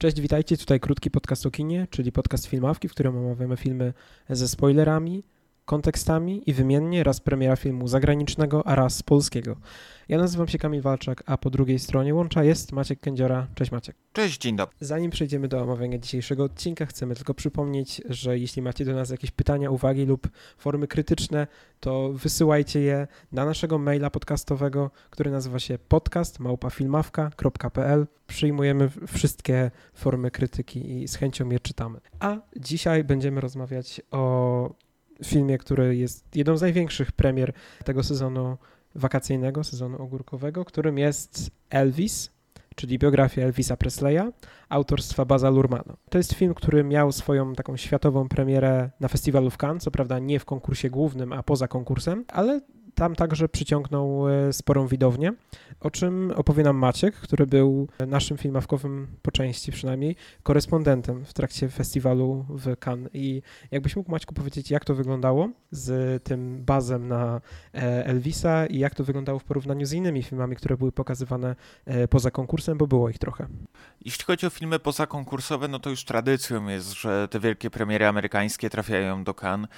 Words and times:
Cześć, 0.00 0.20
witajcie. 0.20 0.56
Tutaj 0.56 0.80
krótki 0.80 1.10
podcast 1.10 1.46
o 1.46 1.50
kinie, 1.50 1.86
czyli 1.90 2.12
podcast 2.12 2.46
filmawki, 2.46 2.88
w 2.88 2.90
którym 2.90 3.16
omawiamy 3.16 3.56
filmy 3.56 3.92
ze 4.30 4.48
spoilerami, 4.48 5.22
kontekstami 5.70 6.42
i 6.46 6.52
wymiennie 6.52 7.04
raz 7.04 7.20
premiera 7.20 7.56
filmu 7.56 7.88
zagranicznego, 7.88 8.66
a 8.66 8.74
raz 8.74 9.02
polskiego. 9.02 9.56
Ja 10.08 10.18
nazywam 10.18 10.48
się 10.48 10.58
Kamil 10.58 10.82
Walczak, 10.82 11.22
a 11.26 11.38
po 11.38 11.50
drugiej 11.50 11.78
stronie 11.78 12.14
łącza 12.14 12.44
jest 12.44 12.72
Maciek 12.72 13.00
Kędziora. 13.00 13.46
Cześć 13.54 13.72
Maciek. 13.72 13.96
Cześć, 14.12 14.38
dzień 14.38 14.56
dobry. 14.56 14.76
Zanim 14.80 15.10
przejdziemy 15.10 15.48
do 15.48 15.62
omawiania 15.62 15.98
dzisiejszego 15.98 16.44
odcinka, 16.44 16.86
chcemy 16.86 17.14
tylko 17.14 17.34
przypomnieć, 17.34 18.02
że 18.08 18.38
jeśli 18.38 18.62
macie 18.62 18.84
do 18.84 18.94
nas 18.94 19.10
jakieś 19.10 19.30
pytania, 19.30 19.70
uwagi 19.70 20.06
lub 20.06 20.28
formy 20.58 20.86
krytyczne, 20.86 21.46
to 21.80 22.10
wysyłajcie 22.12 22.80
je 22.80 23.06
na 23.32 23.44
naszego 23.44 23.78
maila 23.78 24.10
podcastowego, 24.10 24.90
który 25.10 25.30
nazywa 25.30 25.58
się 25.58 25.78
podcast.małpafilmawka.pl. 25.78 28.06
Przyjmujemy 28.26 28.90
wszystkie 29.06 29.70
formy 29.94 30.30
krytyki 30.30 31.02
i 31.02 31.08
z 31.08 31.16
chęcią 31.16 31.50
je 31.50 31.60
czytamy. 31.60 32.00
A 32.20 32.36
dzisiaj 32.56 33.04
będziemy 33.04 33.40
rozmawiać 33.40 34.00
o 34.10 34.89
filmie, 35.24 35.58
który 35.58 35.96
jest 35.96 36.36
jedną 36.36 36.56
z 36.56 36.60
największych 36.60 37.12
premier 37.12 37.52
tego 37.84 38.02
sezonu 38.02 38.56
wakacyjnego, 38.94 39.64
sezonu 39.64 40.02
ogórkowego, 40.02 40.64
którym 40.64 40.98
jest 40.98 41.50
Elvis, 41.70 42.30
czyli 42.76 42.98
biografia 42.98 43.42
Elvisa 43.42 43.76
Presleya, 43.76 44.32
autorstwa 44.68 45.24
Baza 45.24 45.50
Lurmana. 45.50 45.96
To 46.10 46.18
jest 46.18 46.32
film, 46.32 46.54
który 46.54 46.84
miał 46.84 47.12
swoją 47.12 47.54
taką 47.54 47.76
światową 47.76 48.28
premierę 48.28 48.90
na 49.00 49.08
festiwalu 49.08 49.50
w 49.50 49.56
Cannes, 49.56 49.82
co 49.82 49.90
prawda 49.90 50.18
nie 50.18 50.38
w 50.38 50.44
konkursie 50.44 50.90
głównym, 50.90 51.32
a 51.32 51.42
poza 51.42 51.68
konkursem, 51.68 52.24
ale 52.28 52.60
tam 53.00 53.16
także 53.16 53.48
przyciągnął 53.48 54.28
e, 54.28 54.52
sporą 54.52 54.86
widownię, 54.86 55.32
o 55.80 55.90
czym 55.90 56.32
opowie 56.36 56.64
nam 56.64 56.76
Maciek, 56.76 57.14
który 57.14 57.46
był 57.46 57.88
naszym 58.06 58.38
filmawkowym, 58.38 59.06
po 59.22 59.30
części 59.30 59.72
przynajmniej, 59.72 60.16
korespondentem 60.42 61.24
w 61.24 61.32
trakcie 61.32 61.68
festiwalu 61.68 62.46
w 62.48 62.76
Cannes. 62.86 63.10
I 63.14 63.42
jakbyś 63.70 63.96
mógł 63.96 64.10
Maćku 64.10 64.34
powiedzieć, 64.34 64.70
jak 64.70 64.84
to 64.84 64.94
wyglądało 64.94 65.48
z 65.70 66.22
tym 66.22 66.64
bazem 66.64 67.08
na 67.08 67.40
e, 67.74 68.06
Elvisa 68.06 68.66
i 68.66 68.78
jak 68.78 68.94
to 68.94 69.04
wyglądało 69.04 69.38
w 69.38 69.44
porównaniu 69.44 69.86
z 69.86 69.92
innymi 69.92 70.22
filmami, 70.22 70.56
które 70.56 70.76
były 70.76 70.92
pokazywane 70.92 71.56
e, 71.84 72.08
poza 72.08 72.30
konkursem, 72.30 72.78
bo 72.78 72.86
było 72.86 73.08
ich 73.08 73.18
trochę. 73.18 73.46
Jeśli 74.04 74.24
chodzi 74.24 74.46
o 74.46 74.50
filmy 74.50 74.78
pozakonkursowe, 74.78 75.68
no 75.68 75.78
to 75.78 75.90
już 75.90 76.04
tradycją 76.04 76.68
jest, 76.68 76.92
że 76.92 77.28
te 77.30 77.40
wielkie 77.40 77.70
premiery 77.70 78.06
amerykańskie 78.06 78.70
trafiają 78.70 79.24
do 79.24 79.34
Cannes. 79.34 79.70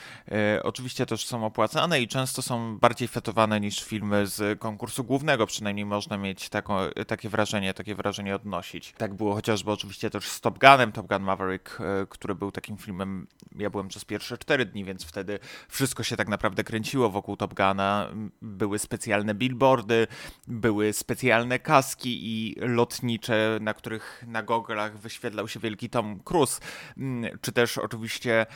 Oczywiście 0.62 1.06
też 1.06 1.27
są 1.27 1.46
opłacane 1.46 2.00
i 2.00 2.08
często 2.08 2.42
są 2.42 2.78
bardziej 2.78 3.08
fetowane 3.12 3.60
niż 3.60 3.84
filmy 3.84 4.27
z 4.27 4.60
konkursu 4.60 5.05
głównego, 5.05 5.46
przynajmniej 5.46 5.86
można 5.86 6.16
mieć 6.16 6.48
taką, 6.48 6.77
takie 7.06 7.28
wrażenie, 7.28 7.74
takie 7.74 7.94
wrażenie 7.94 8.34
odnosić. 8.34 8.94
Tak 8.98 9.14
było 9.14 9.34
chociażby 9.34 9.70
oczywiście 9.70 10.10
też 10.10 10.28
z 10.28 10.41
Top 10.41 10.58
Gunem, 10.58 10.92
Top 10.92 11.06
Gun 11.06 11.22
Maverick, 11.22 11.80
e, 11.80 12.06
który 12.08 12.34
był 12.34 12.52
takim 12.52 12.77
filmem, 12.77 13.27
ja 13.58 13.70
byłem 13.70 13.88
przez 13.88 14.05
pierwsze 14.05 14.38
cztery 14.38 14.66
dni, 14.66 14.84
więc 14.84 15.05
wtedy 15.05 15.38
wszystko 15.68 16.02
się 16.02 16.16
tak 16.16 16.28
naprawdę 16.28 16.64
kręciło 16.64 17.10
wokół 17.10 17.36
Top 17.36 17.55
Guna. 17.55 18.08
Były 18.42 18.78
specjalne 18.78 19.34
billboardy, 19.34 20.06
były 20.46 20.92
specjalne 20.92 21.58
kaski 21.58 22.18
i 22.22 22.55
lotnicze, 22.60 23.58
na 23.60 23.74
których 23.74 24.24
na 24.27 24.42
goglach 24.42 24.98
wyświetlał 24.98 25.48
się 25.48 25.60
wielki 25.60 25.90
Tom 25.90 26.20
Cruise, 26.20 26.60
mm, 26.96 27.38
czy 27.40 27.52
też 27.52 27.78
oczywiście 27.78 28.46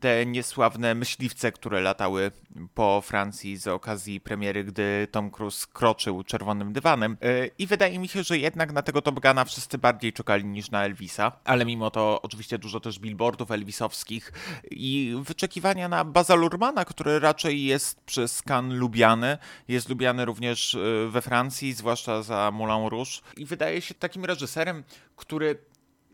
te 0.00 0.26
niesławne 0.26 0.94
myśliwce, 0.94 1.52
które 1.52 1.80
latały 1.80 2.30
po 2.74 3.00
Francji 3.00 3.56
z 3.56 3.66
okazji 3.66 3.95
premiery, 4.24 4.64
gdy 4.64 5.08
Tom 5.10 5.30
Cruise 5.30 5.66
kroczył 5.72 6.24
czerwonym 6.24 6.72
dywanem. 6.72 7.16
E, 7.22 7.46
I 7.58 7.66
wydaje 7.66 7.98
mi 7.98 8.08
się, 8.08 8.22
że 8.22 8.38
jednak 8.38 8.72
na 8.72 8.82
tego 8.82 9.02
Top 9.02 9.20
wszyscy 9.46 9.78
bardziej 9.78 10.12
czekali 10.12 10.44
niż 10.44 10.70
na 10.70 10.84
Elvisa, 10.84 11.32
ale 11.44 11.64
mimo 11.64 11.90
to 11.90 12.22
oczywiście 12.22 12.58
dużo 12.58 12.80
też 12.80 12.98
billboardów 12.98 13.50
elvisowskich 13.50 14.32
i 14.70 15.16
wyczekiwania 15.22 15.88
na 15.88 16.04
Baza 16.04 16.34
Lurmana, 16.34 16.84
który 16.84 17.18
raczej 17.18 17.64
jest 17.64 18.00
przez 18.00 18.42
Cannes 18.42 18.78
lubiany, 18.78 19.38
jest 19.68 19.88
lubiany 19.88 20.24
również 20.24 20.74
e, 20.74 21.08
we 21.08 21.22
Francji, 21.22 21.72
zwłaszcza 21.72 22.22
za 22.22 22.50
Moulin 22.50 22.88
Rouge 22.88 23.20
i 23.36 23.44
wydaje 23.44 23.80
się 23.80 23.94
takim 23.94 24.24
reżyserem, 24.24 24.84
który 25.16 25.58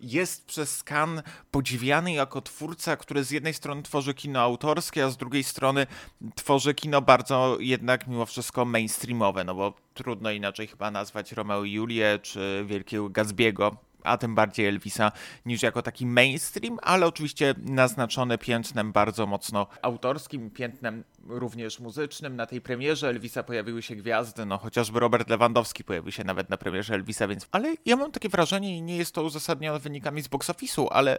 jest 0.02 0.46
przez 0.46 0.84
Cannes 0.84 1.24
podziwiany 1.50 2.12
jako 2.12 2.42
twórca, 2.42 2.96
który 2.96 3.24
z 3.24 3.30
jednej 3.30 3.54
strony 3.54 3.82
tworzy 3.82 4.14
kino 4.14 4.40
autorskie, 4.40 5.04
a 5.04 5.10
z 5.10 5.16
drugiej 5.16 5.44
strony 5.44 5.86
tworzy 6.34 6.74
kino 6.74 7.02
bardzo 7.02 7.56
jednak 7.60 8.06
mimo 8.06 8.26
wszystko 8.26 8.64
mainstreamowe, 8.64 9.44
no 9.44 9.54
bo 9.54 9.74
trudno 9.94 10.30
inaczej 10.30 10.66
chyba 10.66 10.90
nazwać 10.90 11.32
Romeo 11.32 11.64
i 11.64 11.72
Julię 11.72 12.18
czy 12.22 12.64
Wielkiego 12.66 13.10
Gatsby'ego 13.10 13.76
a 14.04 14.16
tym 14.16 14.34
bardziej 14.34 14.66
Elvisa, 14.66 15.12
niż 15.46 15.62
jako 15.62 15.82
taki 15.82 16.06
mainstream, 16.06 16.78
ale 16.82 17.06
oczywiście 17.06 17.54
naznaczony 17.58 18.38
piętnem 18.38 18.92
bardzo 18.92 19.26
mocno 19.26 19.66
autorskim, 19.82 20.50
piętnem 20.50 21.04
również 21.28 21.80
muzycznym. 21.80 22.36
Na 22.36 22.46
tej 22.46 22.60
premierze 22.60 23.08
Elvisa 23.08 23.42
pojawiły 23.42 23.82
się 23.82 23.96
gwiazdy, 23.96 24.46
no 24.46 24.58
chociażby 24.58 25.00
Robert 25.00 25.30
Lewandowski 25.30 25.84
pojawił 25.84 26.12
się 26.12 26.24
nawet 26.24 26.50
na 26.50 26.56
premierze 26.56 26.94
Elvisa, 26.94 27.28
więc... 27.28 27.48
Ale 27.52 27.74
ja 27.86 27.96
mam 27.96 28.12
takie 28.12 28.28
wrażenie 28.28 28.76
i 28.76 28.82
nie 28.82 28.96
jest 28.96 29.14
to 29.14 29.22
uzasadnione 29.22 29.78
wynikami 29.78 30.22
z 30.22 30.28
box 30.28 30.48
office'u, 30.50 30.86
ale 30.90 31.19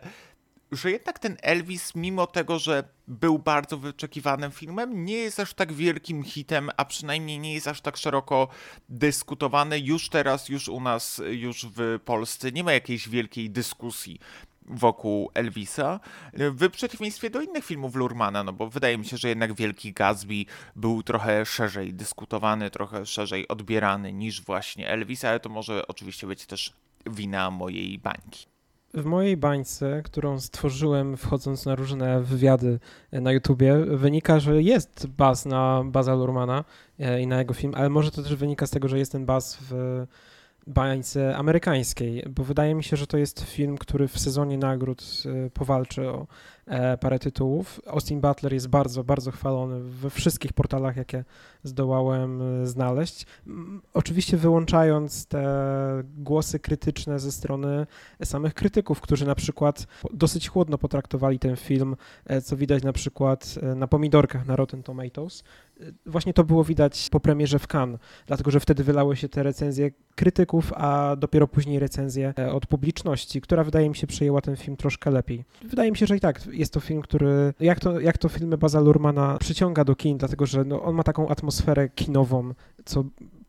że 0.72 0.92
jednak 0.92 1.20
ten 1.20 1.38
Elvis, 1.42 1.96
mimo 1.96 2.28
tego, 2.28 2.60
że 2.60 2.84
był 3.08 3.40
bardzo 3.40 3.78
wyczekiwanym 3.78 4.52
filmem, 4.52 5.06
nie 5.06 5.16
jest 5.16 5.40
aż 5.40 5.54
tak 5.54 5.74
wielkim 5.74 6.24
hitem, 6.24 6.70
a 6.78 6.86
przynajmniej 6.86 7.40
nie 7.40 7.54
jest 7.54 7.68
aż 7.68 7.82
tak 7.82 7.98
szeroko 7.98 8.48
dyskutowany 8.90 9.80
już 9.80 10.10
teraz, 10.10 10.50
już 10.50 10.68
u 10.68 10.82
nas, 10.82 11.22
już 11.32 11.66
w 11.66 12.00
Polsce. 12.06 12.52
Nie 12.52 12.64
ma 12.64 12.74
jakiejś 12.74 13.10
wielkiej 13.10 13.50
dyskusji 13.50 14.20
wokół 14.66 15.32
Elvisa, 15.34 16.00
w 16.34 16.70
przeciwieństwie 16.70 17.30
do 17.30 17.42
innych 17.42 17.66
filmów 17.66 17.96
Lurmana, 17.96 18.44
no 18.44 18.54
bo 18.54 18.70
wydaje 18.70 18.98
mi 18.98 19.06
się, 19.06 19.18
że 19.18 19.30
jednak 19.30 19.54
Wielki 19.54 19.94
Gatsby 19.94 20.46
był 20.76 21.04
trochę 21.04 21.46
szerzej 21.46 21.94
dyskutowany, 21.94 22.70
trochę 22.70 23.06
szerzej 23.06 23.48
odbierany 23.48 24.14
niż 24.14 24.42
właśnie 24.42 24.90
Elvis, 24.90 25.26
ale 25.26 25.40
to 25.40 25.50
może 25.50 25.88
oczywiście 25.88 26.28
być 26.28 26.46
też 26.46 26.74
wina 27.06 27.52
mojej 27.52 28.00
bańki 28.00 28.53
w 28.94 29.06
mojej 29.06 29.38
bańce, 29.38 30.02
którą 30.04 30.40
stworzyłem 30.40 31.18
wchodząc 31.18 31.66
na 31.66 31.76
różne 31.76 32.22
wywiady 32.22 32.80
na 33.12 33.32
YouTubie, 33.32 33.76
wynika, 33.76 34.40
że 34.40 34.62
jest 34.62 35.08
baz 35.08 35.46
na 35.46 35.84
Baza 35.86 36.16
Lurmana 36.16 36.64
e, 37.00 37.22
i 37.22 37.28
na 37.28 37.40
jego 37.40 37.54
film, 37.54 37.74
ale 37.76 37.90
może 37.90 38.12
to 38.12 38.24
też 38.24 38.36
wynika 38.36 38.68
z 38.68 38.70
tego, 38.70 38.88
że 38.88 39.00
jest 39.00 39.12
ten 39.12 39.26
baz 39.26 39.58
w 39.62 40.06
bańce 40.68 41.38
amerykańskiej, 41.38 42.24
bo 42.30 42.44
wydaje 42.44 42.76
mi 42.76 42.84
się, 42.84 42.98
że 42.98 43.08
to 43.08 43.18
jest 43.18 43.42
film, 43.42 43.78
który 43.78 44.08
w 44.08 44.20
sezonie 44.20 44.58
nagród 44.58 45.24
e, 45.26 45.50
powalczy 45.50 46.10
o 46.10 46.28
E, 46.63 46.63
parę 47.00 47.20
tytułów. 47.20 47.82
Austin 47.88 48.22
Butler 48.22 48.54
jest 48.54 48.68
bardzo, 48.68 49.04
bardzo 49.04 49.32
chwalony 49.32 49.80
we 49.84 50.10
wszystkich 50.10 50.54
portalach, 50.54 50.98
jakie 50.98 51.24
zdołałem 51.64 52.42
e, 52.42 52.68
znaleźć. 52.68 53.26
Oczywiście 53.94 54.38
wyłączając 54.38 55.26
te 55.26 55.44
głosy 56.18 56.60
krytyczne 56.60 57.20
ze 57.20 57.32
strony 57.32 57.88
samych 58.24 58.54
krytyków, 58.54 59.02
którzy 59.02 59.26
na 59.26 59.36
przykład 59.36 59.88
dosyć 60.14 60.50
chłodno 60.50 60.78
potraktowali 60.78 61.40
ten 61.40 61.56
film, 61.56 61.96
e, 62.26 62.42
co 62.42 62.58
widać 62.58 62.84
na 62.84 62.94
przykład 62.94 63.56
na 63.76 63.88
pomidorkach 63.88 64.46
na 64.46 64.56
Rotten 64.56 64.84
Tomatoes. 64.84 65.44
Właśnie 66.06 66.34
to 66.34 66.44
było 66.44 66.64
widać 66.64 67.10
po 67.10 67.20
premierze 67.20 67.60
w 67.60 67.68
Cannes, 67.68 68.00
dlatego 68.28 68.52
że 68.52 68.60
wtedy 68.60 68.84
wylały 68.84 69.16
się 69.16 69.30
te 69.30 69.44
recenzje 69.44 69.92
krytyków, 70.16 70.74
a 70.74 71.16
dopiero 71.16 71.48
później 71.48 71.80
recenzje 71.80 72.34
od 72.52 72.66
publiczności, 72.66 73.42
która 73.42 73.64
wydaje 73.64 73.90
mi 73.90 73.96
się 73.96 74.08
przejęła 74.08 74.42
ten 74.42 74.56
film 74.56 74.78
troszkę 74.78 75.12
lepiej. 75.12 75.46
Wydaje 75.64 75.92
mi 75.92 75.98
się, 75.98 76.06
że 76.06 76.18
i 76.18 76.20
tak 76.20 76.42
jest 76.54 76.74
to 76.74 76.80
film, 76.80 77.02
który, 77.02 77.54
jak 77.60 77.80
to, 77.80 78.00
jak 78.00 78.18
to 78.18 78.30
filmy 78.30 78.58
Baza 78.58 78.80
Lurmana 78.80 79.38
przyciąga 79.40 79.84
do 79.84 79.96
kin, 79.96 80.18
dlatego 80.18 80.46
że 80.46 80.64
no, 80.64 80.84
on 80.84 80.96
ma 80.96 81.04
taką 81.04 81.28
atmosferę 81.28 81.90
kinową, 81.90 82.54
co 82.86 83.04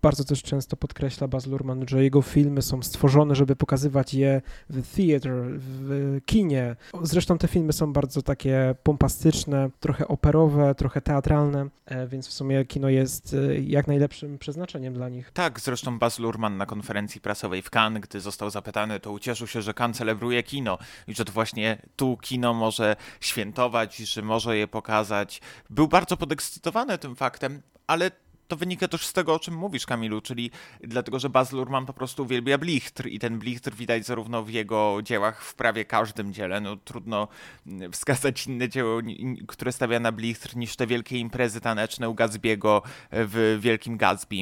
bardzo 0.04 0.24
też 0.24 0.42
często 0.42 0.76
podkreśla 0.76 1.28
Baz 1.28 1.46
Luhrmann, 1.46 1.88
że 1.88 2.04
jego 2.04 2.22
filmy 2.22 2.62
są 2.62 2.82
stworzone, 2.82 3.34
żeby 3.34 3.56
pokazywać 3.56 4.14
je 4.14 4.42
w 4.70 4.96
theater, 4.96 5.32
w 5.58 6.20
kinie. 6.26 6.76
Zresztą 7.02 7.38
te 7.38 7.48
filmy 7.48 7.72
są 7.72 7.92
bardzo 7.92 8.22
takie 8.22 8.74
pompastyczne, 8.82 9.70
trochę 9.80 10.08
operowe, 10.08 10.74
trochę 10.74 11.00
teatralne, 11.00 11.68
e, 11.86 12.06
więc 12.06 12.28
w 12.28 12.32
sumie 12.32 12.64
kino 12.64 12.88
jest 12.88 13.34
e, 13.34 13.60
jak 13.60 13.86
najlepszym 13.86 14.38
przeznaczeniem 14.38 14.94
dla 14.94 15.08
nich. 15.08 15.30
Tak, 15.34 15.60
zresztą 15.60 15.98
Baz 15.98 16.18
Luhrmann 16.18 16.56
na 16.56 16.66
konferencji 16.66 17.20
prasowej 17.20 17.62
w 17.62 17.70
Cannes, 17.70 18.02
gdy 18.02 18.20
został 18.20 18.50
zapytany, 18.50 19.00
to 19.00 19.12
ucieszył 19.12 19.46
się, 19.46 19.62
że 19.62 19.74
Cannes 19.74 19.96
celebruje 19.96 20.42
kino 20.42 20.78
i 21.08 21.14
że 21.14 21.24
to 21.24 21.32
właśnie 21.32 21.82
tu 21.96 22.16
kino 22.16 22.54
może 22.54 22.96
świętować, 23.20 23.96
że 23.96 24.22
może 24.22 24.56
je 24.56 24.68
pokazać. 24.68 25.40
Był 25.70 25.88
bardzo 25.88 26.16
podekscytowany 26.16 26.98
tym 26.98 27.16
faktem, 27.16 27.62
ale 27.86 28.10
to 28.48 28.56
wynika 28.56 28.88
też 28.88 29.06
z 29.06 29.12
tego, 29.12 29.34
o 29.34 29.38
czym 29.38 29.54
mówisz, 29.54 29.86
Kamilu, 29.86 30.20
czyli 30.20 30.50
dlatego, 30.80 31.18
że 31.18 31.30
Baz 31.30 31.52
Luhrmann 31.52 31.86
po 31.86 31.92
prostu 31.92 32.22
uwielbia 32.22 32.58
blichtr 32.58 33.06
i 33.06 33.18
ten 33.18 33.38
blichtr 33.38 33.74
widać 33.74 34.06
zarówno 34.06 34.42
w 34.42 34.50
jego 34.50 34.98
dziełach, 35.02 35.42
w 35.42 35.54
prawie 35.54 35.84
każdym 35.84 36.32
dziele. 36.32 36.60
No, 36.60 36.76
trudno 36.76 37.28
mm, 37.66 37.92
wskazać 37.92 38.46
inne 38.46 38.68
dzieło, 38.68 39.00
które 39.48 39.72
stawia 39.72 40.00
na 40.00 40.12
blichtr 40.12 40.56
niż 40.56 40.76
te 40.76 40.86
wielkie 40.86 41.18
imprezy 41.18 41.60
taneczne 41.60 42.08
u 42.08 42.14
Gatsby'ego 42.14 42.82
w 43.10 43.58
Wielkim 43.60 43.96
Gatsby 43.96 44.36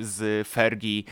z 0.00 0.48
Fergie 0.48 1.02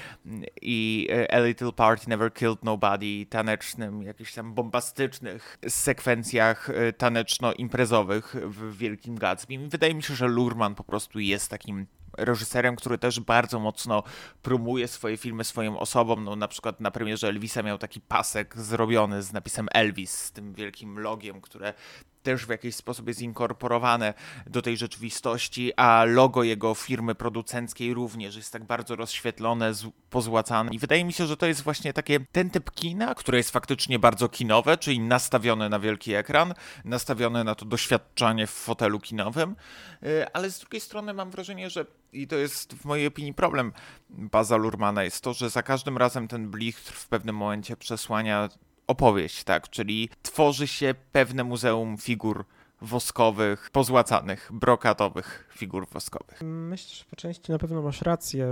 i 0.63 1.09
A 1.31 1.39
Little 1.39 1.73
Party 1.73 2.09
Never 2.09 2.33
Killed 2.35 2.65
Nobody, 2.65 3.27
tanecznym, 3.31 4.03
jakichś 4.03 4.35
tam 4.35 4.55
bombastycznych 4.55 5.59
sekwencjach 5.69 6.71
e, 6.71 6.93
taneczno-imprezowych 6.93 8.37
w 8.45 8.77
Wielkim 8.77 9.19
Gatsby. 9.19 9.59
Wydaje 9.69 9.95
mi 9.95 10.03
się, 10.03 10.15
że 10.15 10.27
Lurman 10.27 10.75
po 10.75 10.85
prostu 10.85 11.21
jest 11.21 11.51
takim 11.51 11.87
reżyserem, 12.19 12.77
który 12.77 12.99
też 12.99 13.21
bardzo 13.21 13.59
mocno 13.59 14.03
promuje 14.43 14.89
swoje 14.89 15.17
filmy 15.17 15.45
swoją 15.45 15.79
osobą. 15.79 16.21
No, 16.21 16.37
na 16.37 16.49
przykład 16.49 16.81
na 16.81 16.91
premierze 16.91 17.29
Elvisa 17.29 17.63
miał 17.63 17.79
taki 17.79 18.01
pasek 18.01 18.57
zrobiony 18.57 19.23
z 19.23 19.33
napisem 19.33 19.69
Elvis, 19.73 20.13
z 20.13 20.33
tym 20.33 20.55
wielkim 20.55 20.99
logiem, 20.99 21.41
które 21.41 21.75
też 22.25 22.47
w 22.47 22.49
jakiś 22.49 22.77
sposób 22.77 23.09
jest 23.09 23.23
inkorporowane 23.23 24.15
do 24.47 24.63
tej 24.63 24.77
rzeczywistości, 24.77 25.73
a 25.77 26.05
logo 26.05 26.43
jego 26.43 26.75
firmy 26.75 27.15
producenckiej 27.15 27.95
również 27.95 28.37
jest 28.37 28.53
tak 28.53 28.65
bardzo 28.65 28.97
rozświetlone, 28.97 29.73
pozłacane. 30.11 30.71
I 30.73 30.79
wydaje 30.79 31.05
mi 31.05 31.13
się, 31.13 31.27
że 31.27 31.37
to 31.37 31.47
jest 31.47 31.63
właśnie 31.63 31.93
takie 31.93 32.21
ten 32.33 32.51
typ 32.51 32.71
kina, 32.71 33.15
które 33.15 33.39
jest 33.39 33.51
faktycznie 33.51 33.99
bardzo 33.99 34.29
kinowe, 34.29 34.79
czyli 34.79 35.01
nastawione 35.01 35.69
na 35.69 35.79
wielki 35.79 36.15
ekran, 36.15 36.55
nastawione 36.85 37.45
na 37.45 37.55
to 37.55 37.65
doświadczanie 37.65 38.47
w 38.47 38.51
fotelu 38.51 39.01
kinowym, 39.01 39.57
y, 40.03 40.33
ale 40.33 40.51
z 40.51 40.59
drugiej 40.59 40.81
strony 40.81 41.15
mam 41.15 41.31
wrażenie, 41.31 41.71
że 41.71 41.87
i 42.13 42.27
to 42.27 42.37
jest 42.37 42.75
w 42.75 42.85
mojej 42.85 43.07
opinii 43.07 43.35
problem 43.35 43.73
Baza 44.11 44.57
Lurmana, 44.57 45.05
jest 45.05 45.21
to, 45.21 45.33
że 45.33 45.51
za 45.51 45.63
każdym 45.63 45.99
razem 45.99 46.29
ten 46.29 46.51
blichtr 46.51 46.93
w 46.93 47.09
pewnym 47.09 47.37
momencie 47.37 47.77
przesłania 47.77 48.49
opowieść, 48.87 49.45
tak? 49.45 49.71
Czyli 49.71 50.09
tworzy 50.23 50.67
się 50.67 50.95
pewne 51.13 51.45
muzeum 51.45 51.97
figur 51.99 52.45
woskowych, 52.81 53.71
pozłacanych, 53.73 54.51
brokatowych 54.53 55.49
figur 55.53 55.89
woskowych. 55.89 56.43
Myślę, 56.43 56.95
że 56.95 57.05
po 57.11 57.17
części 57.17 57.53
na 57.53 57.59
pewno 57.59 57.83
masz 57.83 58.03
rację. 58.03 58.49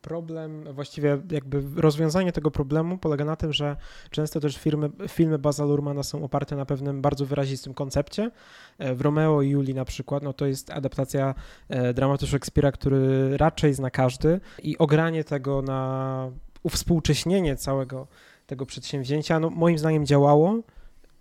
Problem, 0.00 0.64
właściwie 0.72 1.18
jakby 1.30 1.62
rozwiązanie 1.80 2.32
tego 2.32 2.50
problemu 2.50 2.98
polega 2.98 3.24
na 3.24 3.36
tym, 3.36 3.52
że 3.52 3.76
często 4.10 4.40
też 4.40 4.56
firmy, 4.58 4.90
filmy 5.08 5.38
Baza 5.38 5.64
Lurmana 5.64 6.02
są 6.02 6.24
oparte 6.24 6.56
na 6.56 6.66
pewnym 6.66 7.02
bardzo 7.02 7.26
wyrazistym 7.26 7.74
koncepcie. 7.74 8.30
E, 8.78 8.94
w 8.94 9.00
Romeo 9.00 9.42
i 9.42 9.48
Julii 9.48 9.74
na 9.74 9.84
przykład, 9.84 10.22
no 10.22 10.32
to 10.32 10.46
jest 10.46 10.70
adaptacja 10.70 11.34
e, 11.68 11.94
dramatu 11.94 12.26
Szekspira, 12.26 12.72
który 12.72 13.36
raczej 13.36 13.74
zna 13.74 13.90
każdy 13.90 14.40
i 14.62 14.78
ogranie 14.78 15.24
tego 15.24 15.62
na 15.62 16.30
uwspółcześnienie 16.62 17.56
całego 17.56 18.06
tego 18.48 18.66
przedsięwzięcia, 18.66 19.40
no 19.40 19.50
moim 19.50 19.78
zdaniem 19.78 20.06
działało 20.06 20.58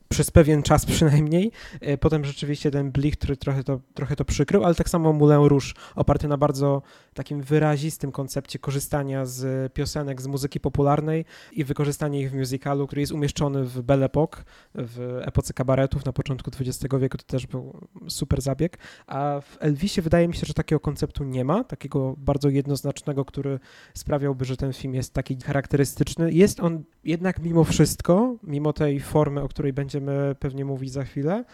przez 0.10 0.32
pewien 0.32 0.64
czas 0.64 0.86
przynajmniej. 0.96 1.52
E, 1.82 1.98
potem 1.98 2.26
rzeczywiście 2.26 2.72
ten 2.72 2.92
blik, 2.92 3.18
który 3.18 3.38
trochę 3.38 3.64
to, 3.64 3.80
trochę 3.94 4.16
to 4.16 4.26
przykrył, 4.26 4.64
ale 4.64 4.76
tak 4.76 4.90
samo 4.90 5.14
Moulin 5.14 5.48
Rouge, 5.48 5.74
oparty 5.96 6.28
na 6.28 6.38
bardzo 6.38 6.82
takim 7.14 7.42
wyrazistym 7.42 8.12
koncepcie 8.12 8.60
korzystania 8.60 9.26
z 9.26 9.74
piosenek, 9.74 10.22
z 10.22 10.28
muzyki 10.28 10.60
popularnej 10.60 11.26
i 11.52 11.64
wykorzystania 11.64 12.20
ich 12.20 12.32
w 12.32 12.36
musicalu, 12.36 12.88
który 12.88 13.02
jest 13.02 13.12
umieszczony 13.12 13.64
w 13.64 13.82
Belle 13.82 14.06
Époque, 14.06 14.44
w 14.76 15.20
epoce 15.22 15.54
kabaretów 15.54 16.06
na 16.06 16.14
początku 16.14 16.52
XX 16.60 16.96
wieku, 17.00 17.18
to 17.18 17.24
też 17.24 17.48
był 17.48 17.88
super 18.08 18.42
zabieg. 18.42 18.78
A 19.08 19.42
w 19.42 19.58
Elvisie 19.60 20.02
wydaje 20.02 20.28
mi 20.28 20.36
się, 20.36 20.46
że 20.46 20.54
takiego 20.54 20.80
konceptu 20.80 21.24
nie 21.24 21.46
ma, 21.46 21.64
takiego 21.64 22.16
bardzo 22.18 22.50
jednoznacznego, 22.50 23.26
który 23.26 23.60
sprawiałby, 23.94 24.46
że 24.46 24.58
ten 24.58 24.74
film 24.74 24.94
jest 24.96 25.14
taki 25.14 25.38
charakterystyczny. 25.42 26.32
Jest 26.32 26.60
on 26.60 26.84
jednak 27.04 27.40
mimo 27.40 27.64
wszystko, 27.64 28.36
mimo 28.44 28.74
tej 28.74 29.00
formy, 29.00 29.42
o 29.42 29.48
której 29.48 29.74
będzie 29.74 29.97
będziemy 30.02 30.36
pewnie 30.40 30.66
mówić 30.66 30.92
za 30.92 31.04
chwilę, 31.04 31.46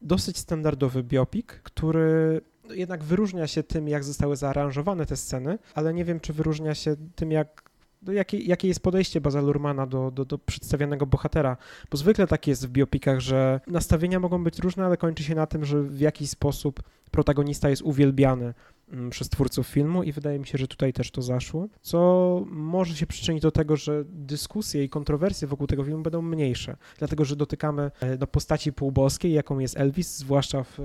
dosyć 0.00 0.38
standardowy 0.38 1.02
biopik, 1.02 1.60
który 1.62 2.40
jednak 2.70 3.04
wyróżnia 3.04 3.46
się 3.46 3.62
tym, 3.62 3.88
jak 3.88 4.04
zostały 4.04 4.36
zaaranżowane 4.36 5.06
te 5.06 5.16
sceny, 5.16 5.58
ale 5.74 5.94
nie 5.94 6.04
wiem, 6.04 6.20
czy 6.20 6.32
wyróżnia 6.32 6.74
się 6.74 6.96
tym, 7.16 7.30
jak 7.30 7.68
jakie, 8.12 8.38
jakie 8.38 8.68
jest 8.68 8.80
podejście 8.80 9.20
Baza 9.20 9.40
Lurmana 9.40 9.86
do, 9.86 10.10
do, 10.10 10.24
do 10.24 10.38
przedstawianego 10.38 11.06
bohatera, 11.06 11.56
bo 11.90 11.96
zwykle 11.96 12.26
tak 12.26 12.46
jest 12.46 12.66
w 12.66 12.70
biopikach, 12.70 13.20
że 13.20 13.60
nastawienia 13.66 14.20
mogą 14.20 14.44
być 14.44 14.58
różne, 14.58 14.84
ale 14.84 14.96
kończy 14.96 15.22
się 15.22 15.34
na 15.34 15.46
tym, 15.46 15.64
że 15.64 15.82
w 15.82 16.00
jakiś 16.00 16.30
sposób 16.30 16.82
protagonista 17.10 17.68
jest 17.68 17.82
uwielbiany 17.82 18.54
przez 19.10 19.28
twórców 19.28 19.66
filmu 19.66 20.02
i 20.02 20.12
wydaje 20.12 20.38
mi 20.38 20.46
się, 20.46 20.58
że 20.58 20.68
tutaj 20.68 20.92
też 20.92 21.10
to 21.10 21.22
zaszło, 21.22 21.68
co 21.82 22.42
może 22.46 22.94
się 22.94 23.06
przyczynić 23.06 23.42
do 23.42 23.50
tego, 23.50 23.76
że 23.76 24.04
dyskusje 24.04 24.84
i 24.84 24.88
kontrowersje 24.88 25.48
wokół 25.48 25.66
tego 25.66 25.84
filmu 25.84 26.02
będą 26.02 26.22
mniejsze, 26.22 26.76
dlatego 26.98 27.24
że 27.24 27.36
dotykamy 27.36 27.90
e, 28.00 28.18
do 28.18 28.26
postaci 28.26 28.72
półboskiej, 28.72 29.32
jaką 29.32 29.58
jest 29.58 29.76
Elvis, 29.76 30.16
zwłaszcza 30.16 30.62
w 30.62 30.78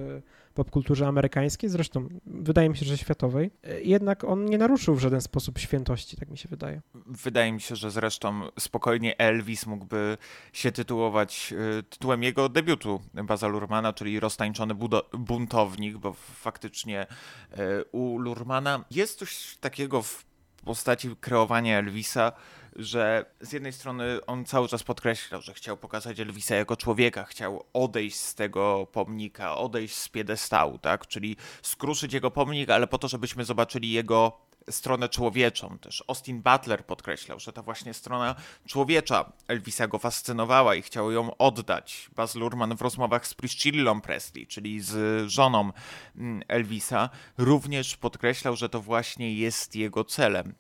popkulturze 0.54 1.08
amerykańskiej, 1.08 1.70
zresztą 1.70 2.08
wydaje 2.26 2.70
mi 2.70 2.78
się, 2.78 2.86
że 2.86 2.98
światowej, 2.98 3.52
e, 3.64 3.82
jednak 3.82 4.24
on 4.24 4.46
nie 4.46 4.58
naruszył 4.58 4.96
w 4.96 5.00
żaden 5.00 5.22
sposób 5.22 5.60
świętości, 5.60 6.18
tak 6.18 6.30
mi 6.30 6.38
się 6.38 6.50
wydaje. 6.50 6.82
Wydaje 7.06 7.54
mi 7.54 7.62
się, 7.62 7.76
że 7.76 7.92
zresztą 7.92 8.42
spokojnie 8.60 9.18
Elvis 9.18 9.66
mógłby 9.66 10.18
się 10.54 10.72
tytułować 10.72 11.54
e, 11.80 11.84
tytułem 11.84 12.24
jego 12.24 12.50
debiutu 12.50 13.02
Baza 13.14 13.48
Lurmana, 13.48 13.94
czyli 13.94 14.20
Roztańczony 14.20 14.76
buntownik, 15.14 15.98
bo 15.98 16.14
faktycznie 16.14 17.08
e, 17.52 17.84
u 17.92 18.18
Lurmana 18.18 18.86
jest 18.92 19.20
coś 19.20 19.58
takiego 19.60 20.02
w 20.02 20.26
postaci 20.66 21.16
kreowania 21.22 21.80
Elvisa, 21.80 22.32
że 22.76 23.26
z 23.42 23.52
jednej 23.52 23.74
strony 23.74 24.26
on 24.26 24.46
cały 24.46 24.68
czas 24.68 24.84
podkreślał, 24.84 25.42
że 25.42 25.54
chciał 25.54 25.78
pokazać 25.78 26.20
Elvisa 26.20 26.56
jako 26.56 26.78
człowieka, 26.78 27.24
chciał 27.24 27.66
odejść 27.74 28.16
z 28.16 28.36
tego 28.36 28.88
pomnika, 28.92 29.58
odejść 29.58 29.96
z 29.96 30.10
piedestału, 30.10 30.78
tak? 30.78 31.08
Czyli 31.08 31.36
skruszyć 31.62 32.14
jego 32.14 32.32
pomnik, 32.32 32.70
ale 32.70 32.88
po 32.88 32.98
to, 32.98 33.08
żebyśmy 33.08 33.46
zobaczyli 33.46 33.92
jego 33.92 34.38
stronę 34.70 35.10
człowieczą. 35.10 35.78
Też 35.78 36.04
Austin 36.08 36.42
Butler 36.42 36.86
podkreślał, 36.86 37.40
że 37.40 37.54
ta 37.54 37.62
właśnie 37.62 37.94
strona 37.94 38.36
człowiecza 38.68 39.32
Elvisa 39.48 39.88
go 39.88 40.00
fascynowała 40.00 40.76
i 40.76 40.82
chciał 40.82 41.12
ją 41.12 41.38
oddać. 41.38 42.10
Baz 42.16 42.36
Luhrmann 42.36 42.78
w 42.78 42.82
rozmowach 42.82 43.28
z 43.28 43.34
Priscillą 43.34 44.02
Presley, 44.02 44.48
czyli 44.48 44.82
z 44.82 45.28
żoną 45.30 45.72
mm, 46.16 46.44
Elvisa, 46.48 47.10
również 47.38 47.98
podkreślał, 47.98 48.56
że 48.56 48.70
to 48.70 48.82
właśnie 48.82 49.34
jest 49.34 49.76
jego 49.76 50.04
celem. 50.04 50.54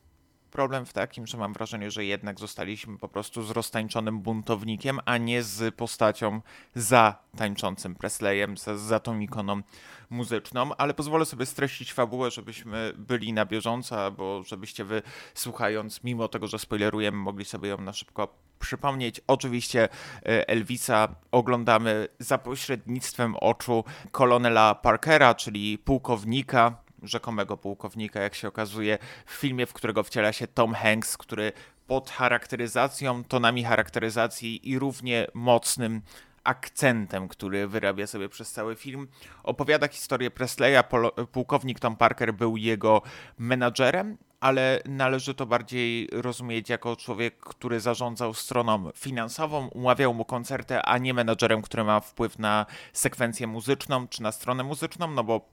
Problem 0.53 0.85
w 0.85 0.93
takim, 0.93 1.27
że 1.27 1.37
mam 1.37 1.53
wrażenie, 1.53 1.91
że 1.91 2.05
jednak 2.05 2.39
zostaliśmy 2.39 2.97
po 2.97 3.07
prostu 3.07 3.43
z 3.43 3.51
roztańczonym 3.51 4.19
buntownikiem, 4.19 4.99
a 5.05 5.17
nie 5.17 5.43
z 5.43 5.75
postacią 5.75 6.41
za 6.75 7.15
tańczącym 7.37 7.95
Presleyem, 7.95 8.57
za, 8.57 8.77
za 8.77 8.99
tą 8.99 9.19
ikoną 9.19 9.61
muzyczną, 10.09 10.75
ale 10.75 10.93
pozwolę 10.93 11.25
sobie 11.25 11.45
streścić 11.45 11.93
fabułę, 11.93 12.31
żebyśmy 12.31 12.93
byli 12.97 13.33
na 13.33 13.45
bieżąco, 13.45 14.05
albo 14.05 14.43
żebyście 14.43 14.83
wy 14.85 15.01
słuchając, 15.33 16.03
mimo 16.03 16.27
tego, 16.27 16.47
że 16.47 16.59
spoilerujemy, 16.59 17.17
mogli 17.17 17.45
sobie 17.45 17.69
ją 17.69 17.77
na 17.77 17.93
szybko 17.93 18.27
przypomnieć. 18.59 19.21
Oczywiście 19.27 19.83
e, 20.25 20.49
Elvisa 20.49 21.15
oglądamy 21.31 22.07
za 22.19 22.37
pośrednictwem 22.37 23.35
oczu 23.35 23.83
kolonela 24.11 24.75
Parkera, 24.75 25.35
czyli 25.35 25.77
pułkownika, 25.77 26.82
rzekomego 27.03 27.57
pułkownika, 27.57 28.19
jak 28.19 28.35
się 28.35 28.47
okazuje, 28.47 28.97
w 29.25 29.31
filmie, 29.31 29.65
w 29.65 29.73
którego 29.73 30.03
wciela 30.03 30.33
się 30.33 30.47
Tom 30.47 30.73
Hanks, 30.73 31.17
który 31.17 31.51
pod 31.87 32.09
charakteryzacją, 32.09 33.23
tonami 33.23 33.63
charakteryzacji 33.63 34.69
i 34.69 34.79
równie 34.79 35.27
mocnym 35.33 36.01
akcentem, 36.43 37.27
który 37.27 37.67
wyrabia 37.67 38.07
sobie 38.07 38.29
przez 38.29 38.51
cały 38.51 38.75
film, 38.75 39.07
opowiada 39.43 39.87
historię 39.87 40.31
Presleya. 40.31 40.83
Pułkownik 41.31 41.79
Tom 41.79 41.95
Parker 41.95 42.33
był 42.33 42.57
jego 42.57 43.01
menadżerem, 43.37 44.17
ale 44.39 44.81
należy 44.85 45.33
to 45.33 45.45
bardziej 45.45 46.09
rozumieć 46.11 46.69
jako 46.69 46.95
człowiek, 46.95 47.39
który 47.39 47.79
zarządzał 47.79 48.33
stroną 48.33 48.91
finansową, 48.95 49.67
umawiał 49.67 50.13
mu 50.13 50.25
koncerty, 50.25 50.81
a 50.81 50.97
nie 50.97 51.13
menadżerem, 51.13 51.61
który 51.61 51.83
ma 51.83 51.99
wpływ 51.99 52.39
na 52.39 52.65
sekwencję 52.93 53.47
muzyczną 53.47 54.07
czy 54.07 54.21
na 54.23 54.31
stronę 54.31 54.63
muzyczną, 54.63 55.07
no 55.11 55.23
bo 55.23 55.52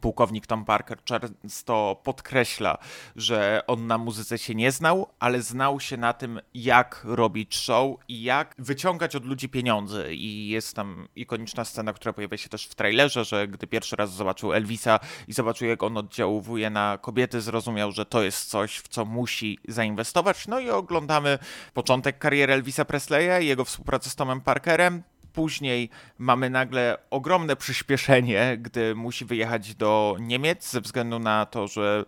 Pułkownik 0.00 0.46
Tom 0.46 0.64
Parker 0.64 0.98
często 1.04 2.00
podkreśla, 2.04 2.78
że 3.16 3.62
on 3.66 3.86
na 3.86 3.98
muzyce 3.98 4.38
się 4.38 4.54
nie 4.54 4.72
znał, 4.72 5.08
ale 5.18 5.42
znał 5.42 5.80
się 5.80 5.96
na 5.96 6.12
tym, 6.12 6.40
jak 6.54 7.00
robić 7.04 7.56
show 7.56 7.96
i 8.08 8.22
jak 8.22 8.54
wyciągać 8.58 9.16
od 9.16 9.24
ludzi 9.24 9.48
pieniądze. 9.48 10.14
I 10.14 10.48
jest 10.48 10.76
tam 10.76 11.08
ikoniczna 11.16 11.64
scena, 11.64 11.92
która 11.92 12.12
pojawia 12.12 12.36
się 12.36 12.48
też 12.48 12.66
w 12.66 12.74
trailerze, 12.74 13.24
że 13.24 13.48
gdy 13.48 13.66
pierwszy 13.66 13.96
raz 13.96 14.12
zobaczył 14.12 14.52
Elvisa 14.52 15.00
i 15.28 15.32
zobaczył, 15.32 15.68
jak 15.68 15.82
on 15.82 15.96
oddziałuje 15.96 16.70
na 16.70 16.98
kobiety, 16.98 17.40
zrozumiał, 17.40 17.92
że 17.92 18.06
to 18.06 18.22
jest 18.22 18.50
coś, 18.50 18.76
w 18.76 18.88
co 18.88 19.04
musi 19.04 19.58
zainwestować. 19.68 20.48
No 20.48 20.60
i 20.60 20.70
oglądamy 20.70 21.38
początek 21.74 22.18
kariery 22.18 22.52
Elvisa 22.52 22.84
Presleya 22.84 23.44
i 23.44 23.46
jego 23.46 23.64
współpracę 23.64 24.10
z 24.10 24.14
Tomem 24.14 24.40
Parkerem 24.40 25.02
Później 25.34 25.90
mamy 26.18 26.50
nagle 26.50 26.98
ogromne 27.10 27.56
przyspieszenie, 27.56 28.58
gdy 28.60 28.94
musi 28.94 29.24
wyjechać 29.24 29.74
do 29.74 30.16
Niemiec 30.20 30.70
ze 30.70 30.80
względu 30.80 31.18
na 31.18 31.46
to, 31.46 31.68
że 31.68 32.04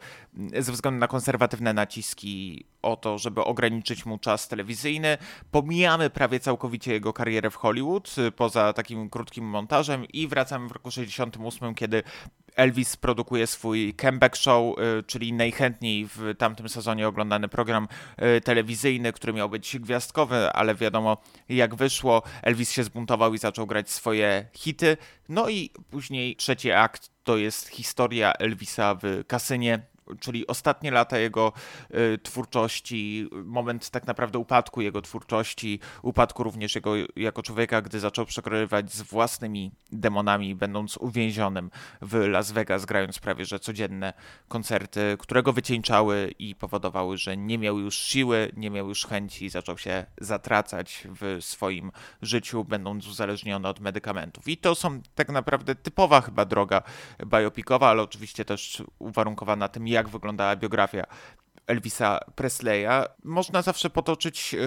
ze 0.59 0.73
względu 0.73 1.00
na 1.00 1.09
konserwatywne 1.09 1.73
naciski 1.73 2.64
o 2.87 2.97
to, 2.97 3.19
żeby 3.19 3.45
ograniczyć 3.45 4.07
mu 4.07 4.19
czas 4.19 4.49
telewizyjny. 4.49 5.19
Pomijamy 5.50 6.11
prawie 6.11 6.40
całkowicie 6.40 6.93
jego 6.93 7.12
karierę 7.12 7.50
w 7.50 7.57
Hollywood, 7.57 8.14
poza 8.37 8.73
takim 8.73 9.11
krótkim 9.11 9.45
montażem 9.45 10.05
i 10.05 10.28
wracamy 10.28 10.69
w 10.69 10.73
roku 10.73 10.90
68, 10.90 11.75
kiedy 11.75 12.02
Elvis 12.57 12.97
produkuje 12.97 13.47
swój 13.47 13.95
comeback 13.95 14.37
show, 14.37 14.78
y, 14.78 15.02
czyli 15.02 15.33
najchętniej 15.33 16.09
w 16.09 16.35
tamtym 16.38 16.69
sezonie 16.69 17.09
oglądany 17.09 17.49
program 17.49 17.88
y, 18.37 18.40
telewizyjny, 18.40 19.12
który 19.12 19.33
miał 19.33 19.49
być 19.49 19.78
gwiazdkowy, 19.78 20.52
ale 20.52 20.75
wiadomo 20.75 21.16
jak 21.49 21.75
wyszło. 21.75 22.23
Elvis 22.43 22.73
się 22.73 22.85
zbuntował 22.85 23.35
i 23.35 23.38
zaczął 23.38 23.66
grać 23.66 23.90
swoje 23.90 24.49
hity. 24.52 24.97
No 25.28 25.49
i 25.49 25.71
później 25.90 26.37
trzeci 26.37 26.71
akt 26.71 27.11
to 27.25 27.37
jest 27.37 27.69
historia 27.69 28.33
Elvisa 28.33 28.95
w 28.95 29.25
kasynie 29.26 29.81
czyli 30.20 30.46
ostatnie 30.46 30.90
lata 30.90 31.18
jego 31.18 31.52
y, 31.94 32.18
twórczości, 32.18 33.28
moment 33.44 33.90
tak 33.90 34.06
naprawdę 34.06 34.38
upadku 34.38 34.80
jego 34.80 35.02
twórczości, 35.02 35.80
upadku 36.02 36.42
również 36.42 36.75
jego 36.75 36.94
jako 37.16 37.42
człowieka, 37.42 37.82
gdy 37.82 38.00
zaczął 38.00 38.26
przekonywać 38.26 38.92
z 38.92 39.02
własnymi 39.02 39.72
demonami, 39.92 40.54
będąc 40.54 40.96
uwięzionym 40.96 41.70
w 42.02 42.14
Las 42.14 42.52
Vegas, 42.52 42.84
grając 42.84 43.18
prawie 43.18 43.44
że 43.44 43.58
codzienne 43.60 44.12
koncerty, 44.48 45.16
które 45.18 45.42
go 45.42 45.52
wycieńczały 45.52 46.34
i 46.38 46.54
powodowały, 46.54 47.18
że 47.18 47.36
nie 47.36 47.58
miał 47.58 47.78
już 47.78 47.98
siły, 47.98 48.52
nie 48.56 48.70
miał 48.70 48.88
już 48.88 49.06
chęci, 49.06 49.48
zaczął 49.48 49.78
się 49.78 50.06
zatracać 50.20 51.08
w 51.20 51.44
swoim 51.44 51.92
życiu, 52.22 52.64
będąc 52.64 53.06
uzależniony 53.06 53.68
od 53.68 53.80
medykamentów. 53.80 54.48
I 54.48 54.56
to 54.56 54.75
są 54.75 55.00
tak 55.14 55.28
naprawdę 55.28 55.75
typowa 55.75 56.20
chyba 56.20 56.44
droga 56.44 56.82
biopicowa, 57.26 57.88
ale 57.88 58.02
oczywiście 58.02 58.44
też 58.44 58.82
uwarunkowana 58.98 59.68
tym, 59.68 59.88
jak 59.97 60.09
wyglądała 60.09 60.57
biografia 60.57 61.05
Elvisa 61.67 62.21
Presleya. 62.35 63.05
Można 63.25 63.62
zawsze 63.62 63.91
potoczyć 63.91 64.55
y, 64.55 64.59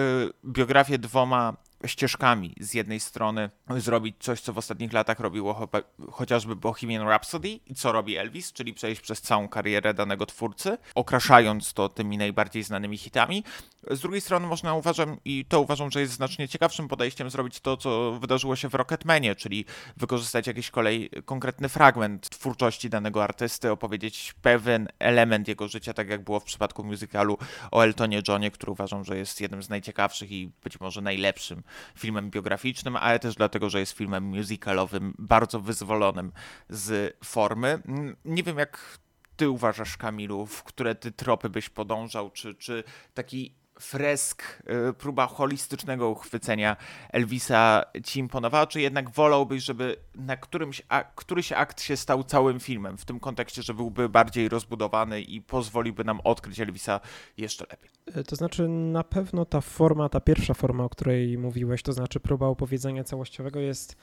biografię 0.44 0.98
dwoma 0.98 1.56
ścieżkami. 1.86 2.54
Z 2.60 2.74
jednej 2.74 3.00
strony 3.00 3.50
zrobić 3.76 4.16
coś, 4.20 4.40
co 4.40 4.52
w 4.52 4.58
ostatnich 4.58 4.92
latach 4.92 5.20
robiło 5.20 5.68
chociażby 6.10 6.56
Bohemian 6.56 7.08
Rhapsody 7.08 7.48
i 7.48 7.74
co 7.74 7.92
robi 7.92 8.16
Elvis, 8.16 8.52
czyli 8.52 8.74
przejść 8.74 9.00
przez 9.00 9.20
całą 9.20 9.48
karierę 9.48 9.94
danego 9.94 10.26
twórcy, 10.26 10.78
okraszając 10.94 11.72
to 11.72 11.88
tymi 11.88 12.18
najbardziej 12.18 12.62
znanymi 12.62 12.98
hitami. 12.98 13.44
Z 13.90 14.00
drugiej 14.00 14.20
strony 14.20 14.46
można 14.46 14.74
uważam, 14.74 15.16
i 15.24 15.44
to 15.44 15.60
uważam, 15.60 15.90
że 15.90 16.00
jest 16.00 16.12
znacznie 16.12 16.48
ciekawszym 16.48 16.88
podejściem, 16.88 17.30
zrobić 17.30 17.60
to, 17.60 17.76
co 17.76 18.12
wydarzyło 18.12 18.56
się 18.56 18.68
w 18.68 18.74
Rocketmanie, 18.74 19.34
czyli 19.34 19.64
wykorzystać 19.96 20.46
jakiś 20.46 20.70
kolej 20.70 21.10
konkretny 21.24 21.68
fragment 21.68 22.30
twórczości 22.30 22.90
danego 22.90 23.24
artysty, 23.24 23.70
opowiedzieć 23.70 24.34
pewien 24.42 24.88
element 24.98 25.48
jego 25.48 25.68
życia, 25.68 25.92
tak 25.94 26.08
jak 26.08 26.24
było 26.24 26.40
w 26.40 26.44
przypadku 26.44 26.84
musicalu 26.84 27.38
o 27.70 27.82
Eltonie 27.82 28.22
Johnie, 28.28 28.50
który 28.50 28.72
uważam, 28.72 29.04
że 29.04 29.16
jest 29.16 29.40
jednym 29.40 29.62
z 29.62 29.68
najciekawszych 29.68 30.32
i 30.32 30.50
być 30.64 30.80
może 30.80 31.00
najlepszym 31.00 31.62
filmem 31.94 32.30
biograficznym, 32.30 32.96
ale 32.96 33.18
też 33.18 33.34
dlatego, 33.34 33.70
że 33.70 33.80
jest 33.80 33.92
filmem 33.92 34.24
musicalowym, 34.24 35.14
bardzo 35.18 35.60
wyzwolonym 35.60 36.32
z 36.68 37.16
formy. 37.24 37.82
Nie 38.24 38.42
wiem, 38.42 38.58
jak 38.58 38.98
ty 39.36 39.50
uważasz, 39.50 39.96
Kamilu, 39.96 40.46
w 40.46 40.64
które 40.64 40.94
ty 40.94 41.12
tropy 41.12 41.48
byś 41.48 41.68
podążał, 41.68 42.30
czy, 42.30 42.54
czy 42.54 42.84
taki 43.14 43.54
fresk, 43.80 44.42
y, 44.90 44.92
próba 44.92 45.26
holistycznego 45.26 46.08
uchwycenia 46.08 46.76
Elvisa 47.10 47.82
ci 48.04 48.20
imponowała, 48.20 48.66
czy 48.66 48.80
jednak 48.80 49.10
wolałbyś, 49.10 49.64
żeby 49.64 49.96
na 50.14 50.36
którymś, 50.36 50.82
a, 50.88 51.04
któryś 51.04 51.52
akt 51.52 51.82
się 51.82 51.96
stał 51.96 52.24
całym 52.24 52.60
filmem, 52.60 52.98
w 52.98 53.04
tym 53.04 53.20
kontekście, 53.20 53.62
że 53.62 53.74
byłby 53.74 54.08
bardziej 54.08 54.48
rozbudowany 54.48 55.22
i 55.22 55.40
pozwoliłby 55.40 56.04
nam 56.04 56.20
odkryć 56.24 56.60
Elvisa 56.60 57.00
jeszcze 57.36 57.66
lepiej? 57.70 57.90
E, 58.14 58.24
to 58.24 58.36
znaczy 58.36 58.68
na 58.68 59.04
pewno 59.04 59.44
ta 59.44 59.60
forma, 59.60 60.08
ta 60.08 60.20
pierwsza 60.20 60.54
forma, 60.54 60.84
o 60.84 60.88
której 60.88 61.38
mówiłeś, 61.38 61.82
to 61.82 61.92
znaczy 61.92 62.20
próba 62.20 62.46
opowiedzenia 62.46 63.04
całościowego 63.04 63.60
jest 63.60 63.96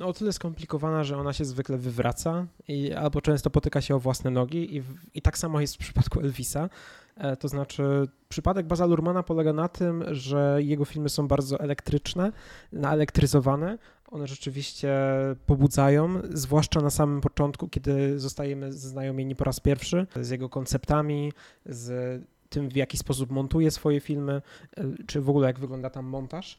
no, 0.00 0.08
o 0.08 0.12
tyle 0.12 0.32
skomplikowana, 0.32 1.04
że 1.04 1.18
ona 1.18 1.32
się 1.32 1.44
zwykle 1.44 1.78
wywraca 1.78 2.46
i 2.68 2.92
albo 2.92 3.20
często 3.20 3.50
potyka 3.50 3.80
się 3.80 3.94
o 3.94 3.98
własne 3.98 4.30
nogi 4.30 4.76
i, 4.76 4.82
i 5.14 5.22
tak 5.22 5.38
samo 5.38 5.60
jest 5.60 5.74
w 5.74 5.78
przypadku 5.78 6.20
Elvisa. 6.20 6.68
E, 7.16 7.36
to 7.36 7.48
znaczy 7.48 8.08
przypadek 8.28 8.66
Baza 8.66 8.86
Lurmana 8.86 9.22
polega 9.22 9.52
na 9.52 9.68
tym, 9.68 10.04
że 10.10 10.58
jego 10.62 10.84
filmy 10.84 11.08
są 11.08 11.28
bardzo 11.28 11.60
elektryczne, 11.60 12.32
naelektryzowane. 12.72 13.78
One 14.08 14.26
rzeczywiście 14.26 14.98
pobudzają, 15.46 16.08
zwłaszcza 16.30 16.80
na 16.80 16.90
samym 16.90 17.20
początku, 17.20 17.68
kiedy 17.68 18.20
zostajemy 18.20 18.72
znajomieni 18.72 19.36
po 19.36 19.44
raz 19.44 19.60
pierwszy 19.60 20.06
z 20.20 20.30
jego 20.30 20.48
konceptami, 20.48 21.32
z 21.66 22.22
tym, 22.48 22.68
w 22.68 22.76
jaki 22.76 22.96
sposób 22.96 23.30
montuje 23.30 23.70
swoje 23.70 24.00
filmy, 24.00 24.42
e, 24.76 24.84
czy 25.06 25.20
w 25.20 25.30
ogóle 25.30 25.46
jak 25.46 25.58
wygląda 25.58 25.90
tam 25.90 26.06
montaż 26.06 26.58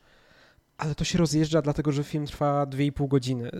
ale 0.81 0.95
to 0.95 1.03
się 1.03 1.17
rozjeżdża, 1.17 1.61
dlatego 1.61 1.91
że 1.91 2.03
film 2.03 2.25
trwa 2.25 2.65
2,5 2.65 3.07
godziny. 3.07 3.51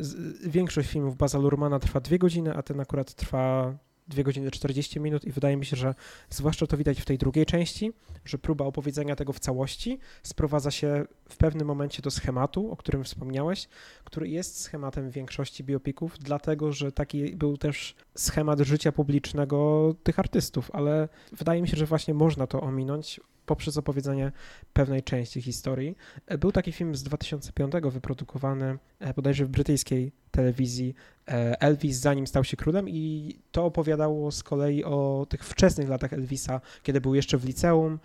Większość 0.45 0.89
filmów 0.89 1.17
Baza 1.17 1.37
Lurmana 1.37 1.79
trwa 1.79 1.99
2 1.99 2.17
godziny, 2.17 2.55
a 2.55 2.63
ten 2.63 2.79
akurat 2.79 3.13
trwa 3.13 3.73
2 4.07 4.23
godziny 4.23 4.51
40 4.51 4.99
minut 4.99 5.25
i 5.25 5.31
wydaje 5.31 5.57
mi 5.57 5.65
się, 5.65 5.75
że 5.75 5.95
zwłaszcza 6.29 6.67
to 6.67 6.77
widać 6.77 7.01
w 7.01 7.05
tej 7.05 7.17
drugiej 7.17 7.45
części, 7.45 7.91
że 8.25 8.37
próba 8.37 8.65
opowiedzenia 8.65 9.15
tego 9.15 9.33
w 9.33 9.39
całości 9.39 9.99
sprowadza 10.23 10.71
się 10.71 11.05
w 11.29 11.37
pewnym 11.37 11.67
momencie 11.67 12.01
do 12.01 12.11
schematu, 12.11 12.71
o 12.71 12.75
którym 12.75 13.03
wspomniałeś, 13.03 13.67
który 14.03 14.27
jest 14.27 14.61
schematem 14.61 15.09
większości 15.09 15.63
biopików, 15.63 16.19
dlatego 16.19 16.71
że 16.71 16.91
taki 16.91 17.35
był 17.35 17.57
też 17.57 17.95
schemat 18.15 18.59
życia 18.59 18.91
publicznego 18.91 19.95
tych 20.03 20.19
artystów, 20.19 20.71
ale 20.73 21.09
wydaje 21.31 21.61
mi 21.61 21.67
się, 21.67 21.77
że 21.77 21.85
właśnie 21.85 22.13
można 22.13 22.47
to 22.47 22.61
ominąć 22.61 23.19
poprzez 23.51 23.77
opowiedzenie 23.77 24.31
pewnej 24.73 25.03
części 25.03 25.41
historii. 25.41 25.97
E, 26.27 26.37
był 26.37 26.51
taki 26.51 26.71
film 26.71 26.95
z 26.95 27.03
2005 27.03 27.73
wyprodukowany 27.83 28.77
e, 28.99 29.13
bodajże 29.13 29.45
w 29.45 29.49
brytyjskiej 29.49 30.11
telewizji 30.31 30.95
e, 31.27 31.61
Elvis 31.61 31.97
zanim 31.97 32.27
stał 32.27 32.43
się 32.43 32.57
królem 32.57 32.89
i 32.89 33.35
to 33.51 33.65
opowiadało 33.65 34.31
z 34.31 34.43
kolei 34.43 34.83
o 34.83 35.25
tych 35.29 35.43
wczesnych 35.43 35.89
latach 35.89 36.13
Elvisa, 36.13 36.61
kiedy 36.83 37.01
był 37.01 37.15
jeszcze 37.15 37.37
w 37.37 37.45
liceum, 37.45 37.99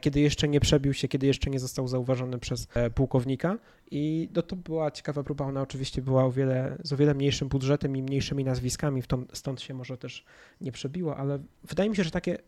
kiedy 0.00 0.20
jeszcze 0.20 0.48
nie 0.48 0.60
przebił 0.60 0.94
się, 0.94 1.08
kiedy 1.08 1.26
jeszcze 1.26 1.50
nie 1.50 1.60
został 1.60 1.88
zauważony 1.88 2.38
przez 2.38 2.68
pułkownika 2.94 3.58
i 3.90 4.28
no, 4.34 4.42
to 4.42 4.56
była 4.56 4.90
ciekawa 4.90 5.22
próba, 5.22 5.44
ona 5.44 5.62
oczywiście 5.62 6.02
była 6.02 6.24
o 6.24 6.32
wiele, 6.32 6.78
z 6.82 6.92
o 6.92 6.96
wiele 6.96 7.14
mniejszym 7.14 7.48
budżetem 7.48 7.96
i 7.96 8.02
mniejszymi 8.02 8.44
nazwiskami, 8.44 9.02
stąd 9.32 9.60
się 9.60 9.74
może 9.74 9.98
też 9.98 10.24
nie 10.60 10.72
przebiło, 10.72 11.16
ale 11.16 11.38
wydaje 11.64 11.90
mi 11.90 11.96
się, 11.96 12.04
że 12.04 12.10
takie 12.10 12.38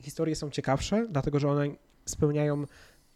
historie 0.00 0.36
są 0.36 0.50
ciekawsze, 0.50 1.06
dlatego 1.10 1.38
że 1.38 1.50
one 1.50 1.68
spełniają 2.04 2.64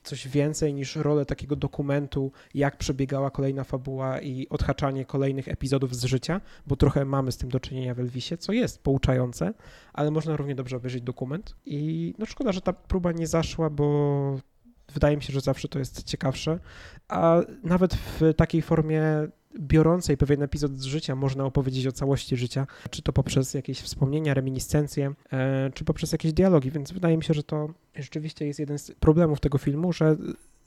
coś 0.02 0.28
więcej 0.28 0.74
niż 0.74 0.96
rolę 0.96 1.26
takiego 1.26 1.56
dokumentu, 1.56 2.32
jak 2.54 2.76
przebiegała 2.76 3.30
kolejna 3.30 3.64
fabuła 3.64 4.20
i 4.20 4.48
odhaczanie 4.48 5.04
kolejnych 5.04 5.48
epizodów 5.48 5.96
z 5.96 6.04
życia, 6.04 6.40
bo 6.66 6.76
trochę 6.76 7.04
mamy 7.04 7.32
z 7.32 7.36
tym 7.36 7.48
do 7.48 7.60
czynienia 7.60 7.94
w 7.94 8.00
Elvisie, 8.00 8.38
co 8.38 8.52
jest 8.52 8.82
pouczające, 8.82 9.54
ale 9.92 10.10
można 10.10 10.36
równie 10.36 10.54
dobrze 10.54 10.76
obejrzeć 10.76 11.02
dokument. 11.02 11.56
I 11.66 12.14
no 12.18 12.26
szkoda, 12.26 12.52
że 12.52 12.60
ta 12.60 12.72
próba 12.72 13.12
nie 13.12 13.26
zaszła, 13.26 13.70
bo 13.70 14.40
wydaje 14.92 15.16
mi 15.16 15.22
się, 15.22 15.32
że 15.32 15.40
zawsze 15.40 15.68
to 15.68 15.78
jest 15.78 16.04
ciekawsze, 16.04 16.58
a 17.08 17.40
nawet 17.62 17.94
w 17.94 18.34
takiej 18.36 18.62
formie 18.62 19.02
biorącej 19.58 20.16
pewien 20.16 20.42
epizod 20.42 20.78
z 20.78 20.84
życia 20.84 21.14
można 21.14 21.44
opowiedzieć 21.44 21.86
o 21.86 21.92
całości 21.92 22.36
życia, 22.36 22.66
czy 22.90 23.02
to 23.02 23.12
poprzez 23.12 23.54
jakieś 23.54 23.80
wspomnienia, 23.80 24.34
reminiscencje, 24.34 25.14
e, 25.32 25.70
czy 25.74 25.84
poprzez 25.84 26.12
jakieś 26.12 26.32
dialogi, 26.32 26.70
więc 26.70 26.92
wydaje 26.92 27.16
mi 27.16 27.24
się, 27.24 27.34
że 27.34 27.42
to 27.42 27.68
rzeczywiście 27.94 28.46
jest 28.46 28.60
jeden 28.60 28.78
z 28.78 28.92
problemów 29.00 29.40
tego 29.40 29.58
filmu, 29.58 29.92
że 29.92 30.16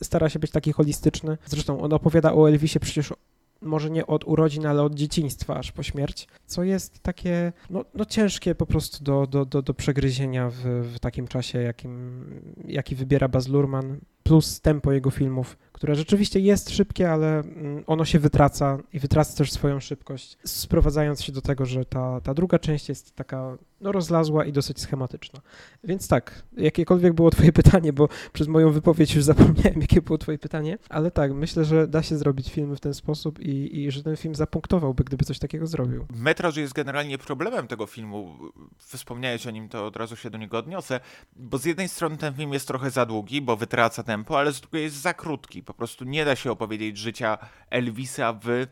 stara 0.04 0.30
się 0.30 0.40
być 0.40 0.52
taki 0.52 0.72
holistyczny. 0.72 1.38
Zresztą 1.46 1.82
on 1.82 1.94
opowiada 1.94 2.34
o 2.34 2.50
Elvisie 2.50 2.80
przecież 2.80 3.14
może 3.62 3.90
nie 3.90 4.08
od 4.08 4.28
urodzin, 4.28 4.66
ale 4.66 4.84
od 4.84 4.96
dzieciństwa 4.96 5.56
aż 5.56 5.72
po 5.72 5.84
śmierć, 5.84 6.28
co 6.46 6.64
jest 6.64 7.00
takie 7.00 7.54
no, 7.70 7.86
no 7.94 8.06
ciężkie 8.06 8.56
po 8.56 8.66
prostu 8.66 9.04
do, 9.04 9.28
do, 9.28 9.46
do, 9.46 9.62
do 9.62 9.74
przegryzienia 9.74 10.50
w, 10.50 10.56
w 10.96 11.00
takim 11.00 11.28
czasie, 11.28 11.62
jakim, 11.62 12.26
jaki 12.68 12.96
wybiera 12.96 13.28
Baz 13.28 13.48
Luhrmann, 13.48 14.00
plus 14.24 14.62
tempo 14.62 14.92
jego 14.92 15.12
filmów, 15.12 15.58
które 15.72 15.96
rzeczywiście 15.96 16.40
jest 16.40 16.70
szybkie, 16.70 17.12
ale 17.12 17.40
mm, 17.40 17.84
ono 17.88 18.06
się 18.06 18.20
wytraca 18.20 18.78
i 18.94 19.00
wytraca 19.00 19.38
też 19.38 19.52
swoją 19.52 19.80
szybkość, 19.80 20.38
sprowadzając 20.44 21.24
się 21.24 21.32
do 21.32 21.42
tego, 21.42 21.66
że 21.66 21.86
ta, 21.86 22.22
ta 22.22 22.34
druga 22.34 22.60
część 22.60 22.90
jest 22.90 23.16
taka 23.16 23.58
no, 23.82 23.92
rozlazła 23.92 24.46
i 24.46 24.52
dosyć 24.52 24.80
schematyczna. 24.80 25.42
Więc 25.84 26.08
tak, 26.08 26.44
jakiekolwiek 26.58 27.14
było 27.14 27.32
twoje 27.32 27.52
pytanie, 27.52 27.94
bo 27.94 28.08
przez 28.34 28.48
moją 28.48 28.72
wypowiedź 28.72 29.16
już 29.16 29.24
zapomniałem, 29.24 29.82
jakie 29.82 30.02
było 30.02 30.18
twoje 30.18 30.38
pytanie, 30.38 30.78
ale 30.90 31.12
tak, 31.12 31.34
myślę, 31.34 31.66
że 31.66 31.88
da 31.88 32.04
się 32.04 32.18
zrobić 32.18 32.52
filmy 32.52 32.76
w 32.76 32.80
ten 32.80 32.94
sposób 32.94 33.40
i, 33.40 33.80
i 33.80 33.92
że 33.92 34.04
ten 34.04 34.18
film 34.18 34.36
zapunktowałby, 34.36 35.04
gdyby 35.04 35.26
coś 35.26 35.40
takiego 35.40 35.68
zrobił. 35.68 36.06
Metraż 36.16 36.58
jest 36.58 36.74
generalnie 36.74 37.18
problemem 37.18 37.68
tego 37.68 37.86
filmu. 37.86 38.36
Wspomniałeś 38.78 39.48
o 39.48 39.52
nim, 39.52 39.70
to 39.70 39.86
od 39.86 39.96
razu 39.96 40.16
się 40.16 40.30
do 40.30 40.38
niego 40.38 40.58
odniosę, 40.58 41.00
bo 41.36 41.58
z 41.58 41.66
jednej 41.66 41.90
strony 41.90 42.18
ten 42.18 42.34
film 42.34 42.54
jest 42.54 42.68
trochę 42.68 42.92
za 42.92 43.06
długi, 43.06 43.42
bo 43.42 43.58
wytraca 43.58 44.04
tempo, 44.12 44.40
ale 44.40 44.52
z 44.52 44.62
drugiej 44.62 44.84
jest 44.84 44.96
za 44.96 45.14
krótki 45.14 45.64
Po 45.64 45.74
prostu 45.74 46.06
nie 46.06 46.26
da 46.26 46.36
się 46.36 46.52
opowiedzieć 46.52 46.98
życia 46.98 47.38
Elvisa 47.70 48.34
w 48.34 48.68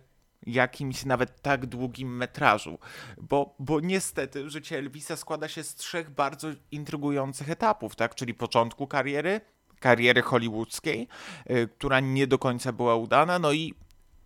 jakimś 0.45 1.05
nawet 1.05 1.41
tak 1.41 1.65
długim 1.65 2.17
metrażu, 2.17 2.79
bo, 3.21 3.55
bo 3.59 3.79
niestety 3.79 4.49
życie 4.49 4.77
Elvisa 4.77 5.15
składa 5.17 5.47
się 5.47 5.63
z 5.63 5.75
trzech 5.75 6.09
bardzo 6.09 6.47
intrygujących 6.71 7.49
etapów, 7.49 7.95
tak? 7.95 8.15
Czyli 8.15 8.33
początku 8.33 8.87
kariery, 8.87 9.41
kariery 9.79 10.21
hollywoodzkiej, 10.21 11.07
y, 11.51 11.69
która 11.77 11.99
nie 11.99 12.27
do 12.27 12.37
końca 12.37 12.71
była 12.71 12.95
udana, 12.95 13.39
no 13.39 13.51
i 13.51 13.73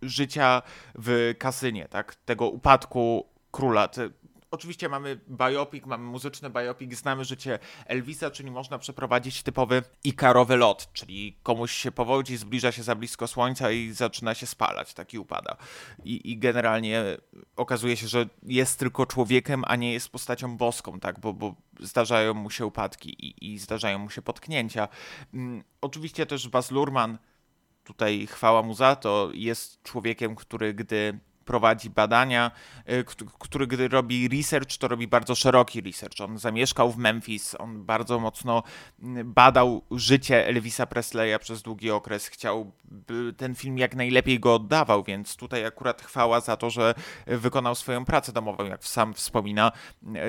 życia 0.02 0.62
w 0.94 1.34
kasynie, 1.38 1.88
tak? 1.88 2.14
Tego 2.14 2.48
upadku 2.48 3.28
króla. 3.50 3.88
Oczywiście 4.54 4.88
mamy 4.88 5.20
biopic, 5.28 5.86
mamy 5.86 6.04
muzyczny 6.04 6.50
biopic, 6.50 6.94
znamy 6.94 7.24
życie 7.24 7.58
Elvisa, 7.86 8.30
czyli 8.30 8.50
można 8.50 8.78
przeprowadzić 8.78 9.42
typowy 9.42 9.82
ikarowy 10.04 10.56
lot, 10.56 10.92
czyli 10.92 11.36
komuś 11.42 11.72
się 11.72 11.92
powodzi, 11.92 12.36
zbliża 12.36 12.72
się 12.72 12.82
za 12.82 12.94
blisko 12.94 13.28
słońca 13.28 13.70
i 13.70 13.92
zaczyna 13.92 14.34
się 14.34 14.46
spalać, 14.46 14.94
taki 14.94 15.18
upada. 15.18 15.56
I, 16.04 16.30
i 16.30 16.38
generalnie 16.38 17.04
okazuje 17.56 17.96
się, 17.96 18.08
że 18.08 18.26
jest 18.42 18.78
tylko 18.78 19.06
człowiekiem, 19.06 19.62
a 19.66 19.76
nie 19.76 19.92
jest 19.92 20.08
postacią 20.08 20.56
boską, 20.56 21.00
tak, 21.00 21.20
bo, 21.20 21.32
bo 21.32 21.54
zdarzają 21.80 22.34
mu 22.34 22.50
się 22.50 22.66
upadki 22.66 23.26
i, 23.26 23.52
i 23.52 23.58
zdarzają 23.58 23.98
mu 23.98 24.10
się 24.10 24.22
potknięcia. 24.22 24.88
Hmm, 25.32 25.64
oczywiście 25.80 26.26
też 26.26 26.48
Baz 26.48 26.70
Luhrmann, 26.70 27.18
tutaj 27.84 28.26
chwała 28.26 28.62
mu 28.62 28.74
za 28.74 28.96
to, 28.96 29.30
jest 29.32 29.82
człowiekiem, 29.82 30.34
który 30.34 30.74
gdy 30.74 31.18
prowadzi 31.44 31.90
badania, 31.90 32.50
y, 32.90 33.04
który 33.38 33.66
gdy 33.66 33.88
robi 33.88 34.28
research, 34.28 34.76
to 34.78 34.88
robi 34.88 35.08
bardzo 35.08 35.34
szeroki 35.34 35.80
research. 35.80 36.20
On 36.20 36.38
zamieszkał 36.38 36.92
w 36.92 36.96
Memphis, 36.96 37.56
on 37.58 37.84
bardzo 37.84 38.20
mocno 38.20 38.62
mm, 39.02 39.32
badał 39.32 39.82
życie 39.90 40.46
Elvisa 40.46 40.86
Presleya 40.86 41.38
przez 41.38 41.62
długi 41.62 41.90
okres, 41.90 42.26
chciał, 42.26 42.72
ten 43.36 43.54
film 43.54 43.78
jak 43.78 43.94
najlepiej 43.94 44.40
go 44.40 44.54
oddawał, 44.54 45.04
więc 45.04 45.36
tutaj 45.36 45.66
akurat 45.66 46.02
chwała 46.02 46.40
za 46.40 46.56
to, 46.56 46.70
że 46.70 46.94
wykonał 47.26 47.74
swoją 47.74 48.04
pracę 48.04 48.32
domową, 48.32 48.64
jak 48.64 48.84
sam 48.84 49.14
wspomina. 49.14 49.72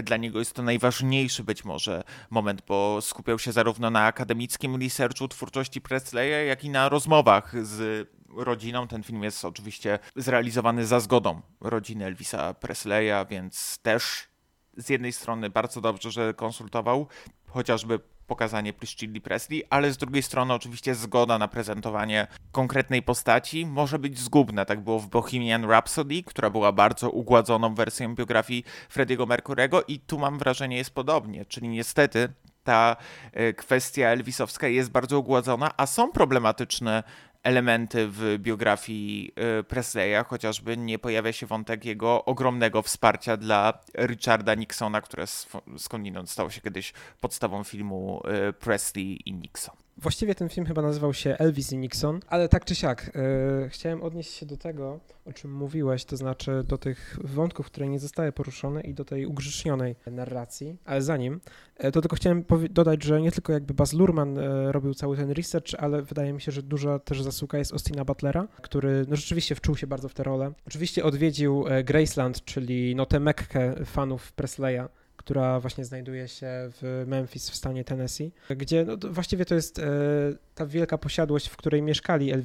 Dla 0.03 0.17
niego 0.17 0.39
jest 0.39 0.53
to 0.53 0.63
najważniejszy 0.63 1.43
być 1.43 1.65
może 1.65 2.03
moment, 2.29 2.62
bo 2.67 3.01
skupiał 3.01 3.39
się 3.39 3.51
zarówno 3.51 3.89
na 3.89 4.05
akademickim 4.05 4.75
researchu 4.81 5.27
twórczości 5.27 5.81
Presleya, 5.81 6.48
jak 6.48 6.63
i 6.63 6.69
na 6.69 6.89
rozmowach 6.89 7.65
z 7.65 8.10
rodziną. 8.35 8.87
Ten 8.87 9.03
film 9.03 9.23
jest 9.23 9.45
oczywiście 9.45 9.99
zrealizowany 10.15 10.85
za 10.85 10.99
zgodą 10.99 11.41
rodziny 11.61 12.05
Elvisa 12.05 12.53
Presleya, 12.53 13.25
więc 13.29 13.77
też 13.77 14.27
z 14.77 14.89
jednej 14.89 15.13
strony 15.13 15.49
bardzo 15.49 15.81
dobrze, 15.81 16.11
że 16.11 16.33
konsultował 16.33 17.07
chociażby 17.47 17.99
pokazanie 18.27 18.73
Priscilli 18.73 19.21
Presley, 19.21 19.63
ale 19.69 19.91
z 19.91 19.97
drugiej 19.97 20.23
strony 20.23 20.53
oczywiście 20.53 20.95
zgoda 20.95 21.37
na 21.37 21.47
prezentowanie 21.47 22.27
konkretnej 22.51 23.01
postaci 23.01 23.65
może 23.65 23.99
być 23.99 24.19
zgubna. 24.19 24.65
Tak 24.65 24.79
było 24.79 24.99
w 24.99 25.07
Bohemian 25.07 25.65
Rhapsody, 25.65 26.23
która 26.23 26.49
była 26.49 26.71
bardzo 26.71 27.09
ugładzoną 27.09 27.75
wersją 27.75 28.15
biografii 28.15 28.63
Frediego 28.89 29.25
Mercurego 29.25 29.83
i 29.83 29.99
tu 29.99 30.19
mam 30.19 30.39
wrażenie 30.39 30.77
jest 30.77 30.93
podobnie, 30.93 31.45
czyli 31.45 31.67
niestety 31.67 32.29
ta 32.63 32.95
e, 33.31 33.53
kwestia 33.53 34.07
Elvisowska 34.07 34.67
jest 34.67 34.91
bardzo 34.91 35.19
ugładzona, 35.19 35.71
a 35.77 35.85
są 35.85 36.11
problematyczne 36.11 37.03
elementy 37.45 38.07
w 38.07 38.37
biografii 38.39 39.31
y, 39.59 39.63
Presleya, 39.63 40.23
chociażby 40.27 40.77
nie 40.77 40.99
pojawia 40.99 41.33
się 41.33 41.45
wątek 41.45 41.85
jego 41.85 42.25
ogromnego 42.25 42.81
wsparcia 42.81 43.37
dla 43.37 43.73
Richarda 43.97 44.55
Nixona, 44.55 45.01
które 45.01 45.25
skądinąd 45.77 46.29
stało 46.29 46.49
się 46.49 46.61
kiedyś 46.61 46.93
podstawą 47.21 47.63
filmu 47.63 48.21
y, 48.49 48.53
Presley 48.53 49.19
i 49.25 49.33
Nixon. 49.33 49.84
Właściwie 49.97 50.35
ten 50.35 50.49
film 50.49 50.65
chyba 50.65 50.81
nazywał 50.81 51.13
się 51.13 51.37
Elvis 51.37 51.71
i 51.71 51.77
Nixon, 51.77 52.19
ale 52.27 52.49
tak 52.49 52.65
czy 52.65 52.75
siak, 52.75 53.11
yy, 53.61 53.69
chciałem 53.69 54.03
odnieść 54.03 54.33
się 54.33 54.45
do 54.45 54.57
tego, 54.57 54.99
o 55.25 55.33
czym 55.33 55.53
mówiłeś, 55.53 56.05
to 56.05 56.17
znaczy 56.17 56.63
do 56.67 56.77
tych 56.77 57.17
wątków, 57.23 57.65
które 57.65 57.87
nie 57.87 57.99
zostały 57.99 58.31
poruszone 58.31 58.81
i 58.81 58.93
do 58.93 59.05
tej 59.05 59.25
ugrzecznionej 59.25 59.95
narracji, 60.11 60.77
ale 60.85 61.01
zanim, 61.01 61.41
yy, 61.83 61.91
to 61.91 62.01
tylko 62.01 62.15
chciałem 62.15 62.43
dodać, 62.69 63.03
że 63.03 63.21
nie 63.21 63.31
tylko 63.31 63.53
jakby 63.53 63.73
Baz 63.73 63.93
Luhrmann 63.93 64.35
yy, 64.35 64.71
robił 64.71 64.93
cały 64.93 65.17
ten 65.17 65.31
research, 65.31 65.75
ale 65.77 66.01
wydaje 66.01 66.33
mi 66.33 66.41
się, 66.41 66.51
że 66.51 66.63
duża 66.63 66.99
też 66.99 67.21
zasługa 67.21 67.57
jest 67.57 67.71
Austina 67.71 68.05
Butlera, 68.05 68.47
który 68.61 69.05
no, 69.09 69.15
rzeczywiście 69.15 69.55
wczuł 69.55 69.75
się 69.75 69.87
bardzo 69.87 70.09
w 70.09 70.13
tę 70.13 70.23
rolę. 70.23 70.51
Oczywiście 70.67 71.03
odwiedził 71.03 71.65
Graceland, 71.85 72.45
czyli 72.45 72.95
no 72.95 73.05
tę 73.05 73.19
mekkę 73.19 73.85
fanów 73.85 74.31
Presleya, 74.31 74.87
która 75.25 75.60
właśnie 75.60 75.86
znajduje 75.86 76.27
się 76.27 76.48
w 76.51 77.03
Memphis 77.08 77.50
w 77.50 77.55
stanie 77.55 77.84
Tennessee, 77.84 78.32
gdzie 78.50 78.86
no, 78.86 78.98
właściwie 79.12 79.46
to 79.46 79.55
jest 79.55 79.79
e, 79.79 79.84
ta 80.55 80.65
wielka 80.65 80.98
posiadłość, 80.98 81.48
w 81.48 81.58
której 81.58 81.82
mieszkali 81.82 82.32
e, 82.32 82.41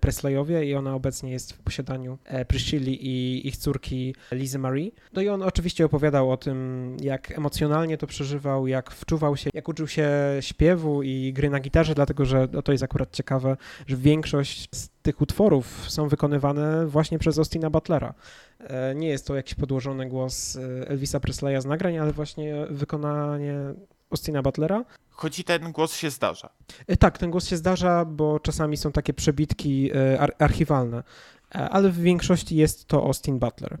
Presleyowie 0.00 0.64
i 0.64 0.74
ona 0.74 0.94
obecnie 0.94 1.32
jest 1.32 1.52
w 1.52 1.58
posiadaniu 1.58 2.18
e, 2.24 2.44
Priscilli 2.44 3.06
i 3.06 3.48
ich 3.48 3.56
córki 3.56 4.14
Lizy 4.32 4.58
Marie. 4.58 4.90
No 5.12 5.22
i 5.22 5.28
on 5.28 5.42
oczywiście 5.42 5.84
opowiadał 5.84 6.30
o 6.30 6.36
tym, 6.36 6.96
jak 7.00 7.38
emocjonalnie 7.38 7.98
to 7.98 8.06
przeżywał, 8.06 8.66
jak 8.66 8.90
wczuwał 8.90 9.36
się, 9.36 9.50
jak 9.54 9.68
uczył 9.68 9.88
się 9.88 10.10
śpiewu 10.40 11.02
i 11.02 11.32
gry 11.32 11.50
na 11.50 11.60
gitarze, 11.60 11.94
dlatego 11.94 12.24
że 12.24 12.48
no, 12.52 12.62
to 12.62 12.72
jest 12.72 12.84
akurat 12.84 13.10
ciekawe, 13.12 13.56
że 13.86 13.96
większość 13.96 14.68
z 14.74 14.88
tych 15.02 15.20
utworów 15.20 15.90
są 15.90 16.08
wykonywane 16.08 16.86
właśnie 16.86 17.18
przez 17.18 17.38
Austina 17.38 17.70
Butlera. 17.70 18.14
E, 18.60 18.94
nie 18.94 19.08
jest 19.08 19.26
to 19.26 19.36
jakiś 19.36 19.54
podłożony 19.54 20.06
głos 20.06 20.56
e, 20.56 20.88
Elvisa 20.88 21.20
Presleya 21.20 21.60
z 21.60 21.64
nagrań, 21.64 21.98
ale 21.98 22.12
właśnie 22.12 22.66
wykonanie 22.70 23.54
Austina 24.10 24.42
Butlera. 24.42 24.84
Choć 25.10 25.38
i 25.38 25.44
ten 25.44 25.72
głos 25.72 25.96
się 25.96 26.10
zdarza. 26.10 26.50
E, 26.86 26.96
tak, 26.96 27.18
ten 27.18 27.30
głos 27.30 27.48
się 27.48 27.56
zdarza, 27.56 28.04
bo 28.04 28.40
czasami 28.40 28.76
są 28.76 28.92
takie 28.92 29.14
przebitki 29.14 29.90
archiwalne, 30.38 31.02
ale 31.50 31.88
w 31.88 31.98
większości 31.98 32.56
jest 32.56 32.84
to 32.84 33.02
Austin 33.02 33.38
Butler. 33.38 33.78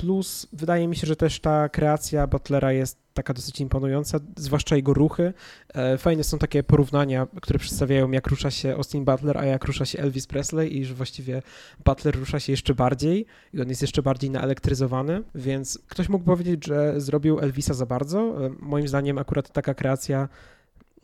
Plus 0.00 0.46
wydaje 0.52 0.88
mi 0.88 0.96
się, 0.96 1.06
że 1.06 1.16
też 1.16 1.40
ta 1.40 1.68
kreacja 1.68 2.26
Butlera 2.26 2.72
jest 2.72 2.98
taka 3.14 3.34
dosyć 3.34 3.60
imponująca, 3.60 4.18
zwłaszcza 4.36 4.76
jego 4.76 4.94
ruchy. 4.94 5.32
E, 5.74 5.98
fajne 5.98 6.24
są 6.24 6.38
takie 6.38 6.62
porównania, 6.62 7.26
które 7.42 7.58
przedstawiają, 7.58 8.10
jak 8.10 8.26
rusza 8.26 8.50
się 8.50 8.74
Austin 8.74 9.04
Butler, 9.04 9.38
a 9.38 9.44
jak 9.44 9.64
rusza 9.64 9.84
się 9.84 9.98
Elvis 9.98 10.26
Presley 10.26 10.76
i 10.78 10.84
że 10.84 10.94
właściwie 10.94 11.42
Butler 11.84 12.16
rusza 12.16 12.40
się 12.40 12.52
jeszcze 12.52 12.74
bardziej 12.74 13.26
i 13.54 13.60
on 13.60 13.68
jest 13.68 13.82
jeszcze 13.82 14.02
bardziej 14.02 14.30
naelektryzowany, 14.30 15.22
więc 15.34 15.78
ktoś 15.88 16.08
mógł 16.08 16.24
powiedzieć, 16.24 16.66
że 16.66 17.00
zrobił 17.00 17.40
Elvisa 17.40 17.74
za 17.74 17.86
bardzo. 17.86 18.46
E, 18.46 18.50
moim 18.58 18.88
zdaniem 18.88 19.18
akurat 19.18 19.52
taka 19.52 19.74
kreacja 19.74 20.28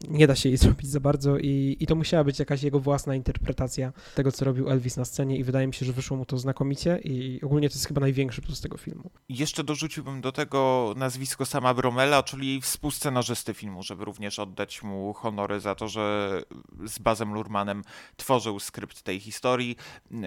nie 0.09 0.27
da 0.27 0.35
się 0.35 0.49
jej 0.49 0.59
zrobić 0.67 0.87
za 0.87 1.01
bardzo 1.01 1.39
i, 1.39 1.77
i 1.81 1.87
to 1.87 1.95
musiała 1.95 2.25
być 2.25 2.39
jakaś 2.39 2.63
jego 2.63 2.81
własna 2.81 3.15
interpretacja 3.15 3.93
tego, 4.15 4.33
co 4.33 4.45
robił 4.45 4.71
Elvis 4.71 4.97
na 4.97 5.05
scenie 5.05 5.37
i 5.37 5.45
wydaje 5.45 5.67
mi 5.67 5.75
się, 5.75 5.87
że 5.87 5.93
wyszło 5.93 6.17
mu 6.17 6.27
to 6.27 6.39
znakomicie 6.39 6.99
i 7.05 7.41
ogólnie 7.43 7.69
to 7.69 7.75
jest 7.75 7.87
chyba 7.89 8.01
największy 8.01 8.43
plus 8.43 8.61
tego 8.61 8.77
filmu. 8.77 9.11
Jeszcze 9.29 9.65
dorzuciłbym 9.65 10.21
do 10.21 10.33
tego 10.33 10.95
nazwisko 10.97 11.47
sama 11.47 11.75
Bromela, 11.75 12.23
czyli 12.23 12.61
współscenarzysty 12.61 13.55
filmu, 13.55 13.83
żeby 13.83 14.05
również 14.05 14.39
oddać 14.39 14.83
mu 14.83 15.13
honory 15.13 15.61
za 15.61 15.75
to, 15.75 15.89
że 15.89 16.43
z 16.85 16.99
Bazem 16.99 17.35
Lurmanem 17.35 17.83
tworzył 18.17 18.61
skrypt 18.61 19.03
tej 19.03 19.21
historii. 19.21 19.77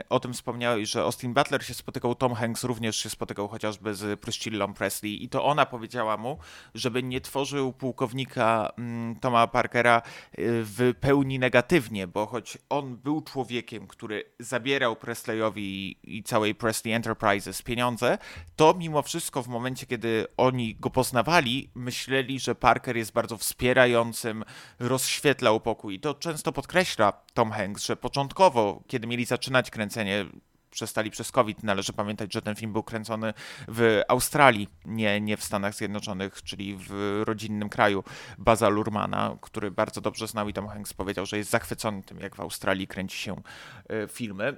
O 0.10 0.20
tym 0.20 0.34
wspomniałeś, 0.34 0.90
że 0.90 1.02
Austin 1.02 1.34
Butler 1.34 1.66
się 1.66 1.74
spotykał, 1.74 2.16
Tom 2.16 2.34
Hanks 2.34 2.64
również 2.64 2.96
się 2.96 3.10
spotykał 3.10 3.48
chociażby 3.48 3.96
z 3.96 4.20
Priscillą 4.20 4.74
Presley 4.74 5.24
i 5.24 5.30
to 5.30 5.46
ona 5.46 5.66
powiedziała 5.66 6.18
mu, 6.18 6.38
żeby 6.76 7.04
nie 7.04 7.22
tworzył 7.22 7.74
pułkownika 7.74 8.72
mm, 8.78 9.16
Toma 9.16 9.48
Parkera 9.60 10.02
y, 10.02 10.02
w 10.64 10.94
pełni 11.00 11.40
negatywnie, 11.40 12.08
bo 12.08 12.26
choć 12.26 12.58
on 12.70 12.98
był 12.98 13.22
człowiekiem, 13.22 13.88
który 13.88 14.24
zabierał 14.40 14.96
Presleyowi 14.96 15.98
i 16.04 16.24
całej 16.24 16.56
Presley 16.56 16.94
Enterprises 16.94 17.62
pieniądze, 17.62 18.18
to 18.56 18.74
mimo 18.74 19.02
wszystko 19.02 19.44
w 19.44 19.48
momencie, 19.48 19.86
kiedy 19.86 20.28
oni 20.38 20.76
go 20.76 20.90
poznawali, 20.90 21.70
myśleli, 21.76 22.40
że 22.40 22.56
Parker 22.56 22.98
jest 22.98 23.12
bardzo 23.12 23.38
wspierającym, 23.38 24.44
rozświetlał 24.80 25.60
pokój. 25.60 25.96
I 25.96 26.00
to 26.00 26.14
często 26.14 26.52
podkreśla 26.52 27.12
Tom 27.34 27.52
Hanks, 27.52 27.86
że 27.86 27.98
początkowo, 27.98 28.84
kiedy 28.88 29.08
mieli 29.08 29.26
zaczynać 29.26 29.72
kręcenie 29.72 30.26
przestali 30.70 31.12
przez 31.12 31.32
COVID. 31.32 31.64
Należy 31.64 31.94
pamiętać, 31.94 32.34
że 32.34 32.42
ten 32.42 32.56
film 32.56 32.74
był 32.74 32.84
kręcony 32.84 33.34
w 33.68 34.02
Australii, 34.08 34.70
nie, 34.86 35.22
nie 35.22 35.38
w 35.38 35.44
Stanach 35.44 35.76
Zjednoczonych, 35.76 36.44
czyli 36.44 36.78
w 36.80 37.22
rodzinnym 37.26 37.70
kraju 37.70 38.04
Baza 38.38 38.70
Lurmana, 38.70 39.38
który 39.42 39.72
bardzo 39.72 40.02
dobrze 40.02 40.28
znał 40.28 40.50
i 40.50 40.54
Tom 40.54 40.68
Hanks 40.68 40.94
powiedział, 40.94 41.26
że 41.26 41.38
jest 41.38 41.50
zachwycony 41.50 42.04
tym, 42.04 42.20
jak 42.20 42.36
w 42.36 42.40
Australii 42.40 42.88
kręci 42.88 43.18
się 43.18 43.42
e, 43.90 44.08
filmy. 44.08 44.58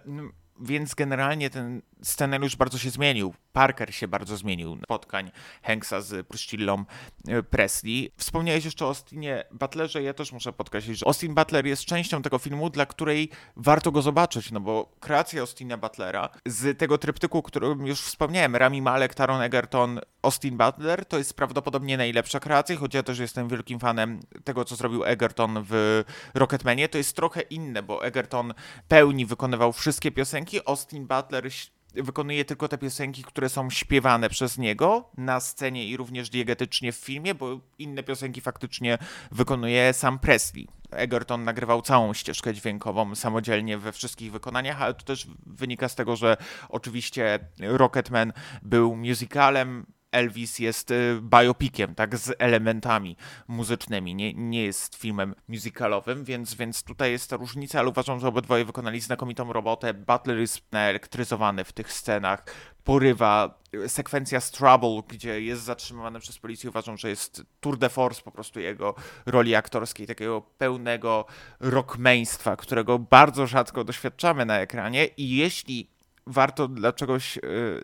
Więc 0.60 0.96
generalnie 0.96 1.50
ten 1.50 1.82
scenariusz 2.04 2.56
bardzo 2.56 2.78
się 2.78 2.90
zmienił. 2.90 3.34
Parker 3.54 3.96
się 3.96 4.08
bardzo 4.08 4.38
zmienił. 4.38 4.78
Spotkań 4.84 5.32
Hanksa 5.64 6.02
z 6.02 6.28
Priscillą 6.28 6.86
e, 7.28 7.44
Presley. 7.44 8.12
Wspomniałeś 8.18 8.66
jeszcze 8.66 8.86
o 8.86 8.88
Austinie 8.88 9.44
Butlerze. 9.52 10.04
Ja 10.04 10.14
też 10.14 10.32
muszę 10.32 10.54
podkreślić, 10.54 11.00
że 11.00 11.06
Austin 11.06 11.36
Butler 11.36 11.66
jest 11.66 11.86
częścią 11.86 12.22
tego 12.22 12.38
filmu, 12.38 12.70
dla 12.70 12.86
której 12.86 13.30
warto 13.56 13.92
go 13.92 14.02
zobaczyć, 14.02 14.52
no 14.52 14.60
bo 14.60 14.96
kreacja 15.00 15.42
Austina 15.42 15.78
Butlera 15.78 16.30
z 16.46 16.78
tego 16.78 16.98
tryptyku, 16.98 17.38
o 17.38 17.44
którym 17.44 17.88
już 17.88 18.02
wspomniałem, 18.02 18.56
Rami 18.56 18.82
Malek, 18.82 19.14
Taron 19.14 19.42
Egerton, 19.42 20.00
Austin 20.22 20.58
Butler, 20.58 21.06
to 21.06 21.18
jest 21.18 21.34
prawdopodobnie 21.34 21.98
najlepsza 21.98 22.40
kreacja, 22.40 22.78
choć 22.78 22.94
ja 22.94 23.04
też 23.04 23.20
jestem 23.20 23.50
wielkim 23.50 23.80
fanem 23.80 24.20
tego, 24.44 24.66
co 24.66 24.76
zrobił 24.76 25.06
Egerton 25.06 25.66
w 25.70 26.04
Rocketmanie. 26.34 26.90
To 26.90 26.98
jest 26.98 27.16
trochę 27.16 27.42
inne, 27.42 27.84
bo 27.84 28.06
Egerton 28.06 28.54
pełni 28.88 29.26
wykonywał 29.26 29.74
wszystkie 29.74 30.12
piosenki, 30.12 30.60
Austin 30.66 31.08
Butler 31.08 31.52
wykonuje 31.94 32.46
tylko 32.46 32.68
te 32.68 32.78
piosenki, 32.78 33.24
które 33.24 33.50
są 33.50 33.70
śpiewane 33.70 34.30
przez 34.30 34.58
niego 34.58 35.10
na 35.18 35.40
scenie 35.40 35.86
i 35.86 35.98
również 35.98 36.30
diegetycznie 36.30 36.92
w 36.92 36.96
filmie, 36.96 37.36
bo 37.36 37.60
inne 37.80 38.04
piosenki 38.04 38.42
faktycznie 38.42 38.98
wykonuje 39.32 39.94
sam 39.94 40.20
Presley. 40.20 40.68
Egerton 40.92 41.44
nagrywał 41.44 41.82
całą 41.82 42.14
ścieżkę 42.14 42.54
dźwiękową 42.54 43.16
samodzielnie 43.16 43.78
we 43.78 43.92
wszystkich 43.92 44.32
wykonaniach, 44.32 44.82
ale 44.82 44.94
to 44.94 45.04
też 45.04 45.28
wynika 45.46 45.90
z 45.90 45.96
tego, 45.96 46.16
że 46.16 46.38
oczywiście 46.70 47.40
Rocketman 47.60 48.34
był 48.62 48.96
musicalem, 48.96 49.86
Elvis 50.12 50.60
jest 50.60 50.92
y, 50.92 51.20
biopikiem, 51.22 51.96
tak, 51.96 52.18
z 52.18 52.34
elementami 52.40 53.18
muzycznymi, 53.48 54.16
nie, 54.16 54.34
nie 54.34 54.64
jest 54.64 54.96
filmem 54.96 55.36
musicalowym, 55.48 56.24
więc, 56.24 56.54
więc 56.54 56.84
tutaj 56.84 57.12
jest 57.12 57.30
ta 57.30 57.38
różnica, 57.38 57.80
ale 57.80 57.90
uważam, 57.90 58.20
że 58.20 58.28
obydwoje 58.28 58.66
wykonali 58.66 59.02
znakomitą 59.02 59.54
robotę. 59.54 59.94
Butler 59.94 60.38
jest 60.38 60.72
naelektryzowany 60.72 61.64
w 61.64 61.74
tych 61.74 61.94
scenach, 61.94 62.46
porywa. 62.84 63.62
Sekwencja 63.88 64.40
z 64.40 64.52
Trouble, 64.52 65.02
gdzie 65.08 65.42
jest 65.42 65.64
zatrzymywany 65.64 66.20
przez 66.20 66.40
policję, 66.40 66.70
uważam, 66.70 66.98
że 66.98 67.10
jest 67.10 67.44
tour 67.60 67.78
de 67.78 67.90
force 67.90 68.22
po 68.22 68.32
prostu 68.32 68.60
jego 68.60 68.96
roli 69.26 69.56
aktorskiej, 69.56 70.08
takiego 70.08 70.42
pełnego 70.42 71.26
rockmeństwa, 71.60 72.56
którego 72.56 73.00
bardzo 73.00 73.48
rzadko 73.48 73.84
doświadczamy 73.84 74.46
na 74.46 74.60
ekranie 74.60 75.06
i 75.06 75.36
jeśli 75.36 75.91
warto 76.28 76.68
dla 76.68 76.94
czegoś 76.94 77.38
y, 77.38 77.42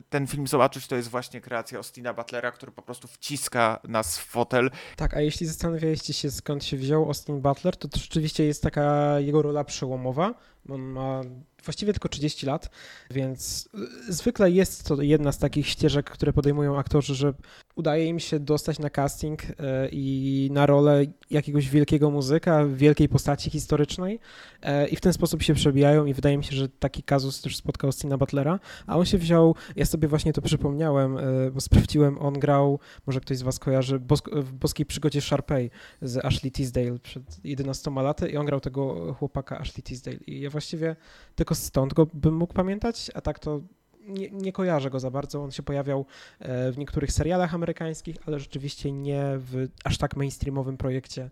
ten 0.09 0.27
film 0.27 0.47
zobaczyć, 0.47 0.87
to 0.87 0.95
jest 0.95 1.09
właśnie 1.09 1.41
kreacja 1.41 1.77
Austina 1.77 2.13
Butlera, 2.13 2.51
który 2.51 2.71
po 2.71 2.81
prostu 2.81 3.07
wciska 3.07 3.79
nas 3.83 4.19
w 4.19 4.25
fotel. 4.25 4.71
Tak, 4.95 5.13
a 5.13 5.21
jeśli 5.21 5.47
zastanawialiście 5.47 6.13
się 6.13 6.31
skąd 6.31 6.63
się 6.63 6.77
wziął 6.77 7.05
Austin 7.05 7.41
Butler, 7.41 7.77
to, 7.77 7.87
to 7.87 7.99
rzeczywiście 7.99 8.43
jest 8.45 8.63
taka 8.63 9.19
jego 9.19 9.41
rola 9.41 9.63
przełomowa. 9.63 10.33
On 10.69 10.81
ma 10.81 11.21
właściwie 11.63 11.93
tylko 11.93 12.09
30 12.09 12.45
lat, 12.45 12.69
więc 13.11 13.69
zwykle 14.09 14.51
jest 14.51 14.87
to 14.87 15.01
jedna 15.01 15.31
z 15.31 15.37
takich 15.37 15.67
ścieżek, 15.67 16.09
które 16.09 16.33
podejmują 16.33 16.79
aktorzy, 16.79 17.15
że 17.15 17.33
udaje 17.77 18.05
im 18.05 18.19
się 18.19 18.39
dostać 18.39 18.79
na 18.79 18.89
casting 18.89 19.43
e, 19.43 19.89
i 19.91 20.49
na 20.51 20.65
rolę 20.65 21.05
jakiegoś 21.29 21.69
wielkiego 21.69 22.11
muzyka, 22.11 22.65
wielkiej 22.65 23.09
postaci 23.09 23.49
historycznej 23.49 24.19
e, 24.61 24.87
i 24.87 24.95
w 24.95 25.01
ten 25.01 25.13
sposób 25.13 25.43
się 25.43 25.53
przebijają 25.53 26.05
i 26.05 26.13
wydaje 26.13 26.37
mi 26.37 26.43
się, 26.43 26.55
że 26.55 26.69
taki 26.69 27.03
kazus 27.03 27.41
też 27.41 27.55
spotkał 27.55 27.91
Stina 27.91 28.17
Butlera, 28.17 28.59
a 28.87 28.97
on 28.97 29.05
się 29.05 29.17
wziął, 29.17 29.55
ja 29.75 29.85
sobie 29.85 30.07
właśnie 30.07 30.33
to 30.33 30.41
przypomniałem, 30.41 31.17
e, 31.17 31.21
bo 31.51 31.61
sprawdziłem, 31.61 32.19
on 32.19 32.33
grał, 32.33 32.79
może 33.07 33.19
ktoś 33.19 33.37
z 33.37 33.41
was 33.41 33.59
kojarzy, 33.59 33.99
w 34.31 34.53
Boskiej 34.53 34.85
Przygodzie 34.85 35.21
Sharpay 35.21 35.69
z 36.01 36.25
Ashley 36.25 36.51
Tisdale 36.51 36.99
przed 36.99 37.45
11 37.45 37.91
laty 37.91 38.29
i 38.29 38.37
on 38.37 38.45
grał 38.45 38.59
tego 38.59 39.13
chłopaka 39.13 39.59
Ashley 39.59 39.83
Tisdale. 39.83 40.17
I 40.27 40.41
ja 40.41 40.49
właściwie 40.49 40.95
tylko 41.35 41.55
stąd 41.55 41.93
go 41.93 42.07
bym 42.13 42.35
mógł 42.35 42.53
pamiętać, 42.53 43.11
a 43.13 43.21
tak 43.21 43.39
to 43.39 43.61
nie, 44.07 44.29
nie, 44.29 44.51
kojarzę 44.51 44.89
go 44.89 44.99
za 44.99 45.11
bardzo. 45.11 45.43
On 45.43 45.51
się 45.51 45.63
pojawiał 45.63 46.05
e, 46.39 46.71
w 46.71 46.77
niektórych 46.77 47.11
serialach 47.11 47.53
amerykańskich, 47.53 48.15
ale 48.25 48.39
rzeczywiście 48.39 48.91
nie 48.91 49.23
w 49.37 49.67
aż 49.83 49.97
tak 49.97 50.15
mainstreamowym 50.15 50.77
projekcie 50.77 51.29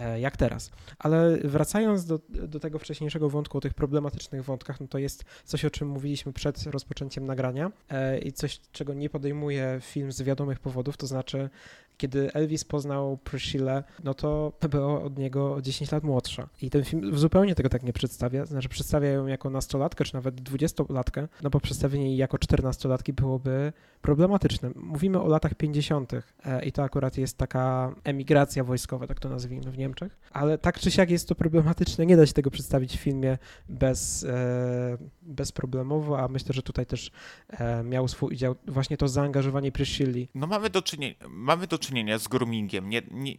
e, 0.00 0.20
jak 0.20 0.36
teraz. 0.36 0.70
Ale 0.98 1.36
wracając 1.36 2.04
do, 2.04 2.18
do 2.28 2.60
tego 2.60 2.78
wcześniejszego 2.78 3.30
wątku, 3.30 3.58
o 3.58 3.60
tych 3.60 3.74
problematycznych 3.74 4.44
wątkach, 4.44 4.80
no 4.80 4.86
to 4.86 4.98
jest 4.98 5.24
coś, 5.44 5.64
o 5.64 5.70
czym 5.70 5.88
mówiliśmy 5.88 6.32
przed 6.32 6.62
rozpoczęciem 6.62 7.26
nagrania 7.26 7.72
e, 7.88 8.18
i 8.18 8.32
coś, 8.32 8.60
czego 8.72 8.94
nie 8.94 9.10
podejmuje 9.10 9.78
film 9.82 10.12
z 10.12 10.22
wiadomych 10.22 10.58
powodów, 10.58 10.96
to 10.96 11.06
znaczy 11.06 11.50
kiedy 11.98 12.32
Elvis 12.32 12.64
poznał 12.64 13.18
Priscilla, 13.24 13.82
no 14.04 14.14
to 14.14 14.52
była 14.70 15.02
od 15.02 15.18
niego 15.18 15.62
10 15.62 15.92
lat 15.92 16.04
młodsza. 16.04 16.48
I 16.62 16.70
ten 16.70 16.84
film 16.84 17.18
zupełnie 17.18 17.54
tego 17.54 17.68
tak 17.68 17.82
nie 17.82 17.92
przedstawia, 17.92 18.46
znaczy 18.46 18.68
przedstawia 18.68 19.08
ją 19.08 19.26
jako 19.26 19.50
nastolatkę, 19.50 20.04
czy 20.04 20.14
nawet 20.14 20.34
dwudziestolatkę, 20.34 21.28
no 21.42 21.50
bo 21.50 21.60
przedstawienie 21.60 22.06
jej 22.06 22.16
jako 22.16 22.38
czternastolatki 22.38 23.12
byłoby 23.12 23.72
problematyczne. 24.02 24.70
Mówimy 24.76 25.20
o 25.20 25.28
latach 25.28 25.54
50. 25.54 26.12
E, 26.44 26.64
i 26.64 26.72
to 26.72 26.82
akurat 26.82 27.18
jest 27.18 27.36
taka 27.36 27.94
emigracja 28.04 28.64
wojskowa, 28.64 29.06
tak 29.06 29.20
to 29.20 29.28
nazwijmy 29.28 29.70
w 29.70 29.78
Niemczech, 29.78 30.18
ale 30.32 30.58
tak 30.58 30.78
czy 30.78 30.90
siak 30.90 31.10
jest 31.10 31.28
to 31.28 31.34
problematyczne, 31.34 32.06
nie 32.06 32.16
da 32.16 32.26
się 32.26 32.32
tego 32.32 32.50
przedstawić 32.50 32.96
w 32.96 33.00
filmie 33.00 33.38
bez, 33.68 34.24
e, 34.24 34.98
bezproblemowo, 35.22 36.18
a 36.18 36.28
myślę, 36.28 36.52
że 36.52 36.62
tutaj 36.62 36.86
też 36.86 37.10
e, 37.48 37.82
miał 37.82 38.08
swój 38.08 38.32
udział 38.32 38.54
właśnie 38.66 38.96
to 38.96 39.08
zaangażowanie 39.08 39.72
Priscilli. 39.72 40.28
No 40.34 40.46
mamy 40.46 40.70
do 40.70 40.82
czynienia, 40.82 41.14
mamy 41.28 41.66
do 41.66 41.78
czynienia 41.78 41.87
z 42.18 42.28
groomingiem, 42.28 42.88
nie, 42.88 43.02
nie, 43.10 43.34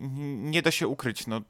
nie 0.52 0.62
da 0.62 0.72
się 0.72 0.88
ukryć, 0.88 1.28
no 1.28 1.42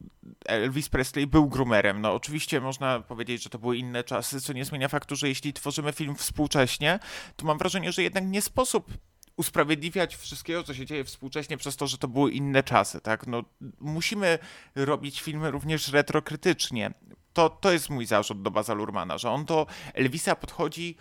Elvis 0.46 0.90
Presley 0.90 1.28
był 1.28 1.50
groomerem, 1.50 2.02
no 2.02 2.14
oczywiście 2.14 2.62
można 2.62 3.00
powiedzieć, 3.00 3.44
że 3.44 3.50
to 3.50 3.60
były 3.60 3.78
inne 3.78 4.04
czasy, 4.04 4.42
co 4.42 4.54
nie 4.54 4.66
zmienia 4.66 4.88
faktu, 4.88 5.16
że 5.16 5.28
jeśli 5.28 5.54
tworzymy 5.54 5.94
film 5.94 6.16
współcześnie, 6.16 7.00
to 7.36 7.46
mam 7.46 7.58
wrażenie, 7.58 7.92
że 7.92 8.04
jednak 8.04 8.26
nie 8.26 8.42
sposób 8.42 8.94
usprawiedliwiać 9.40 10.16
wszystkiego, 10.16 10.64
co 10.64 10.74
się 10.74 10.86
dzieje 10.86 11.04
współcześnie 11.04 11.58
przez 11.58 11.76
to, 11.76 11.88
że 11.88 11.98
to 11.98 12.08
były 12.08 12.32
inne 12.32 12.64
czasy, 12.64 13.02
tak? 13.02 13.28
No, 13.28 13.44
musimy 13.80 14.40
robić 14.76 15.22
filmy 15.22 15.52
również 15.52 15.88
retrokrytycznie. 15.88 16.94
To, 17.34 17.50
to 17.50 17.72
jest 17.72 17.90
mój 17.90 18.06
zarzut 18.06 18.42
do 18.42 18.52
Baza 18.52 18.74
Lurmana, 18.74 19.18
że 19.18 19.32
on 19.32 19.46
do 19.46 19.68
Elvisa 19.94 20.36
podchodzi 20.36 20.96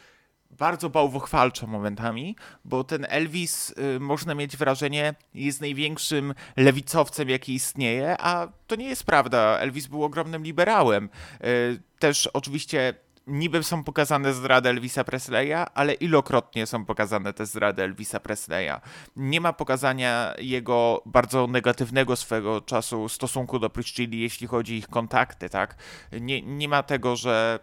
bardzo 0.51 0.91
bałwochwalczo 0.91 1.67
momentami, 1.67 2.37
bo 2.65 2.85
ten 2.85 3.07
Elvis, 3.09 3.75
y, 3.97 4.01
można 4.01 4.35
mieć 4.35 4.57
wrażenie, 4.57 5.15
jest 5.35 5.61
największym 5.61 6.35
lewicowcem, 6.57 7.29
jaki 7.29 7.55
istnieje, 7.55 8.17
a 8.21 8.49
to 8.67 8.77
nie 8.77 8.89
jest 8.89 9.05
prawda. 9.05 9.59
Elvis 9.59 9.87
był 9.87 10.05
ogromnym 10.05 10.43
liberałem. 10.43 11.09
Y, 11.45 11.81
też 11.99 12.27
oczywiście 12.27 12.95
niby 13.29 13.63
są 13.63 13.85
pokazane 13.85 14.33
zdrady 14.33 14.69
Elvisa 14.69 15.05
Presleya, 15.05 15.67
ale 15.75 15.93
ilokrotnie 15.93 16.67
są 16.67 16.85
pokazane 16.85 17.33
te 17.33 17.47
zdrady 17.47 17.83
Elvisa 17.83 18.21
Presleya. 18.21 18.81
Nie 19.17 19.41
ma 19.41 19.53
pokazania 19.53 20.35
jego 20.39 21.03
bardzo 21.07 21.47
negatywnego 21.47 22.17
swego 22.17 22.61
czasu 22.61 23.09
stosunku 23.09 23.59
do 23.59 23.71
Priscilli, 23.71 24.21
jeśli 24.21 24.47
chodzi 24.47 24.75
o 24.75 24.77
ich 24.77 24.89
kontakty, 24.89 25.49
tak? 25.49 25.77
Nie, 26.21 26.43
nie 26.43 26.69
ma 26.69 26.83
tego, 26.83 27.17
że 27.17 27.59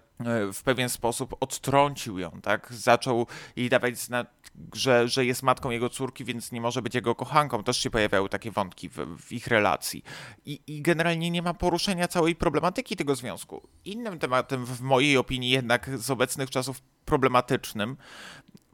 w 0.53 0.63
pewien 0.63 0.89
sposób 0.89 1.35
odtrącił 1.39 2.19
ją, 2.19 2.31
tak? 2.41 2.73
Zaczął 2.73 3.27
jej 3.55 3.69
dawać 3.69 3.97
znać, 3.97 4.27
że, 4.73 5.07
że 5.07 5.25
jest 5.25 5.43
matką 5.43 5.69
jego 5.69 5.89
córki, 5.89 6.25
więc 6.25 6.51
nie 6.51 6.61
może 6.61 6.81
być 6.81 6.95
jego 6.95 7.15
kochanką. 7.15 7.63
Też 7.63 7.77
się 7.77 7.89
pojawiały 7.89 8.29
takie 8.29 8.51
wątki 8.51 8.89
w, 8.89 8.95
w 9.19 9.31
ich 9.31 9.47
relacji. 9.47 10.03
I, 10.45 10.59
I, 10.67 10.81
generalnie 10.81 11.31
nie 11.31 11.41
ma 11.41 11.53
poruszenia 11.53 12.07
całej 12.07 12.35
problematyki 12.35 12.95
tego 12.95 13.15
związku. 13.15 13.67
Innym 13.85 14.19
tematem, 14.19 14.65
w 14.65 14.81
mojej 14.81 15.17
opinii, 15.17 15.49
jednak 15.49 15.89
z 15.99 16.11
obecnych 16.11 16.49
czasów 16.49 16.81
problematycznym, 17.05 17.97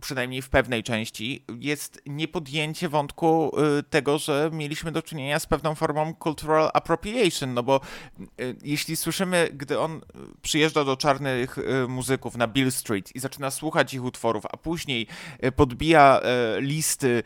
przynajmniej 0.01 0.41
w 0.41 0.49
pewnej 0.49 0.83
części, 0.83 1.45
jest 1.59 2.01
niepodjęcie 2.05 2.89
wątku 2.89 3.51
y, 3.79 3.83
tego, 3.83 4.17
że 4.17 4.49
mieliśmy 4.53 4.91
do 4.91 5.01
czynienia 5.01 5.39
z 5.39 5.45
pewną 5.45 5.75
formą 5.75 6.13
cultural 6.23 6.69
appropriation, 6.73 7.53
no 7.53 7.63
bo 7.63 7.81
y, 8.19 8.55
jeśli 8.63 8.95
słyszymy, 8.95 9.49
gdy 9.53 9.79
on 9.79 10.01
przyjeżdża 10.41 10.83
do 10.83 10.97
czarnych 10.97 11.57
y, 11.57 11.87
muzyków 11.87 12.37
na 12.37 12.47
Bill 12.47 12.71
Street 12.71 13.15
i 13.15 13.19
zaczyna 13.19 13.51
słuchać 13.51 13.93
ich 13.93 14.03
utworów, 14.03 14.43
a 14.51 14.57
później 14.57 15.07
podbija 15.55 16.21
listy 16.59 17.23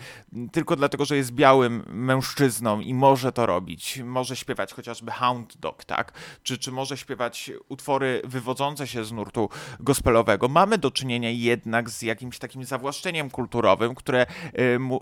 tylko 0.52 0.76
dlatego, 0.76 1.06
że 1.06 1.18
jest 1.18 1.32
białym 1.32 1.84
mężczyzną 1.88 2.80
i 2.80 2.94
może 2.94 3.32
to 3.32 3.46
robić, 3.46 4.02
może 4.04 4.36
śpiewać 4.36 4.74
chociażby 4.74 5.12
Hound 5.12 5.58
Dog, 5.58 5.86
tak? 5.86 6.14
Czy, 6.44 6.58
czy 6.58 6.72
może 6.72 6.98
śpiewać 6.98 7.52
utwory 7.70 8.22
wywodzące 8.24 8.88
się 8.88 9.06
z 9.06 9.12
nurtu 9.12 9.50
gospelowego, 9.80 10.48
mamy 10.48 10.78
do 10.78 10.92
czynienia 10.92 11.30
jednak 11.30 11.90
z 11.90 12.02
jakimś 12.02 12.40
takim 12.40 12.65
zawłaszczeniem 12.66 13.30
kulturowym, 13.30 13.96
które, 13.96 14.26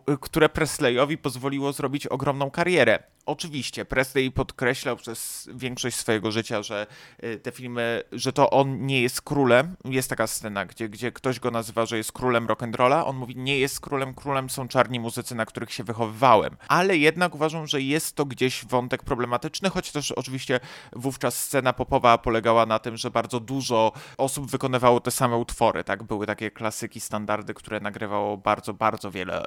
y, 0.10 0.18
które 0.22 0.50
Presleyowi 0.50 1.18
pozwoliło 1.18 1.74
zrobić 1.74 2.08
ogromną 2.08 2.52
karierę. 2.52 3.04
Oczywiście, 3.26 3.86
Presley 3.86 4.32
podkreślał 4.32 4.98
przez 4.98 5.50
większość 5.54 5.98
swojego 5.98 6.32
życia, 6.32 6.64
że 6.64 6.88
y, 7.24 7.40
te 7.40 7.52
filmy, 7.52 8.04
że 8.12 8.34
to 8.34 8.50
on 8.50 8.86
nie 8.86 9.02
jest 9.02 9.22
królem. 9.22 9.76
Jest 9.86 10.10
taka 10.10 10.28
scena, 10.28 10.66
gdzie, 10.66 10.90
gdzie 10.90 11.12
ktoś 11.12 11.40
go 11.40 11.52
nazywa, 11.52 11.86
że 11.86 11.98
jest 11.98 12.12
królem 12.12 12.48
rock'n'rolla. 12.48 13.04
On 13.06 13.16
mówi, 13.16 13.36
nie 13.36 13.60
jest 13.60 13.80
królem, 13.80 14.14
królem 14.14 14.50
są 14.50 14.68
czarni 14.68 15.00
muzycy, 15.00 15.36
na 15.36 15.46
których 15.46 15.74
się 15.74 15.84
wychowywałem. 15.84 16.58
Ale 16.68 16.98
jednak 16.98 17.36
uważam, 17.36 17.68
że 17.68 17.82
jest 17.82 18.16
to 18.16 18.26
gdzieś 18.26 18.66
wątek 18.66 19.04
problematyczny, 19.04 19.70
choć 19.70 19.92
też 19.92 20.12
oczywiście 20.12 20.60
wówczas 20.94 21.44
scena 21.44 21.74
popowa 21.74 22.18
polegała 22.18 22.66
na 22.66 22.80
tym, 22.80 22.98
że 22.98 23.12
bardzo 23.12 23.40
dużo 23.40 23.92
osób 24.18 24.52
wykonywało 24.52 25.00
te 25.00 25.12
same 25.12 25.38
utwory, 25.38 25.84
tak? 25.84 26.04
Były 26.04 26.26
takie 26.26 26.52
klasyki, 26.52 27.00
standardy 27.00 27.53
które 27.54 27.80
nagrywało 27.80 28.38
bardzo, 28.38 28.74
bardzo 28.74 29.12
wiele 29.12 29.44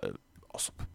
osób. 0.48 0.86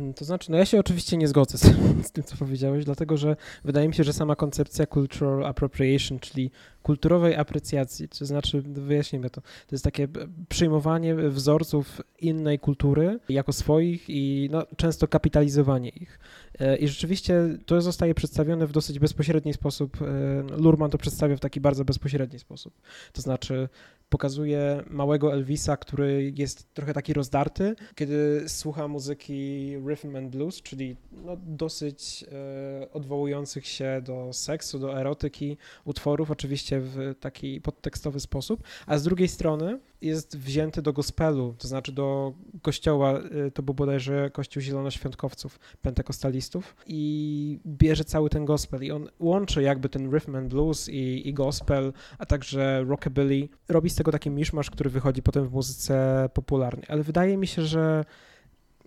Mm, 0.00 0.14
to 0.14 0.24
znaczy, 0.24 0.50
no 0.50 0.56
ja 0.56 0.66
się 0.66 0.80
oczywiście 0.80 1.16
nie 1.16 1.28
zgodzę 1.28 1.58
z, 1.58 1.62
z, 2.08 2.12
tym, 2.12 2.24
co 2.24 2.36
powiedziałeś, 2.36 2.84
dlatego 2.84 3.16
że 3.16 3.36
wydaje 3.64 3.88
mi 3.88 3.94
się, 3.94 4.04
że 4.04 4.12
sama 4.12 4.36
koncepcja 4.36 4.86
cultural 4.86 5.46
appropriation, 5.46 6.18
czyli 6.18 6.50
kulturowej 6.82 7.36
aprecjacji, 7.36 8.08
to 8.08 8.26
znaczy, 8.26 8.62
wyjaśnijmy 8.62 9.30
to, 9.30 9.40
to 9.40 9.72
jest 9.72 9.84
takie 9.84 10.08
przyjmowanie 10.48 11.14
wzorców 11.14 12.00
innej 12.20 12.58
kultury 12.58 13.18
jako 13.28 13.52
swoich 13.52 14.04
i 14.08 14.48
no, 14.52 14.66
często 14.76 15.08
kapitalizowanie 15.08 15.88
ich. 15.88 16.18
E, 16.58 16.76
I 16.76 16.88
rzeczywiście 16.88 17.34
to 17.66 17.80
zostaje 17.80 18.14
przedstawione 18.14 18.66
w 18.66 18.72
dosyć 18.72 18.98
bezpośredni 18.98 19.54
sposób. 19.54 20.02
E, 20.02 20.06
Lurman 20.56 20.90
to 20.90 20.98
przedstawia 20.98 21.36
w 21.36 21.40
taki 21.40 21.60
bardzo 21.60 21.84
bezpośredni 21.84 22.38
sposób. 22.38 22.74
To 23.12 23.22
znaczy, 23.22 23.68
pokazuje 24.10 24.84
małego 24.90 25.32
Elvisa, 25.32 25.76
który 25.76 26.32
jest 26.36 26.74
trochę 26.74 26.94
taki 26.94 27.12
rozdarty, 27.12 27.74
kiedy 27.94 28.44
słucha 28.48 28.88
muzyki 28.88 29.72
rhythm 29.86 30.16
and 30.16 30.30
blues, 30.30 30.62
czyli 30.62 30.96
no, 31.12 31.36
dosyć 31.36 32.24
e, 32.32 32.92
odwołujących 32.92 33.66
się 33.66 34.02
do 34.04 34.32
seksu, 34.32 34.78
do 34.78 35.00
erotyki 35.00 35.56
utworów, 35.84 36.30
oczywiście 36.30 36.80
w 36.80 37.14
taki 37.20 37.60
podtekstowy 37.60 38.20
sposób, 38.20 38.62
a 38.86 38.98
z 38.98 39.02
drugiej 39.02 39.28
strony 39.28 39.78
jest 40.02 40.38
wzięty 40.38 40.82
do 40.82 40.92
gospelu, 40.92 41.54
to 41.58 41.68
znaczy 41.68 41.92
do 41.92 42.32
kościoła, 42.62 43.18
y, 43.46 43.50
to 43.50 43.62
był 43.62 43.74
bodajże 43.74 44.30
kościół 44.30 44.62
zielonoświątkowców, 44.62 45.58
pentekostalistów 45.82 46.76
i 46.86 47.60
bierze 47.66 48.04
cały 48.04 48.30
ten 48.30 48.44
gospel 48.44 48.84
i 48.84 48.90
on 48.90 49.08
łączy 49.18 49.62
jakby 49.62 49.88
ten 49.88 50.10
rhythm 50.10 50.36
and 50.36 50.48
blues 50.48 50.88
i, 50.88 51.28
i 51.28 51.34
gospel, 51.34 51.92
a 52.18 52.26
także 52.26 52.84
rockabilly. 52.84 53.48
Robi 53.68 53.90
z 53.90 53.94
tego 53.94 54.12
taki 54.12 54.30
miszmasz, 54.30 54.70
który 54.70 54.90
wychodzi 54.90 55.22
potem 55.22 55.48
w 55.48 55.52
muzyce 55.52 56.28
popularnej, 56.34 56.86
ale 56.88 57.02
wydaje 57.02 57.36
mi 57.36 57.46
się, 57.46 57.62
że 57.62 58.04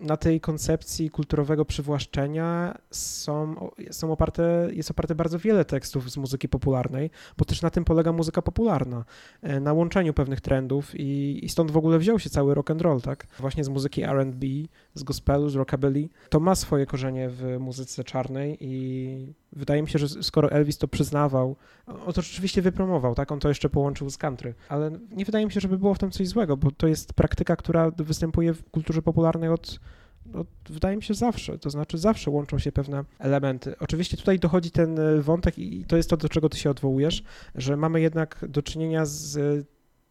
na 0.04 0.16
tej 0.16 0.40
koncepcji 0.40 1.10
kulturowego 1.10 1.64
przywłaszczenia 1.64 2.78
są, 2.90 3.70
są 3.90 4.12
oparte, 4.12 4.68
jest 4.72 4.90
oparte 4.90 5.14
bardzo 5.14 5.38
wiele 5.38 5.64
tekstów 5.64 6.10
z 6.10 6.16
muzyki 6.16 6.48
popularnej, 6.48 7.10
bo 7.38 7.44
też 7.44 7.62
na 7.62 7.70
tym 7.70 7.84
polega 7.84 8.12
muzyka 8.12 8.42
popularna, 8.42 9.04
e, 9.42 9.60
na 9.60 9.72
łączeniu 9.72 10.14
pewnych 10.14 10.40
trendów 10.40 10.94
i, 10.94 11.40
i 11.44 11.48
stąd 11.48 11.70
w 11.70 11.76
ogóle 11.76 11.98
wziął 11.98 12.18
się 12.18 12.30
cały 12.30 12.54
rock 12.54 12.70
and 12.70 12.82
roll, 12.82 13.00
tak? 13.00 13.26
Właśnie 13.38 13.64
z 13.64 13.68
muzyki 13.68 14.02
R&B, 14.02 14.46
z 14.94 15.02
gospelu, 15.02 15.48
z 15.48 15.54
rockabilly. 15.54 16.08
To 16.28 16.40
ma 16.40 16.54
swoje 16.54 16.86
korzenie 16.86 17.28
w 17.28 17.56
muzyce 17.60 18.04
czarnej 18.04 18.56
i 18.60 19.34
wydaje 19.52 19.82
mi 19.82 19.88
się, 19.88 19.98
że 19.98 20.08
skoro 20.08 20.50
Elvis 20.50 20.78
to 20.78 20.88
przyznawał, 20.88 21.56
on 21.86 22.12
to 22.12 22.22
rzeczywiście 22.22 22.62
wypromował, 22.62 23.14
tak? 23.14 23.32
On 23.32 23.40
to 23.40 23.48
jeszcze 23.48 23.70
połączył 23.70 24.10
z 24.10 24.18
country, 24.18 24.54
ale 24.68 24.90
nie 25.10 25.24
wydaje 25.24 25.46
mi 25.46 25.52
się, 25.52 25.60
żeby 25.60 25.78
było 25.78 25.94
w 25.94 25.98
tym 25.98 26.10
coś 26.10 26.28
złego, 26.28 26.56
bo 26.56 26.70
to 26.70 26.86
jest 26.86 27.12
praktyka, 27.12 27.56
która 27.56 27.90
występuje 27.90 28.54
w 28.54 28.70
kulturze 28.70 29.02
popularnej 29.02 29.48
od 29.50 29.80
no, 30.26 30.44
wydaje 30.70 30.96
mi 30.96 31.02
się 31.02 31.14
zawsze, 31.14 31.58
to 31.58 31.70
znaczy 31.70 31.98
zawsze 31.98 32.30
łączą 32.30 32.58
się 32.58 32.72
pewne 32.72 33.04
elementy. 33.18 33.78
Oczywiście 33.78 34.16
tutaj 34.16 34.38
dochodzi 34.38 34.70
ten 34.70 34.98
e, 34.98 35.20
wątek 35.20 35.58
i 35.58 35.84
to 35.84 35.96
jest 35.96 36.10
to, 36.10 36.16
do 36.16 36.28
czego 36.28 36.48
ty 36.48 36.58
się 36.58 36.70
odwołujesz, 36.70 37.24
że 37.54 37.76
mamy 37.76 38.00
jednak 38.00 38.44
do 38.48 38.62
czynienia 38.62 39.06
z 39.06 39.66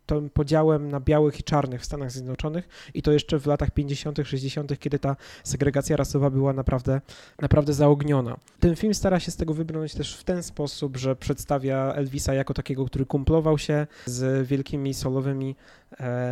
tym 0.05 0.29
podziałem 0.29 0.91
na 0.91 0.99
białych 0.99 1.39
i 1.39 1.43
czarnych 1.43 1.81
w 1.81 1.85
Stanach 1.85 2.11
Zjednoczonych 2.11 2.67
i 2.93 3.01
to 3.01 3.11
jeszcze 3.11 3.39
w 3.39 3.45
latach 3.45 3.71
50., 3.71 4.17
60., 4.23 4.79
kiedy 4.79 4.99
ta 4.99 5.15
segregacja 5.43 5.97
rasowa 5.97 6.29
była 6.29 6.53
naprawdę, 6.53 7.01
naprawdę 7.41 7.73
zaogniona. 7.73 8.37
Ten 8.59 8.75
film 8.75 8.93
stara 8.93 9.19
się 9.19 9.31
z 9.31 9.35
tego 9.35 9.53
wybrnąć 9.53 9.93
też 9.93 10.17
w 10.17 10.23
ten 10.23 10.43
sposób, 10.43 10.97
że 10.97 11.15
przedstawia 11.15 11.93
Elvisa 11.93 12.33
jako 12.33 12.53
takiego, 12.53 12.85
który 12.85 13.05
kumplował 13.05 13.57
się 13.57 13.87
z 14.05 14.47
wielkimi 14.47 14.93
solowymi 14.93 15.55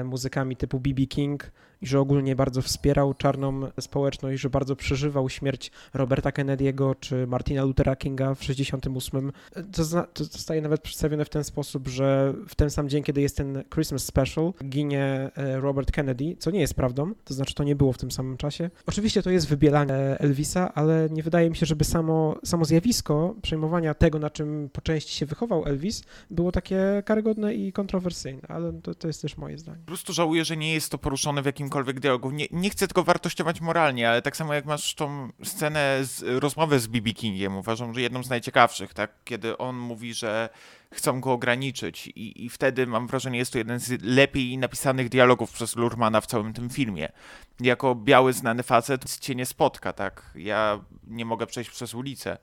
muzykami 0.04 0.56
typu 0.56 0.80
B.B. 0.80 1.06
King, 1.06 1.52
i 1.82 1.88
że 1.88 2.00
ogólnie 2.00 2.36
bardzo 2.36 2.62
wspierał 2.62 3.14
czarną 3.14 3.62
społeczność, 3.80 4.42
że 4.42 4.50
bardzo 4.50 4.76
przeżywał 4.76 5.30
śmierć 5.30 5.72
Roberta 5.94 6.30
Kennedy'ego 6.30 6.96
czy 7.00 7.28
Martina 7.28 7.64
Luthera 7.64 7.96
Kinga 7.96 8.36
w 8.36 8.44
68. 8.44 9.32
To, 9.72 9.84
to 10.14 10.24
zostaje 10.24 10.62
nawet 10.62 10.82
przedstawione 10.82 11.26
w 11.26 11.30
ten 11.30 11.44
sposób, 11.44 11.88
że 11.88 12.34
w 12.48 12.56
ten 12.56 12.70
sam 12.70 12.90
dzień, 12.90 13.04
kiedy 13.04 13.22
jest 13.22 13.38
ten 13.38 13.64
Christmas 13.74 14.04
Special, 14.04 14.54
ginie 14.64 15.32
e, 15.36 15.60
Robert 15.60 15.92
Kennedy, 15.92 16.36
co 16.40 16.52
nie 16.52 16.60
jest 16.60 16.74
prawdą, 16.74 17.14
to 17.26 17.34
znaczy 17.34 17.54
to 17.54 17.64
nie 17.64 17.76
było 17.76 17.94
w 17.94 17.98
tym 17.98 18.12
samym 18.12 18.38
czasie. 18.38 18.70
Oczywiście 18.86 19.24
to 19.24 19.30
jest 19.30 19.48
wybielanie 19.48 19.96
Elvisa, 20.20 20.74
ale 20.74 21.08
nie 21.12 21.24
wydaje 21.24 21.50
mi 21.50 21.56
się, 21.56 21.66
żeby 21.66 21.84
samo, 21.84 22.36
samo 22.44 22.66
zjawisko 22.66 23.36
przejmowania 23.42 23.94
tego, 23.94 24.20
na 24.20 24.30
czym 24.30 24.70
po 24.74 24.82
części 24.82 25.16
się 25.16 25.26
wychował 25.26 25.66
Elvis, 25.66 26.04
było 26.30 26.52
takie 26.52 27.04
karygodne 27.06 27.54
i 27.54 27.74
kontrowersyjne, 27.74 28.42
ale 28.48 28.74
to, 28.74 28.96
to 28.96 29.08
jest 29.08 29.22
też 29.22 29.38
moje 29.38 29.51
zdanie. 29.58 29.78
Po 29.78 29.88
prostu 29.88 30.14
żałuję, 30.14 30.46
że 30.46 30.58
nie 30.58 30.74
jest 30.74 30.92
to 30.92 30.98
poruszone 30.98 31.42
w 31.42 31.46
jakim 31.46 31.62
jakimkolwiek 31.62 32.00
dialogu. 32.00 32.32
Nie, 32.32 32.48
nie 32.52 32.70
chcę 32.70 32.88
tego 32.88 33.04
wartościować 33.04 33.62
moralnie, 33.62 34.10
ale 34.10 34.22
tak 34.22 34.38
samo 34.38 34.54
jak 34.54 34.66
masz 34.66 34.96
tą 34.96 35.30
scenę 35.44 36.00
z 36.02 36.24
rozmowy 36.42 36.80
z 36.80 36.88
B.B. 36.88 37.12
Kingiem, 37.12 37.58
uważam, 37.58 37.94
że 37.94 38.02
jedną 38.02 38.24
z 38.24 38.30
najciekawszych, 38.30 38.94
tak? 38.94 39.12
Kiedy 39.24 39.58
on 39.58 39.78
mówi, 39.78 40.14
że 40.14 40.50
chcą 40.94 41.22
go 41.22 41.32
ograniczyć 41.32 42.08
i, 42.08 42.46
i 42.46 42.50
wtedy 42.50 42.88
mam 42.88 43.08
wrażenie, 43.08 43.38
jest 43.38 43.52
to 43.52 43.58
jeden 43.58 43.80
z 43.80 44.02
lepiej 44.02 44.58
napisanych 44.58 45.10
dialogów 45.10 45.52
przez 45.52 45.76
Lurmana 45.76 46.22
w 46.22 46.28
całym 46.28 46.54
tym 46.54 46.70
filmie. 46.70 47.12
Jako 47.60 47.96
biały, 47.96 48.34
znany 48.34 48.64
facet 48.64 49.20
cię 49.20 49.36
nie 49.36 49.46
spotka, 49.46 49.94
tak? 49.94 50.32
Ja 50.36 50.80
nie 51.08 51.26
mogę 51.26 51.48
przejść 51.48 51.70
przez 51.70 51.94
ulicę 51.94 52.38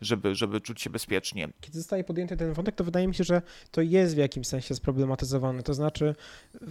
żeby, 0.00 0.34
żeby 0.34 0.60
czuć 0.60 0.82
się 0.82 0.90
bezpiecznie. 0.90 1.48
Kiedy 1.60 1.78
zostaje 1.78 2.04
podjęty 2.04 2.36
ten 2.36 2.52
wątek, 2.52 2.74
to 2.74 2.84
wydaje 2.84 3.08
mi 3.08 3.14
się, 3.14 3.24
że 3.24 3.42
to 3.70 3.80
jest 3.80 4.14
w 4.14 4.18
jakimś 4.18 4.46
sensie 4.46 4.74
sproblematyzowane. 4.74 5.62
To 5.62 5.74
znaczy, 5.74 6.14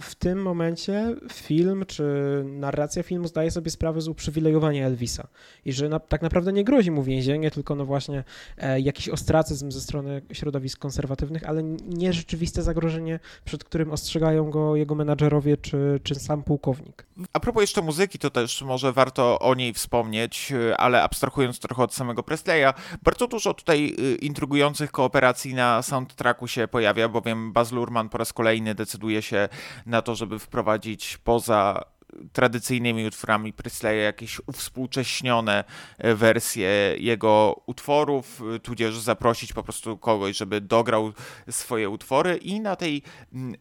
w 0.00 0.14
tym 0.14 0.42
momencie 0.42 1.14
film 1.32 1.84
czy 1.86 2.04
narracja 2.44 3.02
filmu 3.02 3.28
zdaje 3.28 3.50
sobie 3.50 3.70
sprawę 3.70 4.00
z 4.00 4.08
uprzywilejowania 4.08 4.86
Elvisa 4.86 5.28
i 5.64 5.72
że 5.72 5.88
na, 5.88 6.00
tak 6.00 6.22
naprawdę 6.22 6.52
nie 6.52 6.64
grozi 6.64 6.90
mu 6.90 7.02
więzienie, 7.02 7.50
tylko 7.50 7.74
no 7.74 7.84
właśnie 7.84 8.24
e, 8.58 8.80
jakiś 8.80 9.08
ostracyzm 9.08 9.70
ze 9.70 9.80
strony 9.80 10.22
środowisk 10.32 10.78
konserwatywnych, 10.78 11.48
ale 11.48 11.62
nie 11.86 12.12
rzeczywiste 12.12 12.62
zagrożenie, 12.62 13.20
przed 13.44 13.64
którym 13.64 13.90
ostrzegają 13.90 14.50
go 14.50 14.76
jego 14.76 14.94
menadżerowie 14.94 15.56
czy, 15.56 16.00
czy 16.02 16.14
sam 16.14 16.42
pułkownik. 16.42 17.06
A 17.32 17.40
propos 17.40 17.60
jeszcze 17.60 17.82
muzyki, 17.82 18.18
to 18.18 18.30
też 18.30 18.62
może 18.62 18.92
warto 18.92 19.38
o 19.38 19.54
niej 19.54 19.74
wspomnieć, 19.74 20.52
ale 20.76 21.02
abstrahując 21.02 21.58
trochę 21.58 21.82
od 21.82 21.94
samego 21.94 22.22
Presleya, 22.22 22.74
bardzo 23.02 23.19
bardzo 23.20 23.36
dużo 23.36 23.54
tutaj 23.54 23.94
y, 23.98 24.14
intrygujących 24.14 24.92
kooperacji 24.92 25.54
na 25.54 25.82
soundtracku 25.82 26.48
się 26.48 26.68
pojawia, 26.68 27.08
bowiem 27.08 27.52
Baz 27.52 27.72
Luhrmann 27.72 28.08
po 28.08 28.18
raz 28.18 28.32
kolejny 28.32 28.74
decyduje 28.74 29.22
się 29.22 29.48
na 29.86 30.02
to, 30.02 30.14
żeby 30.14 30.38
wprowadzić 30.38 31.18
poza 31.18 31.84
tradycyjnymi 32.32 33.06
utworami 33.06 33.52
Presleya 33.52 34.04
jakieś 34.04 34.40
uwspółcześnione 34.46 35.64
e, 35.98 36.14
wersje 36.14 36.68
jego 36.98 37.62
utworów, 37.66 38.42
e, 38.54 38.58
tudzież 38.58 38.98
zaprosić 38.98 39.52
po 39.52 39.62
prostu 39.62 39.98
kogoś, 39.98 40.36
żeby 40.36 40.60
dograł 40.60 41.12
swoje 41.50 41.90
utwory 41.90 42.36
i 42.36 42.60
na 42.60 42.76
tej 42.76 43.02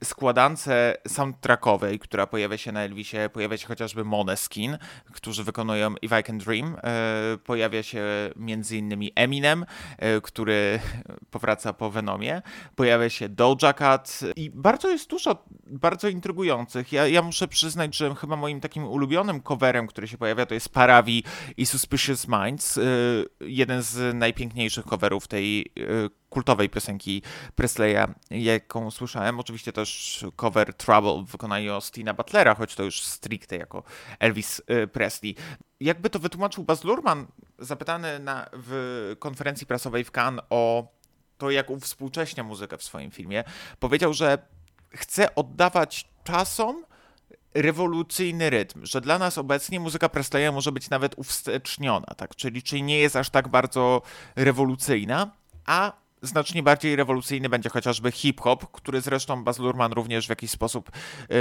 składance 0.04 0.98
soundtrackowej, 1.08 2.00
która 2.00 2.28
pojawia 2.28 2.58
się 2.58 2.72
na 2.72 2.82
Elvisie, 2.82 3.18
pojawia 3.34 3.58
się 3.58 3.68
chociażby 3.68 4.04
Moneskin, 4.04 4.78
którzy 5.14 5.44
wykonują 5.44 5.96
If 6.02 6.20
I 6.20 6.24
Can 6.24 6.38
Dream, 6.38 6.76
e, 6.84 7.38
pojawia 7.38 7.84
się 7.84 8.04
między 8.36 8.78
innymi 8.78 9.12
Eminem, 9.16 9.66
który 10.24 10.80
powraca 11.32 11.74
po 11.74 11.90
Venomie, 11.90 12.42
pojawia 12.76 13.10
się 13.10 13.30
Doja 13.30 13.74
Cat 13.74 14.20
i 14.36 14.50
bardzo 14.50 14.90
jest 14.90 15.10
dużo 15.10 15.44
bardzo 15.66 16.08
intrygujących. 16.08 16.92
Ja, 16.92 17.08
ja 17.08 17.22
muszę 17.22 17.48
przyznać, 17.48 17.96
że 17.96 18.16
chyba 18.16 18.36
moim 18.39 18.62
takim 18.62 18.88
ulubionym 18.88 19.41
coverem, 19.41 19.88
który 19.88 20.08
się 20.08 20.17
pojawia, 20.17 20.45
to 20.45 20.54
jest 20.54 20.69
Paravi 20.69 21.23
i 21.58 21.65
Suspicious 21.65 22.28
Minds. 22.28 22.78
Y, 22.78 23.25
jeden 23.39 23.82
z 23.84 24.15
najpiękniejszych 24.15 24.86
coverów 24.86 25.28
tej 25.28 25.62
y, 25.62 26.10
kultowej 26.30 26.69
piosenki 26.69 27.21
Presleya, 27.56 28.08
jaką 28.32 28.91
słyszałem. 28.91 29.39
Oczywiście 29.39 29.73
też 29.73 30.25
cover 30.36 30.73
Trouble 30.73 31.23
w 31.23 31.32
wykonaniu 31.32 31.73
Austina 31.73 32.13
Butlera, 32.13 32.56
choć 32.56 32.75
to 32.75 32.84
już 32.84 33.02
stricte 33.04 33.58
jako 33.58 33.84
Elvis 34.19 34.62
y, 34.84 34.88
Presley. 34.88 35.36
Jakby 35.80 36.10
to 36.10 36.19
wytłumaczył 36.19 36.63
Baz 36.63 36.84
Luhrmann, 36.84 37.28
zapytany 37.60 38.19
na, 38.19 38.49
w 38.54 39.15
konferencji 39.19 39.67
prasowej 39.67 40.04
w 40.04 40.12
Cannes 40.12 40.45
o 40.49 40.88
to, 41.38 41.52
jak 41.52 41.69
uwspółcześnia 41.69 42.43
muzykę 42.43 42.78
w 42.78 42.84
swoim 42.84 43.12
filmie, 43.12 43.43
powiedział, 43.80 44.13
że 44.13 44.38
chce 44.89 45.36
oddawać 45.36 46.08
czasom 46.23 46.86
rewolucyjny 47.54 48.50
rytm, 48.50 48.86
że 48.86 49.02
dla 49.02 49.20
nas 49.20 49.38
obecnie 49.38 49.80
muzyka 49.80 50.10
Presleya 50.10 50.52
może 50.52 50.72
być 50.72 50.90
nawet 50.90 51.18
uwsteczniona, 51.18 52.08
tak? 52.18 52.36
czyli, 52.36 52.64
czyli 52.64 52.84
nie 52.84 53.00
jest 53.00 53.16
aż 53.16 53.30
tak 53.30 53.48
bardzo 53.48 54.02
rewolucyjna, 54.36 55.32
a 55.66 55.94
znacznie 56.22 56.64
bardziej 56.64 56.96
rewolucyjny 56.96 57.50
będzie 57.50 57.70
chociażby 57.70 58.12
hip-hop, 58.12 58.72
który 58.72 59.02
zresztą 59.02 59.44
Baz 59.44 59.60
Luhrmann 59.60 59.92
również 59.92 60.26
w 60.26 60.30
jakiś 60.30 60.52
sposób 60.52 60.92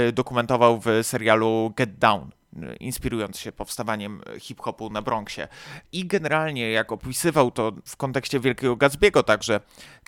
y, 0.09 0.11
dokumentował 0.11 0.79
w 0.79 0.87
serialu 1.03 1.73
Get 1.75 1.97
Down 1.97 2.31
inspirując 2.79 3.39
się 3.39 3.51
powstawaniem 3.51 4.21
hip-hopu 4.39 4.89
na 4.89 5.01
Bronxie. 5.01 5.47
I 5.91 6.05
generalnie, 6.05 6.71
jak 6.71 6.91
opisywał 6.91 7.51
to 7.51 7.71
w 7.85 7.97
kontekście 7.97 8.39
Wielkiego 8.39 8.75
Gatsby'ego 8.75 9.23
także, 9.23 9.59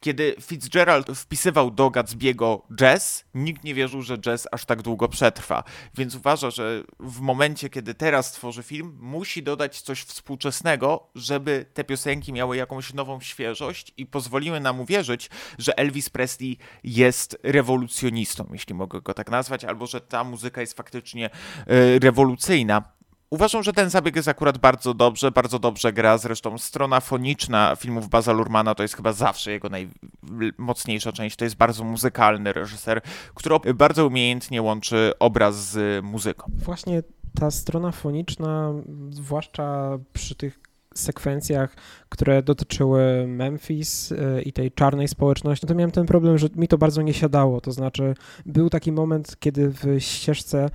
kiedy 0.01 0.35
Fitzgerald 0.41 1.07
wpisywał 1.15 1.71
do 1.71 1.87
Gatsby'ego 1.89 2.61
jazz, 2.75 3.25
nikt 3.33 3.63
nie 3.63 3.73
wierzył, 3.73 4.01
że 4.01 4.17
jazz 4.17 4.47
aż 4.51 4.65
tak 4.65 4.81
długo 4.81 5.07
przetrwa. 5.07 5.63
Więc 5.95 6.15
uważa, 6.15 6.51
że 6.51 6.83
w 6.99 7.19
momencie, 7.19 7.69
kiedy 7.69 7.93
teraz 7.93 8.31
tworzy 8.31 8.63
film, 8.63 8.97
musi 8.99 9.43
dodać 9.43 9.81
coś 9.81 10.01
współczesnego, 10.01 11.07
żeby 11.15 11.65
te 11.73 11.83
piosenki 11.83 12.33
miały 12.33 12.57
jakąś 12.57 12.93
nową 12.93 13.19
świeżość 13.19 13.93
i 13.97 14.05
pozwoliły 14.05 14.59
nam 14.59 14.79
uwierzyć, 14.79 15.29
że 15.57 15.77
Elvis 15.77 16.09
Presley 16.09 16.57
jest 16.83 17.37
rewolucjonistą, 17.43 18.47
jeśli 18.51 18.75
mogę 18.75 19.01
go 19.01 19.13
tak 19.13 19.31
nazwać, 19.31 19.65
albo 19.65 19.87
że 19.87 20.01
ta 20.01 20.23
muzyka 20.23 20.61
jest 20.61 20.77
faktycznie 20.77 21.25
e, 21.25 21.99
rewolucyjna. 21.99 23.00
Uważam, 23.31 23.63
że 23.63 23.73
ten 23.73 23.89
zabieg 23.89 24.15
jest 24.15 24.27
akurat 24.27 24.57
bardzo 24.57 24.93
dobrze, 24.93 25.31
bardzo 25.31 25.59
dobrze 25.59 25.93
gra. 25.93 26.17
Zresztą 26.17 26.57
strona 26.57 26.99
foniczna 26.99 27.75
filmów 27.75 28.09
Baza 28.09 28.33
Lurmana 28.33 28.75
to 28.75 28.83
jest 28.83 28.95
chyba 28.95 29.13
zawsze 29.13 29.51
jego 29.51 29.69
najmocniejsza 29.69 31.11
część. 31.11 31.35
To 31.35 31.43
jest 31.43 31.55
bardzo 31.55 31.83
muzykalny 31.83 32.53
reżyser, 32.53 33.01
który 33.35 33.73
bardzo 33.73 34.07
umiejętnie 34.07 34.61
łączy 34.61 35.11
obraz 35.19 35.55
z 35.55 36.05
muzyką. 36.05 36.51
Właśnie 36.57 37.03
ta 37.39 37.51
strona 37.51 37.91
foniczna, 37.91 38.73
zwłaszcza 39.09 39.97
przy 40.13 40.35
tych 40.35 40.59
sekwencjach, 40.93 41.75
które 42.09 42.43
dotyczyły 42.43 43.27
Memphis 43.27 44.11
y, 44.11 44.41
i 44.45 44.53
tej 44.53 44.71
czarnej 44.71 45.07
społeczności, 45.07 45.67
to 45.67 45.75
miałem 45.75 45.91
ten 45.91 46.05
problem, 46.05 46.37
że 46.37 46.47
mi 46.55 46.67
to 46.67 46.77
bardzo 46.77 47.01
nie 47.01 47.13
siadało. 47.13 47.61
To 47.61 47.71
znaczy, 47.71 48.13
był 48.45 48.69
taki 48.69 48.91
moment, 48.91 49.35
kiedy 49.39 49.69
w 49.69 49.99
ścieżce 49.99 50.65
e, 50.65 50.69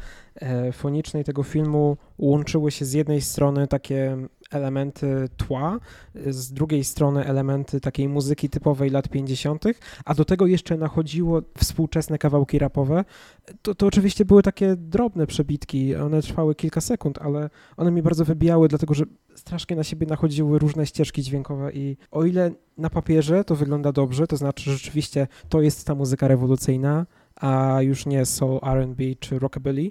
fonicznej 0.73 1.25
tego 1.25 1.43
filmu 1.43 1.97
łączyły 2.19 2.71
się 2.71 2.85
z 2.85 2.93
jednej 2.93 3.21
strony 3.21 3.69
takie 3.69 4.17
elementy 4.51 5.29
tła, 5.37 5.79
z 6.27 6.53
drugiej 6.53 6.85
strony 6.85 7.25
elementy 7.25 7.81
takiej 7.81 8.09
muzyki 8.09 8.49
typowej 8.49 8.91
lat 8.91 9.09
50., 9.09 9.65
a 10.05 10.15
do 10.15 10.25
tego 10.25 10.47
jeszcze 10.47 10.77
nachodziło 10.77 11.43
współczesne 11.59 12.19
kawałki 12.19 12.59
rapowe. 12.59 13.05
To, 13.63 13.75
to 13.75 13.87
oczywiście 13.87 14.25
były 14.25 14.43
takie 14.43 14.77
drobne 14.77 15.27
przebitki, 15.27 15.97
one 15.97 16.23
trwały 16.23 16.55
kilka 16.55 16.81
sekund, 16.81 17.19
ale 17.19 17.51
one 17.77 17.91
mi 17.91 18.03
bardzo 18.03 18.25
wybijały, 18.25 18.69
dlatego 18.69 18.95
że 18.95 19.05
strasznie 19.35 19.77
na 19.77 19.85
siebie 19.85 20.07
nachodziły 20.07 20.59
różne 20.59 20.87
ścieżki 20.87 21.23
dźwiękowe 21.23 21.73
i 21.73 21.97
o 22.11 22.25
ile 22.25 22.51
na 22.79 22.91
papierze 22.91 23.45
to 23.45 23.55
wygląda 23.55 23.93
dobrze, 23.93 24.27
to 24.27 24.37
znaczy 24.37 24.71
rzeczywiście 24.73 25.27
to 25.49 25.61
jest 25.61 25.87
ta 25.87 25.95
muzyka 25.95 26.29
rewolucyjna, 26.29 27.07
a 27.37 27.83
już 27.83 28.07
nie 28.07 28.27
soul, 28.27 28.61
R&B 28.63 29.05
czy 29.21 29.39
rockabilly, 29.39 29.91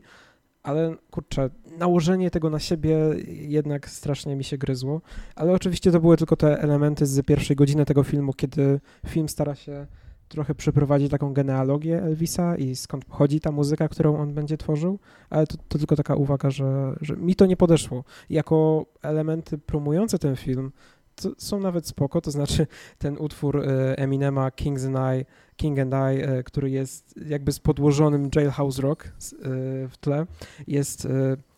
ale 0.66 0.96
kurczę, 1.12 1.50
nałożenie 1.78 2.32
tego 2.32 2.50
na 2.50 2.60
siebie 2.60 2.98
jednak 3.28 3.90
strasznie 3.90 4.36
mi 4.36 4.44
się 4.44 4.58
gryzło, 4.58 5.02
ale 5.36 5.52
oczywiście 5.52 5.92
to 5.92 6.00
były 6.00 6.18
tylko 6.18 6.36
te 6.36 6.62
elementy 6.62 7.06
z 7.06 7.26
pierwszej 7.26 7.56
godziny 7.56 7.86
tego 7.86 8.04
filmu, 8.04 8.34
kiedy 8.34 8.80
film 9.08 9.30
stara 9.30 9.56
się 9.56 9.88
trochę 10.28 10.56
przeprowadzić 10.56 11.12
taką 11.12 11.34
genealogię 11.34 12.04
Elvisa 12.04 12.58
i 12.58 12.76
skąd 12.76 13.06
pochodzi 13.06 13.40
ta 13.40 13.52
muzyka, 13.52 13.88
którą 13.88 14.18
on 14.18 14.34
będzie 14.34 14.58
tworzył, 14.58 15.00
ale 15.30 15.48
to, 15.48 15.58
to 15.68 15.78
tylko 15.78 15.96
taka 15.96 16.16
uwaga, 16.16 16.50
że, 16.50 16.96
że 17.02 17.18
mi 17.18 17.36
to 17.36 17.46
nie 17.46 17.58
podeszło. 17.58 18.04
Jako 18.30 18.86
elementy 19.02 19.58
promujące 19.58 20.20
ten 20.20 20.36
film 20.36 20.72
są 21.38 21.60
nawet 21.60 21.88
spoko, 21.88 22.22
to 22.22 22.32
znaczy 22.32 22.68
ten 22.98 23.18
utwór 23.18 23.60
e, 23.60 23.98
Eminema 23.98 24.52
Kings 24.52 24.86
and 24.86 24.96
I, 24.98 25.26
King 25.56 25.80
and 25.80 25.94
I, 25.94 26.22
e, 26.22 26.44
który 26.44 26.70
jest 26.70 27.20
jakby 27.28 27.52
z 27.52 27.60
podłożonym 27.60 28.30
Jailhouse 28.36 28.80
Rock 28.80 29.06
e, 29.06 29.12
w 29.88 29.98
tle, 30.00 30.26
jest 30.68 31.08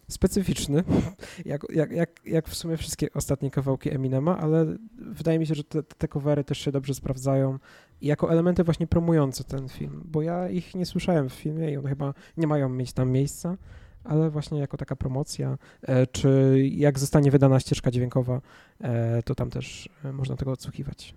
specyficzny, 0.08 0.84
jak, 1.46 1.62
jak, 1.74 1.92
jak, 1.92 2.10
jak 2.26 2.48
w 2.48 2.56
sumie 2.56 2.78
wszystkie 2.78 3.08
ostatnie 3.14 3.52
kawałki 3.52 3.96
Eminema, 3.96 4.38
ale 4.38 4.66
wydaje 4.98 5.40
mi 5.40 5.48
się, 5.48 5.56
że 5.56 5.64
te, 5.64 5.84
te 5.84 6.08
covery 6.08 6.44
też 6.44 6.58
się 6.58 6.72
dobrze 6.72 6.94
sprawdzają 6.94 7.60
jako 8.02 8.32
elementy 8.32 8.64
właśnie 8.64 8.88
promujące 8.88 9.44
ten 9.44 9.70
film, 9.70 10.02
bo 10.06 10.22
ja 10.22 10.50
ich 10.50 10.76
nie 10.76 10.86
słyszałem 10.86 11.30
w 11.30 11.34
filmie 11.34 11.72
i 11.72 11.78
one 11.78 11.90
chyba 11.90 12.14
nie 12.38 12.48
mają 12.48 12.70
mieć 12.70 12.94
tam 12.94 13.12
miejsca, 13.12 13.58
ale 14.08 14.30
właśnie 14.30 14.60
jako 14.60 14.78
taka 14.78 14.96
promocja, 14.96 15.58
e, 15.82 16.08
czy 16.08 16.62
jak 16.72 17.00
zostanie 17.00 17.32
wydana 17.32 17.60
ścieżka 17.60 17.92
dźwiękowa, 17.92 18.42
e, 18.82 19.24
to 19.24 19.36
tam 19.36 19.50
też 19.50 19.90
e, 20.04 20.14
można 20.14 20.36
tego 20.36 20.52
odsłuchiwać. 20.52 21.16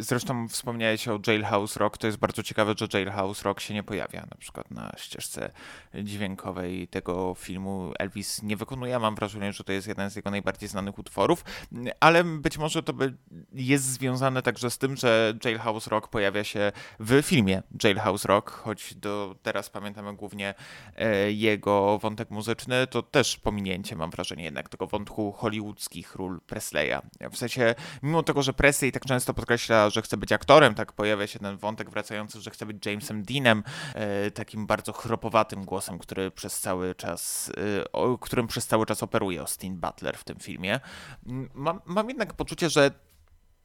Zresztą 0.00 0.48
wspomniałeś 0.48 1.08
o 1.08 1.20
Jailhouse 1.26 1.76
Rock. 1.76 1.98
To 1.98 2.06
jest 2.06 2.18
bardzo 2.18 2.42
ciekawe, 2.42 2.74
że 2.78 2.86
Jailhouse 2.94 3.42
Rock 3.42 3.60
się 3.60 3.74
nie 3.74 3.82
pojawia 3.82 4.20
na 4.20 4.36
przykład 4.38 4.70
na 4.70 4.92
ścieżce 4.96 5.50
dźwiękowej 5.94 6.88
tego 6.88 7.34
filmu. 7.34 7.92
Elvis 7.98 8.42
nie 8.42 8.56
wykonuje. 8.56 8.98
Mam 8.98 9.14
wrażenie, 9.14 9.52
że 9.52 9.64
to 9.64 9.72
jest 9.72 9.88
jeden 9.88 10.10
z 10.10 10.16
jego 10.16 10.30
najbardziej 10.30 10.68
znanych 10.68 10.98
utworów, 10.98 11.44
ale 12.00 12.24
być 12.24 12.58
może 12.58 12.82
to 12.82 12.92
jest 13.52 13.84
związane 13.84 14.42
także 14.42 14.70
z 14.70 14.78
tym, 14.78 14.96
że 14.96 15.34
Jailhouse 15.44 15.86
Rock 15.86 16.08
pojawia 16.08 16.44
się 16.44 16.72
w 17.00 17.22
filmie 17.22 17.62
Jailhouse 17.84 18.24
Rock, 18.24 18.50
choć 18.50 18.94
do 18.94 19.36
teraz 19.42 19.70
pamiętamy 19.70 20.16
głównie 20.16 20.54
e, 20.96 21.32
jego 21.32 21.98
wątek 21.98 22.30
muzyczny, 22.30 22.86
to 22.86 23.02
też 23.02 23.36
pominięcie, 23.36 23.96
mam 23.96 24.10
wrażenie, 24.10 24.44
jednak 24.44 24.68
tego 24.68 24.86
wątku 24.86 25.32
hollywoodzkich 25.32 26.14
ról 26.14 26.40
Presleya. 26.40 27.00
W 27.32 27.36
sensie, 27.36 27.74
mimo 28.02 28.22
tego, 28.22 28.42
że 28.42 28.52
Presley 28.52 28.92
tak 28.92 29.04
często 29.04 29.34
podkreśla 29.34 29.87
że 29.90 30.02
chce 30.02 30.16
być 30.16 30.32
aktorem, 30.32 30.74
tak 30.74 30.92
pojawia 30.92 31.26
się 31.26 31.38
ten 31.38 31.56
wątek 31.56 31.90
wracający, 31.90 32.40
że 32.40 32.50
chce 32.50 32.66
być 32.66 32.86
Jamesem 32.86 33.22
Deanem, 33.22 33.62
e, 33.94 34.30
takim 34.30 34.66
bardzo 34.66 34.92
chropowatym 34.92 35.64
głosem, 35.64 35.98
który 35.98 36.30
przez 36.30 36.60
cały 36.60 36.94
czas, 36.94 37.52
e, 37.92 38.18
którym 38.20 38.46
przez 38.46 38.66
cały 38.66 38.86
czas 38.86 39.02
operuje 39.02 39.40
Austin 39.40 39.80
Butler 39.80 40.16
w 40.16 40.24
tym 40.24 40.38
filmie. 40.38 40.80
Mam, 41.54 41.80
mam 41.86 42.08
jednak 42.08 42.34
poczucie, 42.34 42.70
że 42.70 42.90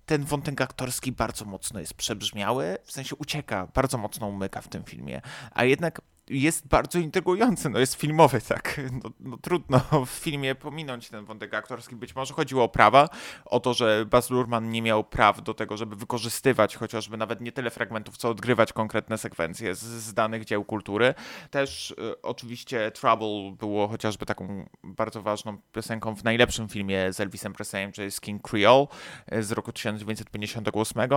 ten 0.05 0.23
wątek 0.23 0.61
aktorski 0.61 1.11
bardzo 1.11 1.45
mocno 1.45 1.79
jest 1.79 1.93
przebrzmiały, 1.93 2.77
w 2.83 2.91
sensie 2.91 3.15
ucieka, 3.15 3.67
bardzo 3.73 3.97
mocno 3.97 4.27
umyka 4.27 4.61
w 4.61 4.67
tym 4.67 4.83
filmie, 4.83 5.21
a 5.51 5.63
jednak 5.63 6.01
jest 6.29 6.67
bardzo 6.67 6.99
intrygujący, 6.99 7.69
no 7.69 7.79
jest 7.79 7.93
filmowy, 7.93 8.41
tak, 8.41 8.81
no, 9.03 9.09
no, 9.19 9.37
trudno 9.37 9.79
w 10.05 10.09
filmie 10.09 10.55
pominąć 10.55 11.09
ten 11.09 11.25
wątek 11.25 11.53
aktorski, 11.53 11.95
być 11.95 12.15
może 12.15 12.33
chodziło 12.33 12.63
o 12.63 12.69
prawa, 12.69 13.09
o 13.45 13.59
to, 13.59 13.73
że 13.73 14.05
Baz 14.05 14.29
Luhrmann 14.29 14.69
nie 14.69 14.81
miał 14.81 15.03
praw 15.03 15.41
do 15.41 15.53
tego, 15.53 15.77
żeby 15.77 15.95
wykorzystywać 15.95 16.75
chociażby 16.75 17.17
nawet 17.17 17.41
nie 17.41 17.51
tyle 17.51 17.69
fragmentów, 17.69 18.17
co 18.17 18.29
odgrywać 18.29 18.73
konkretne 18.73 19.17
sekwencje 19.17 19.75
z, 19.75 19.79
z 19.79 20.13
danych 20.13 20.45
dzieł 20.45 20.65
kultury. 20.65 21.13
Też 21.49 21.91
y, 21.91 22.21
oczywiście 22.21 22.91
Trouble 22.91 23.55
było 23.59 23.87
chociażby 23.87 24.25
taką 24.25 24.69
bardzo 24.83 25.21
ważną 25.21 25.57
piosenką 25.71 26.15
w 26.15 26.23
najlepszym 26.23 26.69
filmie 26.69 27.13
z 27.13 27.19
Elvisem 27.19 27.53
Presleyem, 27.53 27.91
czyli 27.91 28.11
King 28.21 28.41
Creole 28.41 28.87
y, 29.33 29.43
z 29.43 29.51
roku 29.51 29.73
1958, 29.73 31.01
y, 31.01 31.07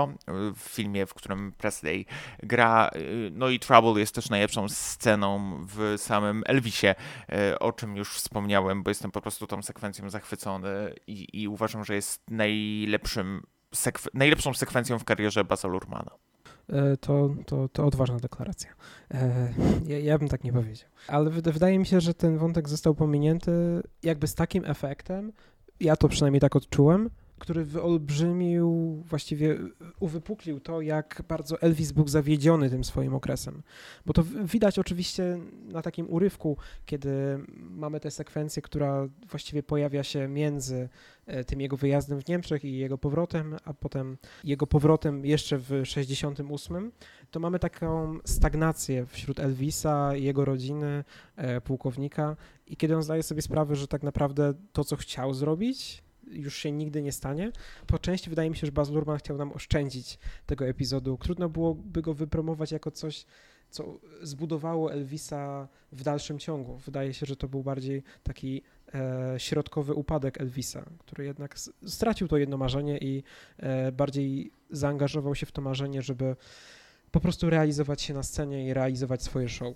w 0.55 0.61
filmie, 0.61 1.07
w 1.07 1.14
którym 1.14 1.53
Presley 1.53 2.07
gra, 2.42 2.90
y, 2.97 3.31
no 3.33 3.49
i 3.49 3.59
Trouble 3.59 4.01
jest 4.01 4.14
też 4.14 4.31
najlepszą 4.31 4.69
sceną 4.96 5.56
w 5.66 5.94
samym 5.96 6.42
Elvisie, 6.46 6.87
e, 7.32 7.59
o 7.59 7.72
czym 7.72 7.96
już 7.96 8.16
wspomniałem, 8.16 8.82
bo 8.82 8.90
jestem 8.90 9.11
po 9.11 9.20
prostu 9.20 9.46
tą 9.46 9.62
sekwencją 9.62 10.11
zachwycony 10.11 10.94
i, 11.06 11.42
i 11.42 11.48
uważam, 11.48 11.85
że 11.85 11.94
jest 11.94 12.30
najlepszym 12.30 13.42
sekw 13.74 14.09
najlepszą 14.14 14.54
sekwencją 14.54 14.98
w 14.98 15.04
karierze 15.04 15.44
Basa 15.44 15.68
Lurmana. 15.68 16.11
E, 16.68 16.96
to, 16.96 17.35
to, 17.46 17.68
to 17.68 17.87
odważna 17.87 18.16
deklaracja. 18.16 18.70
E, 19.11 19.52
ja, 19.87 19.98
ja, 19.98 20.18
bym 20.18 20.28
tak 20.28 20.44
nie 20.44 20.52
powiedział. 20.52 20.88
Ale 21.09 21.30
wydaje 21.30 21.78
mi 21.78 21.87
się, 21.87 22.00
że 22.00 22.14
ten 22.14 22.38
wątek 22.38 22.68
został 22.68 22.94
pominięty 22.94 23.82
jakby 24.02 24.26
z 24.26 24.35
takim 24.35 24.64
efektem, 24.64 25.32
ja 25.80 25.96
to 25.96 26.09
przynajmniej 26.09 26.40
tak 26.40 26.56
odczułem, 26.56 27.11
który 27.38 27.64
wyolbrzymił, 27.64 28.96
właściwie 29.07 29.59
uwypuklił 30.01 30.61
to, 30.61 30.81
jak 30.81 31.22
bardzo 31.29 31.61
Elvis 31.61 31.92
był 31.92 32.09
zawiedziony 32.09 32.70
tym 32.70 32.85
swoim 32.85 33.14
okresem. 33.14 33.62
Bo 34.07 34.12
to 34.12 34.25
widać 34.44 34.79
oczywiście 34.79 35.38
na 35.62 35.83
takim 35.83 36.11
urywku, 36.11 36.57
kiedy 36.87 37.11
mamy 37.57 38.01
tę 38.01 38.11
sekwencję, 38.11 38.62
która 38.62 39.09
właściwie 39.31 39.62
pojawia 39.62 40.03
się 40.03 40.29
między 40.29 40.88
e, 41.27 41.44
tym 41.44 41.61
jego 41.61 41.77
wyjazdem 41.77 42.20
w 42.20 42.29
Niemczech 42.29 42.64
i 42.64 42.77
jego 42.77 42.99
powrotem, 42.99 43.57
a 43.64 43.75
potem 43.75 44.16
jego 44.44 44.66
powrotem 44.66 45.27
jeszcze 45.27 45.59
w 45.59 45.83
68, 45.85 46.92
to 47.31 47.40
mamy 47.40 47.59
taką 47.59 48.18
stagnację 48.25 49.07
wśród 49.07 49.40
Elvisa, 49.40 50.14
jego 50.14 50.44
rodziny, 50.44 51.05
e, 51.37 51.61
pułkownika 51.61 52.37
i 52.66 52.77
kiedy 52.77 52.96
on 52.96 53.03
zdaje 53.03 53.22
sobie 53.22 53.42
sprawę, 53.42 53.77
że 53.77 53.88
tak 53.88 54.03
naprawdę 54.03 54.55
to, 54.72 54.85
co 54.85 54.96
chciał 54.96 55.35
zrobić, 55.35 56.06
już 56.27 56.57
się 56.57 56.73
nigdy 56.73 57.03
nie 57.03 57.12
stanie. 57.12 57.53
Po 57.87 57.99
części 57.99 58.31
wydaje 58.31 58.51
mi 58.51 58.57
się, 58.57 58.67
że 58.67 58.73
Baz 58.73 58.91
Luhrmann 58.91 59.19
chciał 59.19 59.37
nam 59.37 59.53
oszczędzić 59.53 60.19
tego 60.47 60.67
epizodu. 60.67 61.19
Trudno 61.21 61.49
byłoby 61.49 62.03
go 62.03 62.15
wypromować 62.15 62.73
jako 62.73 62.91
coś, 62.91 63.27
co 63.71 63.99
zbudowało 64.23 64.93
Elvisa 64.93 65.69
w 65.93 66.03
dalszym 66.03 66.39
ciągu. 66.39 66.77
Wydaje 66.77 67.15
się, 67.15 67.27
że 67.27 67.37
to 67.37 67.49
był 67.49 67.62
bardziej 67.62 68.03
taki 68.23 68.62
e, 68.95 69.35
środkowy 69.39 69.95
upadek 69.95 70.41
Elvisa, 70.41 70.85
który 70.99 71.25
jednak 71.25 71.59
stracił 71.87 72.29
to 72.29 72.37
jedno 72.37 72.57
marzenie 72.57 72.99
i 72.99 73.23
e, 73.59 73.93
bardziej 73.93 74.51
zaangażował 74.71 75.35
się 75.35 75.47
w 75.47 75.53
to 75.53 75.62
marzenie, 75.62 76.03
żeby 76.03 76.37
po 77.11 77.21
prostu 77.21 77.51
realizować 77.51 78.03
się 78.03 78.15
na 78.15 78.23
scenie 78.23 78.67
i 78.67 78.75
realizować 78.75 79.23
swoje 79.23 79.49
show. 79.49 79.75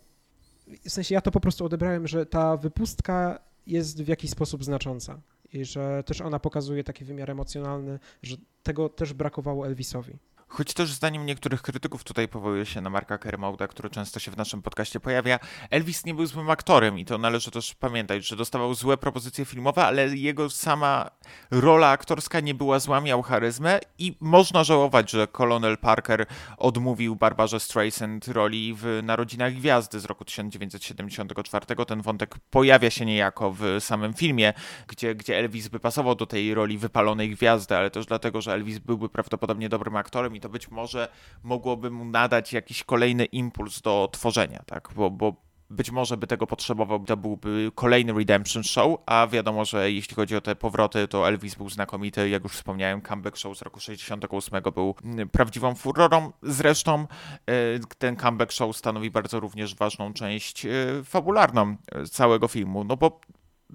W 0.85 0.91
sensie 0.91 1.15
ja 1.15 1.21
to 1.21 1.31
po 1.31 1.41
prostu 1.41 1.65
odebrałem, 1.65 2.09
że 2.09 2.27
ta 2.27 2.57
wypustka 2.57 3.41
jest 3.67 4.03
w 4.03 4.09
jakiś 4.09 4.31
sposób 4.31 4.65
znacząca 4.65 5.21
i 5.53 5.65
że 5.65 6.03
też 6.07 6.21
ona 6.21 6.39
pokazuje 6.39 6.85
taki 6.85 7.05
wymiar 7.05 7.31
emocjonalny, 7.31 7.99
że 8.23 8.37
tego 8.63 8.89
też 8.89 9.13
brakowało 9.13 9.67
Elvisowi. 9.67 10.19
Choć 10.53 10.75
też 10.75 10.93
zdaniem 10.93 11.27
niektórych 11.27 11.63
krytyków 11.63 12.05
tutaj 12.05 12.29
powołuje 12.29 12.67
się 12.67 12.81
na 12.81 12.91
Marka 12.91 13.19
Kermouda, 13.19 13.69
który 13.69 13.91
często 13.91 14.21
się 14.21 14.31
w 14.31 14.37
naszym 14.37 14.63
podcaście 14.63 15.01
pojawia, 15.01 15.39
Elvis 15.71 16.05
nie 16.05 16.15
był 16.15 16.27
złym 16.27 16.51
aktorem 16.51 16.99
i 16.99 17.05
to 17.05 17.19
należy 17.19 17.51
też 17.51 17.75
pamiętać, 17.75 18.27
że 18.27 18.37
dostawał 18.37 18.75
złe 18.75 18.97
propozycje 18.97 19.45
filmowe, 19.45 19.87
ale 19.87 20.17
jego 20.17 20.51
sama 20.51 21.11
rola 21.51 21.89
aktorska 21.89 22.41
nie 22.41 22.55
była 22.55 22.79
zła, 22.79 23.01
miał 23.01 23.23
charyzmę 23.23 23.81
i 23.99 24.17
można 24.21 24.65
żałować, 24.65 25.11
że 25.11 25.27
Colonel 25.27 25.79
Parker 25.79 26.27
odmówił 26.57 27.17
Barbarze 27.17 27.61
Streisand 27.61 28.29
roli 28.29 28.75
w 28.75 29.01
Narodzinach 29.03 29.55
Gwiazdy 29.55 30.01
z 30.01 30.05
roku 30.05 30.25
1974. 30.25 31.67
Ten 31.87 32.03
wątek 32.03 32.35
pojawia 32.51 32.90
się 32.90 33.07
niejako 33.07 33.53
w 33.53 33.65
samym 33.81 34.15
filmie, 34.15 34.53
gdzie, 34.88 35.15
gdzie 35.15 35.38
Elvis 35.38 35.69
by 35.69 35.81
pasował 35.81 36.15
do 36.15 36.27
tej 36.27 36.55
roli 36.55 36.79
wypalonej 36.79 37.31
gwiazdy, 37.31 37.77
ale 37.77 37.90
też 37.90 38.07
dlatego, 38.07 38.40
że 38.40 38.53
Elvis 38.55 38.79
byłby 38.79 39.09
prawdopodobnie 39.09 39.69
dobrym 39.69 39.96
aktorem 39.96 40.40
to 40.41 40.49
być 40.49 40.71
może 40.71 41.09
mogłoby 41.43 41.91
mu 41.91 42.05
nadać 42.05 42.53
jakiś 42.53 42.85
kolejny 42.85 43.25
impuls 43.25 43.81
do 43.81 44.09
tworzenia, 44.13 44.63
tak? 44.67 44.88
Bo, 44.97 45.11
bo 45.11 45.51
być 45.71 45.91
może 45.91 46.17
by 46.17 46.27
tego 46.27 46.47
potrzebował, 46.47 47.05
to 47.05 47.17
byłby 47.17 47.73
kolejny 47.75 48.13
Redemption 48.13 48.65
Show, 48.65 49.01
a 49.07 49.27
wiadomo, 49.27 49.65
że 49.65 49.93
jeśli 49.93 50.17
chodzi 50.17 50.37
o 50.37 50.41
te 50.41 50.57
powroty, 50.57 51.09
to 51.09 51.29
Elvis 51.29 51.55
był 51.55 51.69
znakomity, 51.69 52.29
jak 52.29 52.43
już 52.43 52.53
wspomniałem, 52.53 53.03
comeback 53.03 53.37
show 53.37 53.59
z 53.59 53.63
roku 53.63 53.81
68 53.81 54.63
był 54.75 54.95
mm, 55.05 55.29
prawdziwą 55.29 55.75
furorą. 55.75 56.33
Zresztą 56.43 57.07
e, 57.47 57.79
ten 57.99 58.17
comeback 58.17 58.53
show 58.53 58.77
stanowi 58.77 59.11
bardzo 59.11 59.41
również 59.41 59.75
ważną 59.75 60.13
część 60.13 60.67
e, 60.67 60.71
fabularną 61.05 61.77
e, 61.93 62.07
całego 62.07 62.49
filmu, 62.49 62.85
no 62.85 62.97
bo 62.97 63.21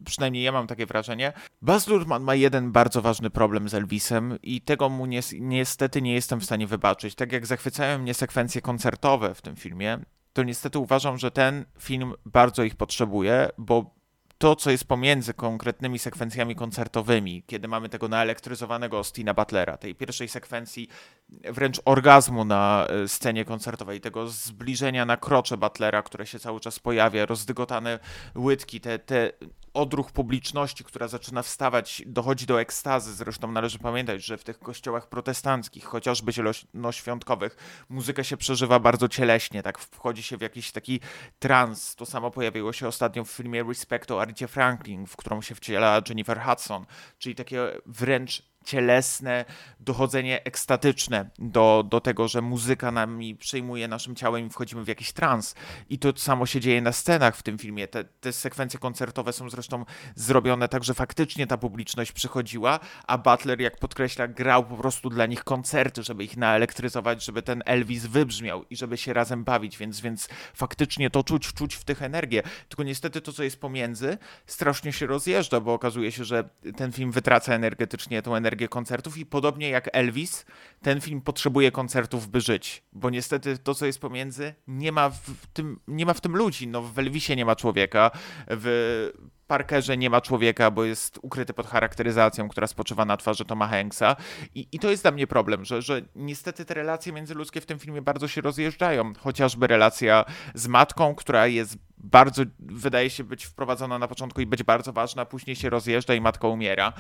przynajmniej 0.06 0.44
ja 0.44 0.52
mam 0.52 0.68
takie 0.68 0.86
wrażenie. 0.86 1.34
Baz 1.62 1.88
Luhrmann 1.88 2.24
ma 2.24 2.36
jeden 2.36 2.72
bardzo 2.72 3.02
ważny 3.02 3.30
problem 3.30 3.70
z 3.70 3.74
Elvisem 3.74 4.38
i 4.44 4.62
tego 4.62 4.90
mu 4.90 5.06
ni 5.06 5.20
niestety 5.40 6.02
nie 6.02 6.14
jestem 6.14 6.40
w 6.40 6.46
stanie 6.46 6.68
wybaczyć. 6.68 7.16
Tak 7.16 7.32
jak 7.32 7.46
zachwycają 7.46 8.00
mnie 8.00 8.14
sekwencje 8.14 8.62
koncertowe 8.62 9.36
w 9.36 9.42
tym 9.42 9.56
filmie, 9.56 10.00
to 10.34 10.44
niestety 10.44 10.80
uważam, 10.80 11.18
że 11.18 11.32
ten 11.32 11.66
film 11.80 12.14
bardzo 12.26 12.64
ich 12.64 12.76
potrzebuje, 12.76 13.50
bo 13.58 13.96
to, 14.38 14.56
co 14.56 14.72
jest 14.72 14.88
pomiędzy 14.88 15.34
konkretnymi 15.34 16.00
sekwencjami 16.00 16.56
koncertowymi, 16.56 17.44
kiedy 17.48 17.68
mamy 17.68 17.90
tego 17.90 18.08
naelektryzowanego 18.08 18.98
Austina 18.98 19.34
Butlera, 19.34 19.78
tej 19.78 19.96
pierwszej 19.96 20.28
sekwencji 20.28 20.88
wręcz 21.30 21.82
orgazmu 21.86 22.46
na 22.46 22.88
e, 22.90 23.08
scenie 23.08 23.46
koncertowej, 23.46 24.02
tego 24.02 24.28
zbliżenia 24.28 25.06
na 25.06 25.18
krocze 25.18 25.58
Butlera, 25.58 26.02
które 26.04 26.28
się 26.28 26.40
cały 26.40 26.60
czas 26.60 26.80
pojawia, 26.80 27.26
rozdygotane 27.26 28.00
łydki, 28.36 28.82
te, 28.82 29.00
te 29.00 29.32
odruch 29.76 30.12
publiczności, 30.12 30.84
która 30.84 31.08
zaczyna 31.08 31.42
wstawać, 31.42 32.04
dochodzi 32.06 32.46
do 32.46 32.62
ekstazy. 32.62 33.14
Zresztą 33.14 33.52
należy 33.52 33.80
pamiętać, 33.80 34.26
że 34.26 34.38
w 34.38 34.44
tych 34.44 34.60
kościołach 34.60 35.10
protestanckich, 35.10 35.86
chociażby 35.86 36.32
zielonoświątkowych, 36.34 37.58
muzyka 37.90 38.24
się 38.24 38.38
przeżywa 38.38 38.80
bardzo 38.80 39.08
cieleśnie, 39.08 39.64
tak 39.64 39.80
wchodzi 39.80 40.24
się 40.24 40.38
w 40.38 40.42
jakiś 40.42 40.72
taki 40.72 41.00
trans. 41.40 41.96
To 41.96 42.06
samo 42.06 42.32
pojawiło 42.32 42.74
się 42.74 42.88
ostatnio 42.88 43.24
w 43.24 43.32
filmie 43.32 43.64
Respect 43.64 44.12
o 44.12 44.22
Aricie 44.22 44.48
Franklin, 44.48 45.06
w 45.06 45.16
którą 45.16 45.42
się 45.42 45.56
wciela 45.56 46.02
Jennifer 46.10 46.42
Hudson, 46.42 46.86
czyli 47.18 47.36
takie 47.36 47.68
wręcz 47.86 48.55
cielesne, 48.66 49.46
dochodzenie 49.80 50.44
ekstatyczne 50.44 51.30
do, 51.40 51.84
do 51.90 52.02
tego, 52.02 52.28
że 52.28 52.42
muzyka 52.42 52.92
nami 52.92 53.36
przejmuje 53.36 53.88
naszym 53.88 54.16
ciałem 54.16 54.48
i 54.48 54.50
wchodzimy 54.50 54.84
w 54.84 54.88
jakiś 54.88 55.12
trans. 55.12 55.56
I 55.90 56.00
to 56.00 56.14
samo 56.18 56.46
się 56.46 56.60
dzieje 56.60 56.82
na 56.82 56.92
scenach 56.92 57.36
w 57.36 57.44
tym 57.44 57.58
filmie. 57.58 57.88
Te, 57.88 58.04
te 58.04 58.34
sekwencje 58.34 58.80
koncertowe 58.80 59.34
są 59.34 59.50
zresztą 59.50 59.86
zrobione 60.16 60.68
tak, 60.68 60.84
że 60.84 60.94
faktycznie 60.94 61.48
ta 61.48 61.58
publiczność 61.58 62.12
przychodziła, 62.12 62.80
a 63.08 63.18
Butler, 63.18 63.62
jak 63.62 63.78
podkreśla, 63.78 64.28
grał 64.28 64.66
po 64.66 64.78
prostu 64.78 65.10
dla 65.10 65.26
nich 65.26 65.44
koncerty, 65.44 66.04
żeby 66.04 66.24
ich 66.24 66.38
naelektryzować, 66.38 67.26
żeby 67.26 67.42
ten 67.42 67.64
Elvis 67.66 68.06
wybrzmiał 68.06 68.66
i 68.70 68.76
żeby 68.76 68.98
się 68.98 69.14
razem 69.14 69.44
bawić, 69.44 69.78
więc, 69.78 70.02
więc 70.02 70.28
faktycznie 70.54 71.10
to 71.10 71.24
czuć, 71.24 71.54
czuć 71.54 71.76
w 71.76 71.84
tych 71.84 72.02
energię. 72.02 72.44
Tylko 72.70 72.84
niestety 72.84 73.22
to, 73.22 73.34
co 73.34 73.44
jest 73.44 73.62
pomiędzy, 73.62 74.18
strasznie 74.46 74.94
się 74.94 75.08
rozjeżdża, 75.08 75.60
bo 75.60 75.74
okazuje 75.74 76.12
się, 76.12 76.24
że 76.24 76.50
ten 76.78 76.92
film 76.92 77.12
wytraca 77.12 77.54
energetycznie 77.54 78.22
tą 78.22 78.36
energię 78.36 78.55
energię 78.56 78.68
koncertów 78.68 79.18
i 79.18 79.26
podobnie 79.26 79.70
jak 79.70 79.90
Elvis, 79.94 80.46
ten 80.82 81.02
film 81.02 81.22
potrzebuje 81.22 81.72
koncertów, 81.72 82.28
by 82.28 82.42
żyć, 82.42 82.84
bo 82.94 83.10
niestety 83.10 83.58
to, 83.58 83.76
co 83.76 83.86
jest 83.86 84.00
pomiędzy, 84.00 84.54
nie 84.68 84.92
ma 84.92 85.10
w 85.10 85.48
tym, 85.54 85.80
nie 85.88 86.06
ma 86.06 86.14
w 86.14 86.22
tym 86.22 86.36
ludzi. 86.36 86.68
No, 86.68 86.82
w 86.82 87.00
Elvisie 87.00 87.36
nie 87.36 87.46
ma 87.46 87.56
człowieka, 87.56 88.12
w 88.48 89.12
Parkerze 89.48 89.98
nie 89.98 90.10
ma 90.10 90.22
człowieka, 90.22 90.72
bo 90.72 90.86
jest 90.86 91.20
ukryty 91.22 91.54
pod 91.54 91.68
charakteryzacją, 91.68 92.50
która 92.50 92.68
spoczywa 92.68 93.06
na 93.06 93.18
twarzy 93.18 93.46
Toma 93.46 93.68
Hanksa. 93.68 94.16
I, 94.56 94.68
i 94.72 94.80
to 94.80 94.90
jest 94.90 95.04
dla 95.04 95.12
mnie 95.12 95.28
problem, 95.28 95.66
że, 95.66 95.82
że 95.82 96.02
niestety 96.16 96.66
te 96.66 96.74
relacje 96.74 97.14
międzyludzkie 97.14 97.62
w 97.62 97.66
tym 97.66 97.80
filmie 97.80 98.02
bardzo 98.02 98.28
się 98.28 98.42
rozjeżdżają. 98.42 99.14
Chociażby 99.20 99.68
relacja 99.68 100.26
z 100.56 100.68
matką, 100.68 101.16
która 101.16 101.48
jest 101.48 101.78
bardzo, 102.12 102.44
wydaje 102.60 103.10
się 103.10 103.24
być 103.24 103.46
wprowadzona 103.46 104.00
na 104.00 104.08
początku 104.08 104.42
i 104.42 104.46
być 104.46 104.64
bardzo 104.64 104.94
ważna, 104.94 105.26
później 105.26 105.56
się 105.56 105.70
rozjeżdża 105.70 106.14
i 106.14 106.22
matka 106.22 106.48
umiera. 106.48 106.94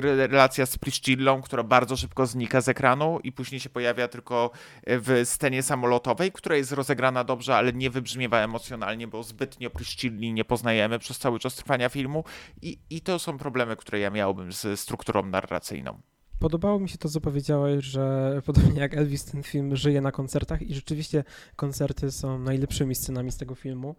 Relacja 0.00 0.66
z 0.66 0.78
Priscillą, 0.78 1.42
która 1.42 1.62
bardzo 1.62 1.96
szybko 1.96 2.26
znika 2.26 2.60
z 2.60 2.68
ekranu 2.68 3.20
i 3.24 3.32
później 3.32 3.60
się 3.60 3.70
pojawia 3.70 4.08
tylko 4.08 4.50
w 4.86 5.22
scenie 5.24 5.62
samolotowej, 5.62 6.32
która 6.32 6.56
jest 6.56 6.72
rozegrana 6.72 7.24
dobrze, 7.24 7.56
ale 7.56 7.72
nie 7.72 7.90
wybrzmiewa 7.90 8.38
emocjonalnie, 8.38 9.08
bo 9.08 9.22
zbytnio 9.22 9.70
Priscilli 9.70 10.32
nie 10.32 10.44
poznajemy 10.44 10.98
przez 10.98 11.18
cały 11.18 11.38
czas 11.38 11.54
trwania 11.54 11.88
filmu 11.88 12.24
i, 12.62 12.78
i 12.90 13.00
to 13.00 13.18
są 13.18 13.38
problemy, 13.38 13.76
które 13.76 13.98
ja 13.98 14.10
miałbym 14.10 14.52
z 14.52 14.80
strukturą 14.80 15.26
narracyjną. 15.26 16.00
Podobało 16.40 16.80
mi 16.80 16.88
się 16.88 16.98
to, 16.98 17.08
co 17.08 17.20
powiedziałeś, 17.20 17.84
że 17.84 18.32
podobnie 18.46 18.80
jak 18.80 18.94
Elvis 18.94 19.24
ten 19.24 19.42
film 19.42 19.76
żyje 19.76 20.00
na 20.00 20.12
koncertach 20.12 20.62
i 20.62 20.74
rzeczywiście 20.74 21.24
koncerty 21.56 22.10
są 22.10 22.38
najlepszymi 22.38 22.94
scenami 22.94 23.32
z 23.32 23.36
tego 23.36 23.54
filmu 23.54 23.96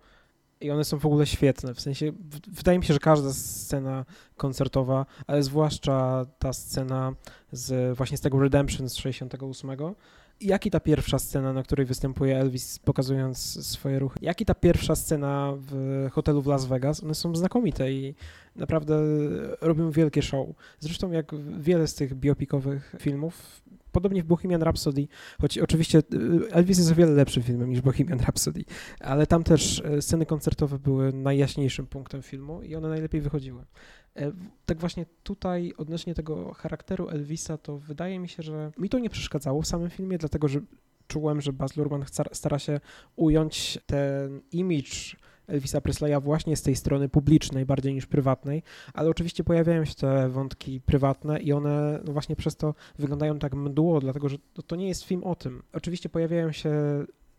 i 0.61 0.71
one 0.71 0.85
są 0.85 0.99
w 0.99 1.05
ogóle 1.05 1.25
świetne. 1.25 1.73
W 1.73 1.81
sensie, 1.81 2.11
wydaje 2.47 2.79
mi 2.79 2.85
się, 2.85 2.93
że 2.93 2.99
każda 2.99 3.33
scena 3.33 4.05
koncertowa, 4.37 5.05
ale 5.27 5.43
zwłaszcza 5.43 6.25
ta 6.39 6.53
scena 6.53 7.13
z 7.51 7.97
właśnie 7.97 8.17
z 8.17 8.21
tego 8.21 8.39
Redemption 8.39 8.89
z 8.89 8.95
68, 8.95 9.71
jak 10.41 10.65
i 10.65 10.71
ta 10.71 10.79
pierwsza 10.79 11.19
scena, 11.19 11.53
na 11.53 11.63
której 11.63 11.85
występuje 11.85 12.37
Elvis, 12.37 12.79
pokazując 12.79 13.67
swoje 13.67 13.99
ruchy, 13.99 14.19
jak 14.21 14.41
i 14.41 14.45
ta 14.45 14.55
pierwsza 14.55 14.95
scena 14.95 15.53
w 15.57 16.07
hotelu 16.11 16.41
w 16.41 16.47
Las 16.47 16.65
Vegas, 16.65 17.03
one 17.03 17.15
są 17.15 17.35
znakomite 17.35 17.91
i 17.91 18.15
naprawdę 18.55 18.99
robią 19.61 19.91
wielkie 19.91 20.21
show. 20.21 20.47
Zresztą 20.79 21.11
jak 21.11 21.31
wiele 21.59 21.87
z 21.87 21.95
tych 21.95 22.15
biopikowych 22.15 22.95
filmów, 22.99 23.61
podobnie 23.91 24.23
w 24.23 24.25
Bohemian 24.25 24.63
Rhapsody, 24.63 25.07
choć 25.41 25.57
oczywiście 25.57 25.99
y, 25.99 26.51
Elvis 26.51 26.77
jest 26.77 26.91
o 26.91 26.95
wiele 26.95 27.11
lepszym 27.11 27.43
filmem 27.43 27.69
niż 27.69 27.81
Bohemian 27.81 28.19
Rhapsody, 28.19 28.63
ale 28.99 29.27
tam 29.27 29.43
też 29.43 29.79
y, 29.79 30.01
sceny 30.01 30.25
koncertowe 30.25 30.79
były 30.79 31.13
najjaśniejszym 31.13 31.87
punktem 31.87 32.21
filmu 32.21 32.61
i 32.61 32.75
one 32.75 32.89
najlepiej 32.89 33.21
wychodziły. 33.21 33.65
E, 34.15 34.31
tak 34.65 34.79
właśnie 34.79 35.05
tutaj 35.23 35.73
odnośnie 35.77 36.15
tego 36.15 36.53
charakteru 36.53 37.09
Elvisa, 37.09 37.57
to 37.57 37.77
wydaje 37.77 38.19
mi 38.19 38.29
się, 38.29 38.43
że 38.43 38.71
mi 38.77 38.89
to 38.89 38.99
nie 38.99 39.09
przeszkadzało 39.09 39.61
w 39.61 39.67
samym 39.67 39.89
filmie, 39.89 40.17
dlatego 40.17 40.47
że 40.47 40.61
czułem, 41.07 41.41
że 41.41 41.53
Baz 41.53 41.77
Luhrmann 41.77 42.05
stara 42.31 42.59
się 42.59 42.79
ująć 43.15 43.79
ten 43.85 44.41
image 44.51 45.15
Elvisa 45.51 45.81
Presleya 45.81 46.21
właśnie 46.21 46.55
z 46.55 46.61
tej 46.61 46.75
strony 46.75 47.09
publicznej 47.09 47.65
bardziej 47.65 47.93
niż 47.93 48.05
prywatnej, 48.05 48.63
ale 48.93 49.09
oczywiście 49.09 49.43
pojawiają 49.43 49.85
się 49.85 49.95
te 49.95 50.29
wątki 50.29 50.81
prywatne 50.81 51.39
i 51.39 51.53
one 51.53 51.99
no 52.05 52.13
właśnie 52.13 52.35
przez 52.35 52.55
to 52.55 52.75
wyglądają 52.99 53.39
tak 53.39 53.55
mdło, 53.55 53.99
dlatego 53.99 54.29
że 54.29 54.37
to, 54.53 54.61
to 54.61 54.75
nie 54.75 54.87
jest 54.87 55.03
film 55.03 55.23
o 55.23 55.35
tym. 55.35 55.63
Oczywiście 55.73 56.09
pojawiają 56.09 56.51
się, 56.51 56.71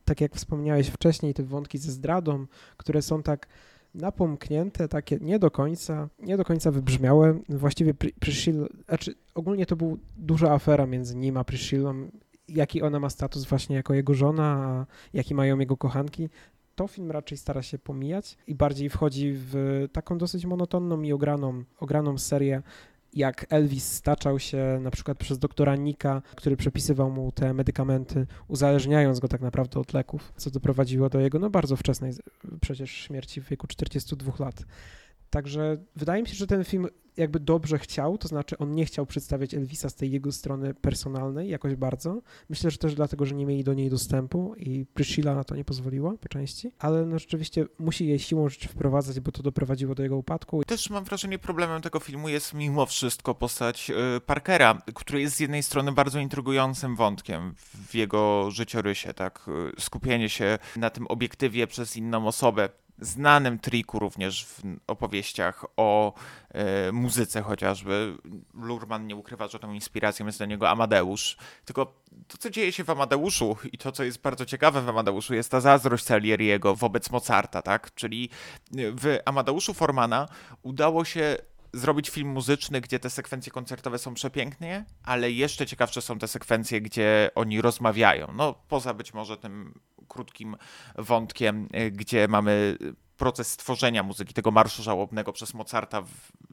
tak 0.04 0.20
jak 0.20 0.34
wspomniałeś 0.34 0.88
wcześniej, 0.88 1.34
te 1.34 1.42
wątki 1.42 1.78
ze 1.78 1.92
zdradą, 1.92 2.46
które 2.76 3.02
są 3.02 3.22
tak 3.22 3.48
napomknięte, 3.94 4.88
takie 4.88 5.18
nie 5.20 5.38
do 5.38 5.50
końca, 5.50 6.08
nie 6.18 6.36
do 6.36 6.44
końca 6.44 6.70
wybrzmiałe. 6.70 7.40
Właściwie 7.48 7.94
Priscilla, 7.94 8.66
znaczy 8.88 9.14
ogólnie 9.34 9.66
to 9.66 9.76
była 9.76 9.96
duża 10.16 10.52
afera 10.52 10.86
między 10.86 11.16
nim 11.16 11.36
a 11.36 11.44
Priscillą, 11.44 12.08
jaki 12.48 12.82
ona 12.82 13.00
ma 13.00 13.10
status 13.10 13.44
właśnie 13.44 13.76
jako 13.76 13.94
jego 13.94 14.14
żona, 14.14 14.44
a 14.44 14.86
jaki 15.12 15.34
mają 15.34 15.58
jego 15.58 15.76
kochanki. 15.76 16.28
To 16.74 16.88
film 16.88 17.10
raczej 17.10 17.38
stara 17.38 17.62
się 17.62 17.78
pomijać 17.78 18.36
i 18.46 18.54
bardziej 18.54 18.88
wchodzi 18.88 19.32
w 19.34 19.54
taką 19.92 20.18
dosyć 20.18 20.46
monotonną 20.46 21.02
i 21.02 21.12
ograną, 21.12 21.64
ograną 21.80 22.18
serię 22.18 22.62
jak 23.14 23.46
Elvis 23.48 23.92
staczał 23.92 24.38
się 24.38 24.78
na 24.82 24.90
przykład 24.90 25.18
przez 25.18 25.38
doktora 25.38 25.76
Nika, 25.76 26.22
który 26.36 26.56
przepisywał 26.56 27.10
mu 27.10 27.32
te 27.32 27.54
medykamenty, 27.54 28.26
uzależniając 28.48 29.20
go 29.20 29.28
tak 29.28 29.40
naprawdę 29.40 29.80
od 29.80 29.92
leków, 29.92 30.32
co 30.36 30.50
doprowadziło 30.50 31.08
do 31.08 31.20
jego 31.20 31.38
no 31.38 31.50
bardzo 31.50 31.76
wczesnej 31.76 32.12
przecież 32.60 32.90
śmierci 32.90 33.40
w 33.40 33.48
wieku 33.48 33.66
42 33.66 34.32
lat. 34.38 34.64
Także 35.32 35.76
wydaje 35.96 36.22
mi 36.22 36.28
się, 36.28 36.34
że 36.34 36.46
ten 36.46 36.64
film 36.64 36.88
jakby 37.16 37.40
dobrze 37.40 37.78
chciał, 37.78 38.18
to 38.18 38.28
znaczy 38.28 38.58
on 38.58 38.74
nie 38.74 38.84
chciał 38.84 39.06
przedstawiać 39.06 39.54
Elvisa 39.54 39.88
z 39.88 39.94
tej 39.94 40.10
jego 40.10 40.32
strony 40.32 40.74
personalnej 40.74 41.48
jakoś 41.48 41.74
bardzo. 41.74 42.22
Myślę, 42.48 42.70
że 42.70 42.78
też 42.78 42.94
dlatego, 42.94 43.26
że 43.26 43.34
nie 43.34 43.46
mieli 43.46 43.64
do 43.64 43.74
niej 43.74 43.90
dostępu 43.90 44.54
i 44.56 44.86
Priscilla 44.94 45.34
na 45.34 45.44
to 45.44 45.56
nie 45.56 45.64
pozwoliła 45.64 46.12
po 46.20 46.28
części, 46.28 46.72
ale 46.78 47.06
no 47.06 47.18
rzeczywiście 47.18 47.66
musi 47.78 48.06
jej 48.06 48.18
siłą 48.18 48.48
rzeczy 48.48 48.68
wprowadzać, 48.68 49.20
bo 49.20 49.32
to 49.32 49.42
doprowadziło 49.42 49.94
do 49.94 50.02
jego 50.02 50.16
upadku. 50.16 50.64
Też 50.64 50.90
mam 50.90 51.04
wrażenie, 51.04 51.38
problemem 51.38 51.82
tego 51.82 52.00
filmu 52.00 52.28
jest 52.28 52.54
mimo 52.54 52.86
wszystko 52.86 53.34
postać 53.34 53.90
y, 53.90 54.20
Parkera, 54.20 54.82
który 54.94 55.20
jest 55.20 55.36
z 55.36 55.40
jednej 55.40 55.62
strony 55.62 55.92
bardzo 55.92 56.18
intrygującym 56.18 56.96
wątkiem 56.96 57.54
w 57.88 57.94
jego 57.94 58.50
życiorysie, 58.50 59.14
tak? 59.14 59.46
Y, 59.78 59.80
skupienie 59.80 60.28
się 60.28 60.58
na 60.76 60.90
tym 60.90 61.06
obiektywie 61.06 61.66
przez 61.66 61.96
inną 61.96 62.26
osobę 62.26 62.68
znanym 63.02 63.58
triku 63.58 63.98
również 63.98 64.46
w 64.46 64.62
opowieściach 64.86 65.64
o 65.76 66.14
e, 66.50 66.92
muzyce 66.92 67.42
chociażby. 67.42 68.16
Lurman 68.54 69.06
nie 69.06 69.16
ukrywa, 69.16 69.48
że 69.48 69.58
tą 69.58 69.72
inspiracją 69.72 70.26
jest 70.26 70.38
dla 70.38 70.46
niego 70.46 70.70
Amadeusz. 70.70 71.36
Tylko 71.64 72.02
to, 72.28 72.38
co 72.38 72.50
dzieje 72.50 72.72
się 72.72 72.84
w 72.84 72.90
Amadeuszu 72.90 73.56
i 73.72 73.78
to, 73.78 73.92
co 73.92 74.04
jest 74.04 74.20
bardzo 74.20 74.46
ciekawe 74.46 74.82
w 74.82 74.88
Amadeuszu, 74.88 75.34
jest 75.34 75.50
ta 75.50 75.60
zazdrość 75.60 76.04
Salieriego 76.04 76.76
wobec 76.76 77.10
Mozarta, 77.10 77.62
tak? 77.62 77.94
Czyli 77.94 78.30
w 78.72 79.18
Amadeuszu 79.24 79.74
Formana 79.74 80.28
udało 80.62 81.04
się 81.04 81.36
zrobić 81.72 82.10
film 82.10 82.28
muzyczny, 82.28 82.80
gdzie 82.80 82.98
te 82.98 83.10
sekwencje 83.10 83.52
koncertowe 83.52 83.98
są 83.98 84.14
przepięknie, 84.14 84.84
ale 85.04 85.30
jeszcze 85.30 85.66
ciekawsze 85.66 86.02
są 86.02 86.18
te 86.18 86.28
sekwencje, 86.28 86.80
gdzie 86.80 87.30
oni 87.34 87.60
rozmawiają. 87.60 88.32
No, 88.34 88.54
poza 88.68 88.94
być 88.94 89.14
może 89.14 89.36
tym 89.36 89.80
krótkim 90.12 90.56
wątkiem, 90.98 91.68
y, 91.76 91.90
gdzie 91.90 92.28
mamy 92.28 92.76
proces 93.16 93.52
stworzenia 93.52 94.02
muzyki, 94.02 94.34
tego 94.34 94.50
marszu 94.50 94.82
żałobnego 94.82 95.32
przez 95.32 95.54
Mozarta 95.54 96.02
w, 96.02 96.08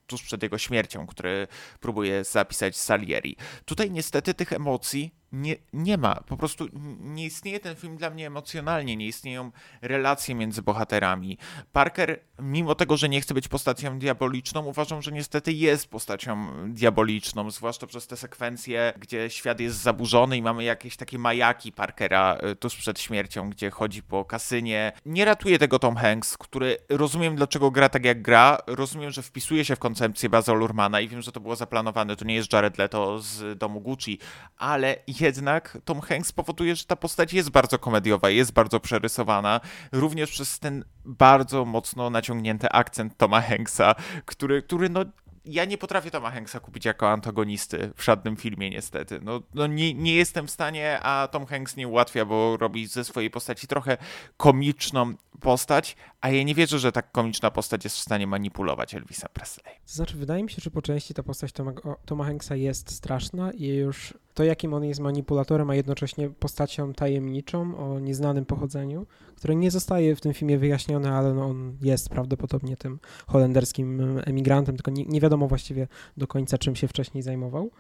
tuż 0.08 0.24
przed 0.24 0.44
jego 0.44 0.58
śmiercią, 0.58 1.08
który 1.08 1.48
próbuje 1.80 2.24
zapisać 2.24 2.78
Salieri. 2.78 3.36
Tutaj 3.66 3.92
niestety 3.92 4.34
tych 4.34 4.54
emocji 4.54 5.19
nie, 5.32 5.56
nie 5.74 5.98
ma. 5.98 6.16
Po 6.16 6.38
prostu 6.38 6.68
nie 7.00 7.26
istnieje 7.26 7.60
ten 7.60 7.76
film 7.76 7.98
dla 7.98 8.10
mnie 8.10 8.28
emocjonalnie, 8.28 8.96
nie 8.96 9.08
istnieją 9.08 9.52
relacje 9.82 10.36
między 10.36 10.62
bohaterami. 10.62 11.38
Parker, 11.72 12.20
mimo 12.40 12.76
tego, 12.76 12.98
że 12.98 13.10
nie 13.10 13.22
chce 13.22 13.34
być 13.34 13.48
postacią 13.48 14.00
diaboliczną, 14.00 14.66
uważam, 14.66 15.02
że 15.02 15.12
niestety 15.12 15.54
jest 15.54 15.88
postacią 15.88 16.48
diaboliczną, 16.74 17.52
zwłaszcza 17.52 17.88
przez 17.88 18.08
te 18.08 18.18
sekwencje, 18.18 18.94
gdzie 18.98 19.30
świat 19.30 19.60
jest 19.60 19.78
zaburzony 19.78 20.38
i 20.38 20.42
mamy 20.42 20.64
jakieś 20.64 20.98
takie 20.98 21.20
majaki 21.20 21.72
Parkera 21.72 22.38
e, 22.40 22.56
tuż 22.56 22.76
przed 22.76 23.00
śmiercią, 23.00 23.50
gdzie 23.50 23.70
chodzi 23.70 24.04
po 24.04 24.26
kasynie. 24.26 24.92
Nie 25.06 25.26
ratuje 25.26 25.60
tego 25.60 25.80
Tom 25.80 25.96
Hanks, 25.96 26.38
który 26.38 26.78
rozumiem, 26.90 27.36
dlaczego 27.36 27.72
gra 27.72 27.90
tak 27.90 28.06
jak 28.06 28.22
gra, 28.22 28.58
rozumiem, 28.68 29.12
że 29.12 29.22
wpisuje 29.22 29.66
się 29.66 29.76
w 29.76 29.80
koncepcję 29.80 30.30
Baza 30.30 30.54
Lurmana 30.54 31.02
i 31.02 31.08
wiem, 31.08 31.22
że 31.22 31.32
to 31.32 31.40
było 31.40 31.56
zaplanowane, 31.56 32.16
to 32.16 32.26
nie 32.26 32.36
jest 32.36 32.54
Jared 32.54 32.78
Leto 32.78 33.20
z 33.20 33.58
domu 33.58 33.82
Gucci, 33.82 34.20
ale 34.58 34.96
jednak 35.22 35.78
Tom 35.86 36.02
Hanks 36.02 36.32
powoduje, 36.32 36.76
że 36.76 36.86
ta 36.86 36.96
postać 36.96 37.34
jest 37.34 37.50
bardzo 37.50 37.80
komediowa, 37.80 38.30
jest 38.30 38.52
bardzo 38.52 38.80
przerysowana, 38.80 39.62
również 39.92 40.32
przez 40.32 40.60
ten 40.60 40.86
bardzo 41.06 41.66
mocno 41.66 42.10
naciągnięty 42.10 42.70
akcent 42.70 43.18
Toma 43.18 43.42
Hanksa, 43.42 43.96
który, 44.26 44.62
który 44.62 44.90
no 44.90 45.06
ja 45.46 45.66
nie 45.66 45.78
potrafię 45.78 46.12
Toma 46.12 46.32
Hanksa 46.32 46.60
kupić 46.60 46.86
jako 46.86 47.10
antagonisty 47.12 47.92
w 47.96 48.04
żadnym 48.04 48.36
filmie, 48.36 48.70
niestety. 48.70 49.20
No, 49.24 49.42
no 49.54 49.68
nie, 49.68 49.94
nie 49.94 50.16
jestem 50.16 50.48
w 50.48 50.52
stanie, 50.52 51.00
a 51.02 51.28
Tom 51.28 51.46
Hanks 51.46 51.76
nie 51.76 51.88
ułatwia, 51.88 52.26
bo 52.26 52.58
robi 52.58 52.88
ze 52.88 53.04
swojej 53.04 53.30
postaci 53.30 53.68
trochę 53.68 53.98
komiczną 54.38 55.14
postać, 55.40 55.96
a 56.22 56.30
ja 56.30 56.44
nie 56.44 56.56
wierzę, 56.56 56.80
że 56.80 56.92
tak 56.92 57.12
komiczna 57.12 57.52
postać 57.52 57.84
jest 57.84 57.96
w 57.96 58.00
stanie 58.00 58.28
manipulować 58.28 58.96
Elvisa 58.96 59.30
Presley. 59.30 59.74
Znaczy, 59.86 60.18
wydaje 60.18 60.44
mi 60.44 60.50
się, 60.50 60.62
że 60.62 60.72
po 60.72 60.82
części 60.82 61.14
ta 61.14 61.24
postać 61.24 61.52
Toma, 61.52 61.74
Toma 62.06 62.26
Hanksa 62.26 62.56
jest 62.56 62.92
straszna 62.92 63.52
i 63.52 63.68
już 63.68 64.14
to, 64.34 64.44
jakim 64.44 64.74
on 64.74 64.84
jest 64.84 65.00
manipulatorem, 65.00 65.70
a 65.70 65.76
jednocześnie 65.76 66.30
postacią 66.30 66.94
tajemniczą 66.94 67.78
o 67.78 68.00
nieznanym 68.00 68.46
pochodzeniu, 68.46 69.06
które 69.36 69.56
nie 69.56 69.72
zostaje 69.72 70.16
w 70.16 70.22
tym 70.22 70.34
filmie 70.34 70.58
wyjaśnione, 70.58 71.12
ale 71.12 71.34
no 71.34 71.46
on 71.46 71.78
jest 71.82 72.10
prawdopodobnie 72.10 72.78
tym 72.78 73.00
holenderskim 73.28 74.20
emigrantem, 74.26 74.76
tylko 74.76 74.92
nie, 74.92 75.06
nie 75.06 75.22
wiadomo 75.22 75.48
właściwie 75.48 75.88
do 76.18 76.28
końca, 76.28 76.58
czym 76.58 76.76
się 76.76 76.88
wcześniej 76.88 77.24
zajmował 77.24 77.72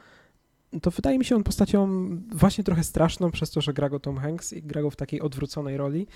to 0.82 0.92
wydaje 0.92 1.20
mi 1.20 1.26
się 1.26 1.36
on 1.36 1.44
postacią 1.44 2.10
właśnie 2.32 2.64
trochę 2.64 2.84
straszną 2.84 3.32
przez 3.32 3.52
to, 3.52 3.62
że 3.62 3.74
gra 3.74 3.90
go 3.90 4.00
Tom 4.00 4.18
Hanks 4.18 4.54
i 4.54 4.64
gra 4.64 4.82
go 4.82 4.90
w 4.90 4.96
takiej 4.96 5.22
odwróconej 5.22 5.78
roli, 5.78 6.08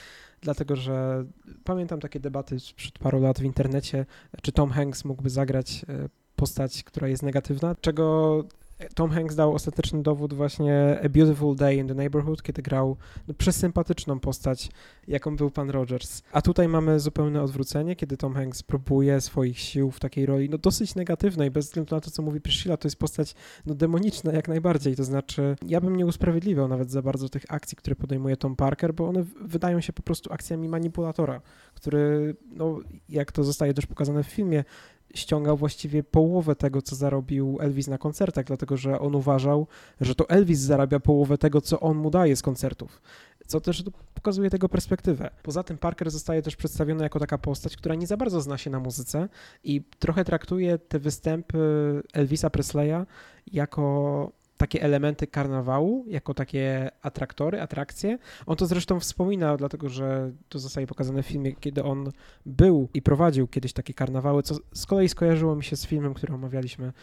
dlatego 0.41 0.75
że 0.75 1.25
pamiętam 1.63 1.99
takie 1.99 2.19
debaty 2.19 2.59
sprzed 2.59 2.99
paru 2.99 3.21
lat 3.21 3.39
w 3.39 3.43
internecie, 3.43 4.05
czy 4.41 4.51
Tom 4.51 4.69
Hanks 4.69 5.05
mógłby 5.05 5.29
zagrać 5.29 5.85
e, 5.89 6.09
postać, 6.35 6.83
która 6.83 7.07
jest 7.07 7.23
negatywna, 7.23 7.75
czego 7.81 8.43
Tom 8.95 9.09
Hanks 9.09 9.35
dał 9.35 9.53
ostateczny 9.53 10.03
dowód 10.03 10.33
właśnie 10.33 10.99
A 11.05 11.09
Beautiful 11.09 11.55
Day 11.55 11.75
in 11.75 11.87
the 11.87 11.93
Neighborhood, 11.93 12.43
kiedy 12.43 12.61
grał 12.61 12.97
no, 13.27 13.33
przesympatyczną 13.33 14.19
postać, 14.19 14.69
jaką 15.07 15.35
był 15.35 15.51
pan 15.51 15.69
Rogers. 15.69 16.21
A 16.31 16.41
tutaj 16.41 16.67
mamy 16.67 16.99
zupełne 16.99 17.41
odwrócenie, 17.41 17.95
kiedy 17.95 18.17
Tom 18.17 18.33
Hanks 18.33 18.63
próbuje 18.63 19.21
swoich 19.21 19.59
sił 19.59 19.91
w 19.91 19.99
takiej 19.99 20.25
roli, 20.25 20.49
no 20.49 20.57
dosyć 20.57 20.95
negatywnej, 20.95 21.51
bez 21.51 21.65
względu 21.65 21.95
na 21.95 22.01
to, 22.01 22.11
co 22.11 22.21
mówi 22.21 22.41
Priscilla, 22.41 22.77
to 22.77 22.87
jest 22.87 22.97
postać 22.97 23.35
no 23.65 23.75
demoniczna 23.75 24.31
jak 24.31 24.47
najbardziej, 24.47 24.95
to 24.95 25.03
znaczy 25.03 25.55
ja 25.67 25.81
bym 25.81 25.95
nie 25.95 26.05
usprawiedliwiał 26.05 26.67
nawet 26.67 26.91
za 26.91 27.01
bardzo 27.01 27.29
tych 27.29 27.43
akcji, 27.47 27.77
które 27.77 27.95
podejmuje 27.95 28.37
Tom 28.37 28.55
Parker, 28.55 28.93
bo 28.93 29.07
one 29.07 29.23
wydają 29.41 29.81
się 29.81 29.93
po 29.93 30.01
prostu 30.01 30.33
akcjami 30.33 30.69
manipulatora, 30.69 31.41
który, 31.73 32.35
no 32.51 32.79
jak 33.09 33.31
to 33.31 33.43
zostaje 33.43 33.73
też 33.73 33.85
pokazane 33.85 34.23
w 34.23 34.27
filmie, 34.27 34.63
ściągał 35.13 35.57
właściwie 35.57 36.03
połowę 36.03 36.55
tego, 36.55 36.81
co 36.81 36.95
zarobił 36.95 37.57
Elvis 37.61 37.87
na 37.87 37.97
koncertach, 37.97 38.45
dlatego 38.45 38.77
że 38.77 38.99
on 38.99 39.15
uważał, 39.15 39.67
że 40.01 40.15
to 40.15 40.29
Elvis 40.29 40.59
zarabia 40.59 40.99
połowę 40.99 41.37
tego, 41.37 41.61
co 41.61 41.79
on 41.79 41.97
mu 41.97 42.09
daje 42.09 42.35
z 42.35 42.41
koncertów. 42.41 43.01
Co 43.47 43.61
też 43.61 43.83
pokazuje 44.13 44.49
tego 44.49 44.69
perspektywę. 44.69 45.29
Poza 45.43 45.63
tym 45.63 45.77
Parker 45.77 46.11
zostaje 46.11 46.41
też 46.41 46.55
przedstawiony 46.55 47.03
jako 47.03 47.19
taka 47.19 47.37
postać, 47.37 47.77
która 47.77 47.95
nie 47.95 48.07
za 48.07 48.17
bardzo 48.17 48.41
zna 48.41 48.57
się 48.57 48.69
na 48.69 48.79
muzyce 48.79 49.29
i 49.63 49.81
trochę 49.99 50.25
traktuje 50.25 50.77
te 50.77 50.99
występy 50.99 51.57
Elvisa 52.13 52.49
Presleya 52.49 53.05
jako 53.47 54.31
takie 54.57 54.81
elementy 54.81 55.27
karnawału, 55.27 56.05
jako 56.07 56.33
takie 56.33 56.91
atraktory, 57.01 57.61
atrakcje. 57.61 58.17
On 58.45 58.55
to 58.55 58.65
zresztą 58.65 58.99
wspomina, 58.99 59.57
dlatego 59.57 59.89
że 59.89 60.31
to 60.49 60.59
zostaje 60.59 60.87
pokazane 60.87 61.23
w 61.23 61.27
filmie, 61.27 61.55
kiedy 61.55 61.83
on 61.83 62.11
był 62.45 62.89
i 62.93 63.01
prowadził 63.01 63.47
kiedyś 63.47 63.73
takie 63.73 63.93
karnawały, 63.93 64.43
co 64.43 64.55
z 64.73 64.85
kolei 64.85 65.09
skojarzyło 65.09 65.55
mi 65.55 65.63
się 65.63 65.75
z 65.75 65.85
filmem, 65.85 66.13
który 66.13 66.33
omawialiśmy 66.33 66.93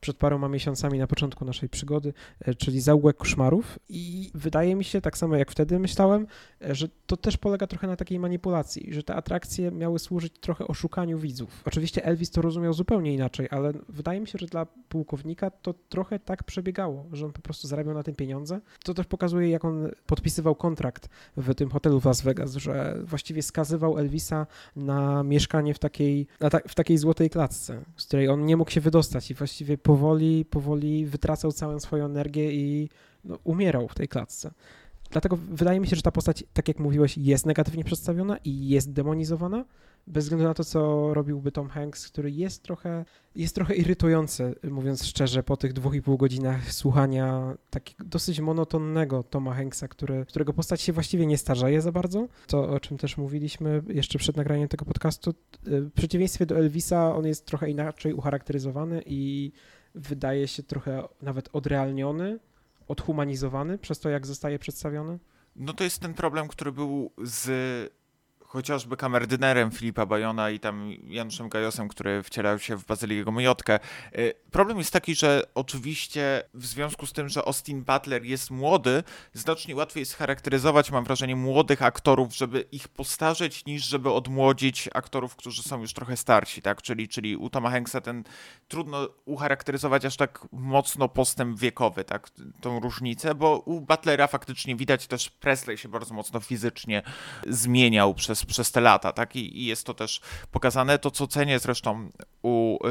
przed 0.00 0.16
paroma 0.16 0.48
miesiącami 0.48 0.98
na 0.98 1.06
początku 1.06 1.44
naszej 1.44 1.68
przygody, 1.68 2.12
e, 2.40 2.54
czyli 2.54 2.80
Zaułek 2.80 3.16
Koszmarów 3.16 3.78
i 3.88 4.30
wydaje 4.34 4.76
mi 4.76 4.84
się, 4.84 5.00
tak 5.00 5.18
samo 5.18 5.36
jak 5.36 5.50
wtedy 5.50 5.78
myślałem, 5.78 6.26
e, 6.62 6.74
że 6.74 6.88
to 7.06 7.16
też 7.16 7.36
polega 7.36 7.66
trochę 7.66 7.86
na 7.86 7.96
takiej 7.96 8.18
manipulacji, 8.18 8.92
że 8.92 9.02
te 9.02 9.14
atrakcje 9.14 9.70
miały 9.70 9.98
służyć 9.98 10.32
trochę 10.40 10.66
oszukaniu 10.66 11.18
widzów. 11.18 11.62
Oczywiście 11.64 12.04
Elvis 12.04 12.30
to 12.30 12.42
rozumiał 12.42 12.72
zupełnie 12.72 13.14
inaczej, 13.14 13.48
ale 13.50 13.72
wydaje 13.88 14.20
mi 14.20 14.28
się, 14.28 14.38
że 14.38 14.46
dla 14.46 14.66
pułkownika 14.66 15.50
to 15.50 15.74
trochę 15.88 16.18
tak 16.18 16.44
przebiegało, 16.44 17.06
że 17.12 17.26
on 17.26 17.32
po 17.32 17.40
prostu 17.40 17.68
zarabiał 17.68 17.94
na 17.94 18.02
tym 18.02 18.14
pieniądze. 18.14 18.60
To 18.84 18.94
też 18.94 19.06
pokazuje, 19.06 19.48
jak 19.48 19.64
on 19.64 19.88
podpisywał 20.06 20.54
kontrakt 20.54 21.08
w 21.36 21.54
tym 21.54 21.70
hotelu 21.70 22.00
w 22.00 22.04
Las 22.04 22.22
Vegas, 22.22 22.54
że 22.54 22.98
właściwie 23.04 23.42
skazywał 23.42 23.98
Elvisa 23.98 24.46
na 24.76 25.22
mieszkanie 25.22 25.74
w 25.74 25.78
takiej, 25.78 26.26
ta, 26.38 26.60
w 26.68 26.74
takiej 26.74 26.98
złotej 26.98 27.30
klatce, 27.30 27.84
z 27.96 28.06
której 28.06 28.28
on 28.28 28.46
nie 28.46 28.56
mógł 28.56 28.70
się 28.70 28.80
wydostać 28.80 29.30
i 29.30 29.34
właściwie 29.34 29.78
powoli, 29.88 30.44
powoli 30.44 31.06
wytracał 31.06 31.52
całą 31.52 31.80
swoją 31.80 32.04
energię 32.04 32.52
i 32.52 32.88
no, 33.24 33.38
umierał 33.44 33.88
w 33.88 33.94
tej 33.94 34.08
klatce. 34.08 34.50
Dlatego 35.10 35.36
wydaje 35.36 35.80
mi 35.80 35.86
się, 35.86 35.96
że 35.96 36.02
ta 36.02 36.10
postać, 36.10 36.44
tak 36.52 36.68
jak 36.68 36.78
mówiłeś, 36.78 37.18
jest 37.18 37.46
negatywnie 37.46 37.84
przedstawiona 37.84 38.36
i 38.44 38.68
jest 38.68 38.92
demonizowana, 38.92 39.64
bez 40.06 40.24
względu 40.24 40.44
na 40.44 40.54
to, 40.54 40.64
co 40.64 41.14
robiłby 41.14 41.52
Tom 41.52 41.68
Hanks, 41.68 42.08
który 42.08 42.30
jest 42.30 42.62
trochę, 42.62 43.04
jest 43.34 43.54
trochę 43.54 43.74
irytujący, 43.74 44.54
mówiąc 44.70 45.04
szczerze, 45.04 45.42
po 45.42 45.56
tych 45.56 45.72
dwóch 45.72 45.94
i 45.94 46.02
pół 46.02 46.16
godzinach 46.16 46.72
słuchania 46.72 47.56
takiego 47.70 48.04
dosyć 48.04 48.40
monotonnego 48.40 49.22
Toma 49.22 49.54
Hanksa, 49.54 49.88
który, 49.88 50.26
którego 50.26 50.52
postać 50.52 50.80
się 50.80 50.92
właściwie 50.92 51.26
nie 51.26 51.38
starzeje 51.38 51.80
za 51.80 51.92
bardzo. 51.92 52.28
To, 52.46 52.70
o 52.70 52.80
czym 52.80 52.98
też 52.98 53.16
mówiliśmy 53.16 53.82
jeszcze 53.88 54.18
przed 54.18 54.36
nagraniem 54.36 54.68
tego 54.68 54.84
podcastu. 54.84 55.34
W 55.62 55.90
przeciwieństwie 55.90 56.46
do 56.46 56.56
Elvisa, 56.56 57.16
on 57.16 57.26
jest 57.26 57.46
trochę 57.46 57.70
inaczej 57.70 58.12
ucharakteryzowany 58.12 59.02
i 59.06 59.52
wydaje 59.98 60.48
się 60.48 60.62
trochę 60.62 61.08
nawet 61.22 61.48
odrealniony, 61.52 62.38
odhumanizowany 62.88 63.78
przez 63.78 64.00
to, 64.00 64.08
jak 64.08 64.26
zostaje 64.26 64.58
przedstawiony? 64.58 65.18
No 65.56 65.72
to 65.72 65.84
jest 65.84 66.00
ten 66.00 66.14
problem, 66.14 66.48
który 66.48 66.72
był 66.72 67.10
z 67.22 67.48
chociażby 68.48 68.96
kamerdynerem 68.96 69.70
Filipa 69.70 70.06
Bajona 70.06 70.50
i 70.50 70.60
tam 70.60 70.92
Januszem 71.06 71.48
Gajosem, 71.48 71.88
który 71.88 72.22
wcielał 72.22 72.58
się 72.58 72.76
w 72.76 72.86
Bazyliego 72.86 73.32
Mojotkę. 73.32 73.78
Y, 74.18 74.34
problem 74.50 74.78
jest 74.78 74.92
taki, 74.92 75.14
że 75.14 75.42
oczywiście 75.54 76.42
w 76.54 76.66
związku 76.66 77.06
z 77.06 77.12
tym, 77.12 77.28
że 77.28 77.44
Austin 77.44 77.84
Butler 77.84 78.24
jest 78.24 78.50
młody, 78.50 79.02
znacznie 79.32 79.76
łatwiej 79.76 80.00
jest 80.00 80.14
charakteryzować, 80.14 80.90
mam 80.90 81.04
wrażenie, 81.04 81.36
młodych 81.36 81.82
aktorów, 81.82 82.36
żeby 82.36 82.60
ich 82.60 82.88
postarzeć, 82.88 83.64
niż 83.64 83.84
żeby 83.84 84.12
odmłodzić 84.12 84.88
aktorów, 84.94 85.36
którzy 85.36 85.62
są 85.62 85.80
już 85.80 85.92
trochę 85.92 86.16
starsi, 86.16 86.62
tak? 86.62 86.82
Czyli, 86.82 87.08
czyli 87.08 87.36
u 87.36 87.50
Toma 87.50 87.70
Hanksa 87.70 88.00
ten 88.00 88.24
trudno 88.68 89.08
ucharakteryzować 89.24 90.04
aż 90.04 90.16
tak 90.16 90.46
mocno 90.52 91.08
postęp 91.08 91.58
wiekowy, 91.58 92.04
tak? 92.04 92.30
Tą 92.60 92.80
różnicę, 92.80 93.34
bo 93.34 93.58
u 93.58 93.80
Butlera 93.80 94.26
faktycznie 94.26 94.76
widać 94.76 95.06
też 95.06 95.30
Presley 95.30 95.78
się 95.78 95.88
bardzo 95.88 96.14
mocno 96.14 96.40
fizycznie 96.40 97.02
zmieniał 97.46 98.14
przez, 98.14 98.37
przez 98.46 98.72
te 98.72 98.80
lata, 98.80 99.12
tak? 99.12 99.36
I, 99.36 99.62
I, 99.62 99.64
jest 99.64 99.86
to 99.86 99.94
też 99.94 100.20
pokazane. 100.52 100.98
To, 100.98 101.10
co 101.10 101.26
cenię 101.26 101.58
zresztą 101.58 102.10
u 102.42 102.86
y, 102.86 102.88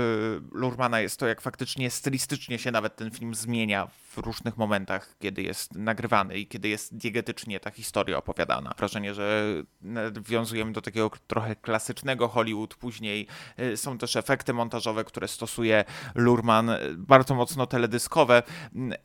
Lurmana 0.52 1.00
jest 1.00 1.20
to, 1.20 1.28
jak 1.28 1.42
faktycznie 1.42 1.92
stylistycznie 1.92 2.60
się 2.60 2.72
nawet 2.72 2.96
ten 2.96 3.12
film 3.12 3.36
zmienia 3.36 3.88
w 4.18 4.20
różnych 4.20 4.58
momentach, 4.58 5.16
kiedy 5.20 5.42
jest 5.42 5.76
nagrywany 5.76 6.38
i 6.38 6.48
kiedy 6.48 6.68
jest 6.68 6.98
diegetycznie 6.98 7.60
ta 7.60 7.72
historia 7.72 8.18
opowiadana. 8.18 8.74
Wrażenie, 8.78 9.14
że 9.14 9.44
nawiązujemy 9.82 10.72
do 10.72 10.82
takiego 10.82 11.12
trochę 11.28 11.56
klasycznego 11.56 12.28
Hollywood. 12.28 12.76
Później 12.76 13.28
y, 13.60 13.78
są 13.78 13.98
też 13.98 14.16
efekty 14.16 14.54
montażowe, 14.54 15.04
które 15.04 15.28
stosuje 15.28 15.86
Lurman, 16.16 16.70
y, 16.70 16.80
bardzo 16.98 17.36
mocno 17.36 17.68
teledyskowe. 17.68 18.44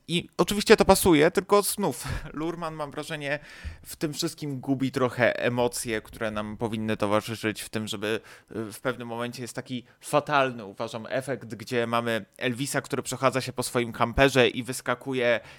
I 0.09 0.29
oczywiście 0.37 0.77
to 0.77 0.85
pasuje, 0.85 1.31
tylko 1.31 1.63
znów 1.63 2.09
Lurman 2.39 2.75
mam 2.75 2.91
wrażenie 2.91 3.39
w 3.83 3.97
tym 3.97 4.13
wszystkim 4.13 4.61
gubi 4.61 4.93
trochę 4.93 5.39
emocje, 5.39 6.01
które 6.01 6.31
nam 6.31 6.57
powinny 6.57 6.97
towarzyszyć 6.97 7.63
w 7.63 7.69
tym, 7.69 7.87
żeby 7.87 8.21
y, 8.57 8.73
w 8.73 8.81
pewnym 8.81 9.09
momencie 9.09 9.43
jest 9.43 9.55
taki 9.55 9.85
fatalny, 10.01 10.65
uważam, 10.65 11.07
efekt, 11.09 11.55
gdzie 11.55 11.87
mamy 11.87 12.25
Elvisa, 12.37 12.81
który 12.81 13.03
przechadza 13.03 13.41
się 13.41 13.53
po 13.53 13.63
swoim 13.63 13.93
kamperze 13.93 14.49
i 14.49 14.63
wyskakuje 14.63 15.02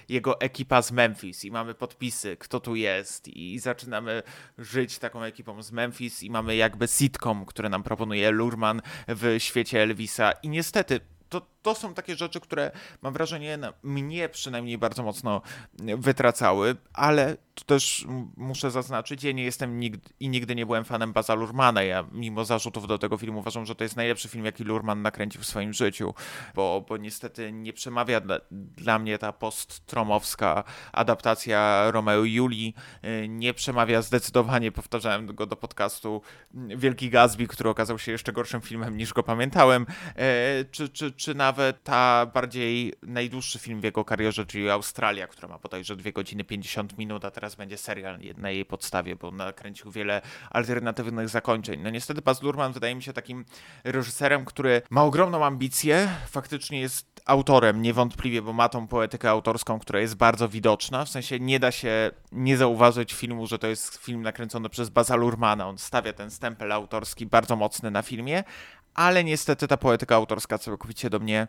jego 0.08 0.40
ekipa 0.40 0.82
z 0.82 0.92
Memphis 0.92 1.44
i 1.44 1.50
mamy 1.50 1.74
podpisy, 1.74 2.36
kto 2.36 2.60
tu 2.60 2.76
jest 2.76 3.28
i 3.28 3.58
zaczynamy 3.58 4.22
żyć 4.58 4.98
taką 4.98 5.22
ekipą 5.22 5.62
z 5.62 5.72
Memphis 5.72 6.22
i 6.22 6.30
mamy 6.30 6.56
jakby 6.56 6.88
sitcom, 6.88 7.46
które 7.46 7.68
nam 7.68 7.82
proponuje 7.82 8.30
Lurman 8.30 8.82
w 9.08 9.36
świecie 9.38 9.82
Elvisa 9.82 10.32
i 10.32 10.48
niestety 10.48 11.00
to, 11.40 11.46
to 11.62 11.74
są 11.74 11.94
takie 11.94 12.16
rzeczy, 12.16 12.40
które 12.40 12.70
mam 13.02 13.12
wrażenie 13.12 13.58
mnie 13.82 14.28
przynajmniej 14.28 14.78
bardzo 14.78 15.02
mocno 15.02 15.42
wytracały, 15.98 16.76
ale 16.92 17.36
to 17.54 17.64
też 17.64 18.06
muszę 18.36 18.70
zaznaczyć, 18.70 19.24
ja 19.24 19.32
nie 19.32 19.44
jestem 19.44 19.80
nigdy, 19.80 20.10
i 20.20 20.28
nigdy 20.28 20.54
nie 20.54 20.66
byłem 20.66 20.84
fanem 20.84 21.12
Baza 21.12 21.34
Lurmana. 21.34 21.82
Ja 21.82 22.04
mimo 22.12 22.44
zarzutów 22.44 22.86
do 22.86 22.98
tego 22.98 23.16
filmu 23.18 23.38
uważam, 23.38 23.66
że 23.66 23.74
to 23.74 23.84
jest 23.84 23.96
najlepszy 23.96 24.28
film, 24.28 24.44
jaki 24.44 24.64
Lurman 24.64 25.02
nakręcił 25.02 25.40
w 25.40 25.46
swoim 25.46 25.72
życiu, 25.72 26.14
bo, 26.54 26.84
bo 26.88 26.96
niestety 26.96 27.52
nie 27.52 27.72
przemawia 27.72 28.20
dla, 28.20 28.40
dla 28.50 28.98
mnie 28.98 29.18
ta 29.18 29.32
post-tromowska 29.32 30.64
adaptacja 30.92 31.90
Romeo 31.90 32.24
i 32.24 32.32
Julii, 32.32 32.74
y, 33.04 33.28
nie 33.28 33.54
przemawia 33.54 34.02
zdecydowanie, 34.02 34.72
powtarzałem 34.72 35.34
go 35.34 35.46
do 35.46 35.56
podcastu, 35.56 36.22
Wielki 36.54 37.10
Gatsby, 37.10 37.46
który 37.46 37.70
okazał 37.70 37.98
się 37.98 38.12
jeszcze 38.12 38.32
gorszym 38.32 38.60
filmem 38.60 38.96
niż 38.96 39.12
go 39.12 39.22
pamiętałem, 39.22 39.86
e, 40.16 40.64
czy, 40.64 40.88
czy, 40.88 41.12
czy 41.24 41.34
nawet 41.34 41.82
ta 41.82 42.26
bardziej 42.26 42.92
najdłuższy 43.02 43.58
film 43.58 43.80
w 43.80 43.84
jego 43.84 44.04
karierze, 44.04 44.46
czyli 44.46 44.70
Australia, 44.70 45.26
która 45.26 45.48
ma 45.48 45.58
bodajże 45.58 45.96
2 45.96 46.12
godziny 46.12 46.44
50 46.44 46.98
minut, 46.98 47.24
a 47.24 47.30
teraz 47.30 47.54
będzie 47.54 47.78
serial 47.78 48.18
na 48.36 48.50
jej 48.50 48.64
podstawie, 48.64 49.16
bo 49.16 49.30
nakręcił 49.30 49.90
wiele 49.90 50.22
alternatywnych 50.50 51.28
zakończeń. 51.28 51.80
No 51.82 51.90
niestety 51.90 52.22
Baz 52.22 52.42
Luhrmann 52.42 52.72
wydaje 52.72 52.94
mi 52.94 53.02
się 53.02 53.12
takim 53.12 53.44
reżyserem, 53.84 54.44
który 54.44 54.82
ma 54.90 55.04
ogromną 55.04 55.44
ambicję, 55.44 56.08
faktycznie 56.30 56.80
jest 56.80 57.22
autorem 57.24 57.82
niewątpliwie, 57.82 58.42
bo 58.42 58.52
ma 58.52 58.68
tą 58.68 58.86
poetykę 58.86 59.30
autorską, 59.30 59.78
która 59.78 60.00
jest 60.00 60.14
bardzo 60.14 60.48
widoczna, 60.48 61.04
w 61.04 61.08
sensie 61.08 61.40
nie 61.40 61.60
da 61.60 61.72
się 61.72 62.10
nie 62.32 62.56
zauważyć 62.56 63.14
filmu, 63.14 63.46
że 63.46 63.58
to 63.58 63.66
jest 63.66 63.96
film 63.96 64.22
nakręcony 64.22 64.68
przez 64.68 64.90
Baza 64.90 65.16
Lurmana. 65.16 65.68
On 65.68 65.78
stawia 65.78 66.12
ten 66.12 66.30
stempel 66.30 66.72
autorski 66.72 67.26
bardzo 67.26 67.56
mocny 67.56 67.90
na 67.90 68.02
filmie, 68.02 68.44
ale 68.94 69.24
niestety 69.24 69.68
ta 69.68 69.76
poetyka 69.76 70.14
autorska 70.14 70.58
całkowicie 70.58 71.10
do 71.10 71.18
mnie 71.18 71.46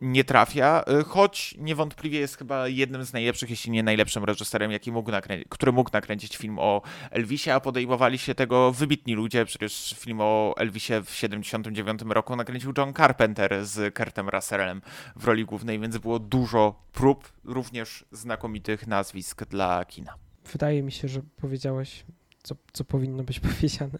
nie 0.00 0.24
trafia, 0.24 0.84
y, 1.00 1.04
choć 1.04 1.54
niewątpliwie 1.58 2.20
jest 2.20 2.38
chyba 2.38 2.68
jednym 2.68 3.04
z 3.04 3.12
najlepszych, 3.12 3.50
jeśli 3.50 3.70
nie 3.70 3.82
najlepszym 3.82 4.24
reżyserem, 4.24 4.72
jaki 4.72 4.92
mógł 4.92 5.10
który 5.48 5.72
mógł 5.72 5.90
nakręcić 5.92 6.36
film 6.36 6.58
o 6.58 6.82
Elvisie, 7.10 7.50
a 7.50 7.60
podejmowali 7.60 8.18
się 8.18 8.34
tego 8.34 8.72
wybitni 8.72 9.14
ludzie, 9.14 9.44
przecież 9.44 9.94
film 9.98 10.18
o 10.20 10.54
Elvisie 10.56 10.92
w 11.04 11.10
79 11.10 12.00
roku 12.08 12.36
nakręcił 12.36 12.72
John 12.78 12.94
Carpenter 12.94 13.66
z 13.66 13.94
Kurtem 13.94 14.28
Russellem 14.28 14.82
w 15.16 15.24
roli 15.24 15.44
głównej, 15.44 15.78
więc 15.80 15.98
było 15.98 16.18
dużo 16.18 16.82
prób, 16.92 17.32
również 17.44 18.04
znakomitych 18.12 18.86
nazwisk 18.86 19.44
dla 19.44 19.84
kina. 19.84 20.14
Wydaje 20.52 20.82
mi 20.82 20.92
się, 20.92 21.08
że 21.08 21.20
powiedziałeś 21.36 22.04
co, 22.48 22.54
co 22.72 22.84
powinno 22.84 23.22
być 23.22 23.40
powiedziane, 23.50 23.98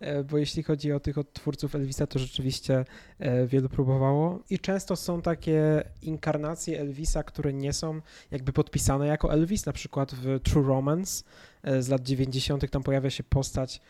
e, 0.00 0.24
bo 0.24 0.38
jeśli 0.38 0.62
chodzi 0.62 0.92
o 0.92 1.00
tych 1.00 1.18
odtwórców 1.18 1.74
Elvisa, 1.74 2.06
to 2.06 2.18
rzeczywiście 2.18 2.84
e, 3.18 3.46
wielu 3.46 3.68
próbowało 3.68 4.42
i 4.50 4.58
często 4.58 4.96
są 4.96 5.22
takie 5.22 5.82
inkarnacje 6.02 6.80
Elvisa, 6.80 7.22
które 7.22 7.52
nie 7.52 7.72
są 7.72 8.00
jakby 8.30 8.52
podpisane 8.52 9.06
jako 9.06 9.32
Elvis, 9.32 9.66
na 9.66 9.72
przykład 9.72 10.14
w 10.14 10.40
True 10.40 10.66
Romance 10.66 11.24
e, 11.62 11.82
z 11.82 11.88
lat 11.88 12.02
90. 12.02 12.70
tam 12.70 12.82
pojawia 12.82 13.10
się 13.10 13.22
postać 13.22 13.80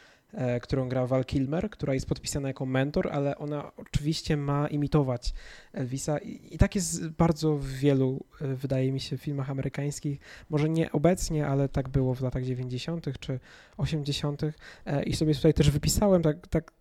którą 0.63 0.89
gra 0.89 1.07
Val 1.07 1.25
Kilmer, 1.25 1.71
która 1.71 1.95
jest 1.95 2.07
podpisana 2.07 2.49
jako 2.49 2.67
mentor, 2.67 3.09
ale 3.13 3.39
ona 3.39 3.73
oczywiście 3.77 4.37
ma 4.37 4.69
imitować 4.69 5.35
Elvisa 5.73 6.19
i, 6.19 6.55
i 6.55 6.59
tak 6.59 6.75
jest 6.75 7.09
bardzo 7.09 7.57
w 7.57 7.67
wielu, 7.67 8.25
e, 8.41 8.55
wydaje 8.55 8.93
mi 8.93 9.01
się, 9.01 9.19
filmach 9.19 9.51
amerykańskich. 9.51 10.21
Może 10.51 10.69
nie 10.69 10.93
obecnie, 10.93 11.47
ale 11.47 11.69
tak 11.69 11.89
było 11.89 12.15
w 12.15 12.21
latach 12.21 12.45
90. 12.45 13.07
czy 13.21 13.41
80. 13.77 14.43
E, 14.87 15.03
i 15.03 15.17
sobie 15.17 15.35
tutaj 15.35 15.55
też 15.55 15.71
wypisałem 15.71 16.23
tak, 16.23 16.47
tak 16.47 16.73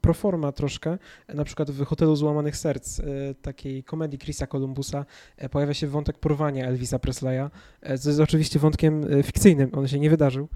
proforma 0.00 0.52
troszkę, 0.52 0.98
na 1.28 1.44
przykład 1.44 1.70
w 1.70 1.84
Hotelu 1.84 2.16
Złamanych 2.16 2.56
Serc, 2.56 3.00
e, 3.00 3.04
takiej 3.42 3.84
komedii 3.84 4.18
Chrisa 4.18 4.46
Columbusa, 4.46 5.06
e, 5.36 5.48
pojawia 5.48 5.74
się 5.74 5.86
wątek 5.86 6.18
porwania 6.18 6.66
Elvisa 6.66 6.98
Presleya, 6.98 7.50
e, 7.82 7.98
co 7.98 8.08
jest 8.08 8.20
oczywiście 8.20 8.58
wątkiem 8.58 9.06
fikcyjnym, 9.22 9.70
on 9.72 9.88
się 9.88 9.98
nie 9.98 10.10
wydarzył, 10.10 10.48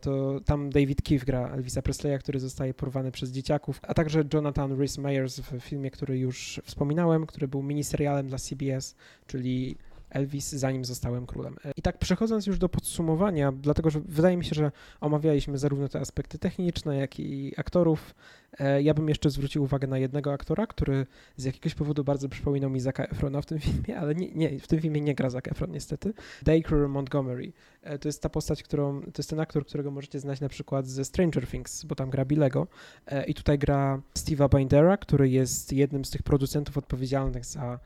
to 0.00 0.40
tam 0.44 0.70
David 0.70 1.02
Keefe 1.02 1.26
gra 1.26 1.48
Elvisa 1.48 1.82
Presleya, 1.82 2.18
który 2.18 2.40
zostaje 2.40 2.74
porwany 2.74 3.12
przez 3.12 3.30
dzieciaków, 3.30 3.80
a 3.82 3.94
także 3.94 4.24
Jonathan 4.34 4.72
Rhys 4.72 4.98
Meyers 4.98 5.40
w 5.40 5.60
filmie, 5.60 5.90
który 5.90 6.18
już 6.18 6.60
wspominałem, 6.64 7.26
który 7.26 7.48
był 7.48 7.62
miniserialem 7.62 8.28
dla 8.28 8.38
CBS, 8.38 8.94
czyli 9.26 9.76
Elvis, 10.12 10.52
zanim 10.52 10.84
zostałem 10.84 11.26
królem. 11.26 11.56
I 11.76 11.82
tak 11.82 11.98
przechodząc 11.98 12.46
już 12.46 12.58
do 12.58 12.68
podsumowania, 12.68 13.52
dlatego 13.52 13.90
że 13.90 14.00
wydaje 14.00 14.36
mi 14.36 14.44
się, 14.44 14.54
że 14.54 14.72
omawialiśmy 15.00 15.58
zarówno 15.58 15.88
te 15.88 16.00
aspekty 16.00 16.38
techniczne, 16.38 16.96
jak 16.96 17.20
i 17.20 17.52
aktorów, 17.56 18.14
E, 18.58 18.82
ja 18.82 18.94
bym 18.94 19.08
jeszcze 19.08 19.30
zwrócił 19.30 19.62
uwagę 19.62 19.86
na 19.86 19.98
jednego 19.98 20.32
aktora, 20.32 20.66
który 20.66 21.06
z 21.36 21.44
jakiegoś 21.44 21.74
powodu 21.74 22.04
bardzo 22.04 22.28
przypominał 22.28 22.70
mi 22.70 22.80
Zaka 22.80 23.04
Efrona 23.04 23.42
w 23.42 23.46
tym 23.46 23.60
filmie, 23.60 23.98
ale 23.98 24.14
nie, 24.14 24.32
nie, 24.32 24.58
w 24.58 24.68
tym 24.68 24.80
filmie 24.80 25.00
nie 25.00 25.14
gra 25.14 25.30
Zac 25.30 25.48
Efron 25.48 25.70
niestety. 25.70 26.14
Dacre 26.42 26.88
Montgomery. 26.88 27.52
E, 27.82 27.98
to 27.98 28.08
jest 28.08 28.22
ta 28.22 28.28
postać, 28.28 28.62
którą, 28.62 29.00
to 29.00 29.12
jest 29.18 29.30
ten 29.30 29.40
aktor, 29.40 29.66
którego 29.66 29.90
możecie 29.90 30.20
znać 30.20 30.40
na 30.40 30.48
przykład 30.48 30.86
ze 30.86 31.04
Stranger 31.04 31.46
Things, 31.46 31.84
bo 31.84 31.94
tam 31.94 32.10
gra 32.10 32.24
Bilego 32.24 32.66
e, 33.06 33.24
i 33.24 33.34
tutaj 33.34 33.58
gra 33.58 34.00
Steve'a 34.14 34.58
Bindera, 34.58 34.96
który 34.96 35.28
jest 35.28 35.72
jednym 35.72 36.04
z 36.04 36.10
tych 36.10 36.22
producentów 36.22 36.78
odpowiedzialnych 36.78 37.44
za 37.44 37.78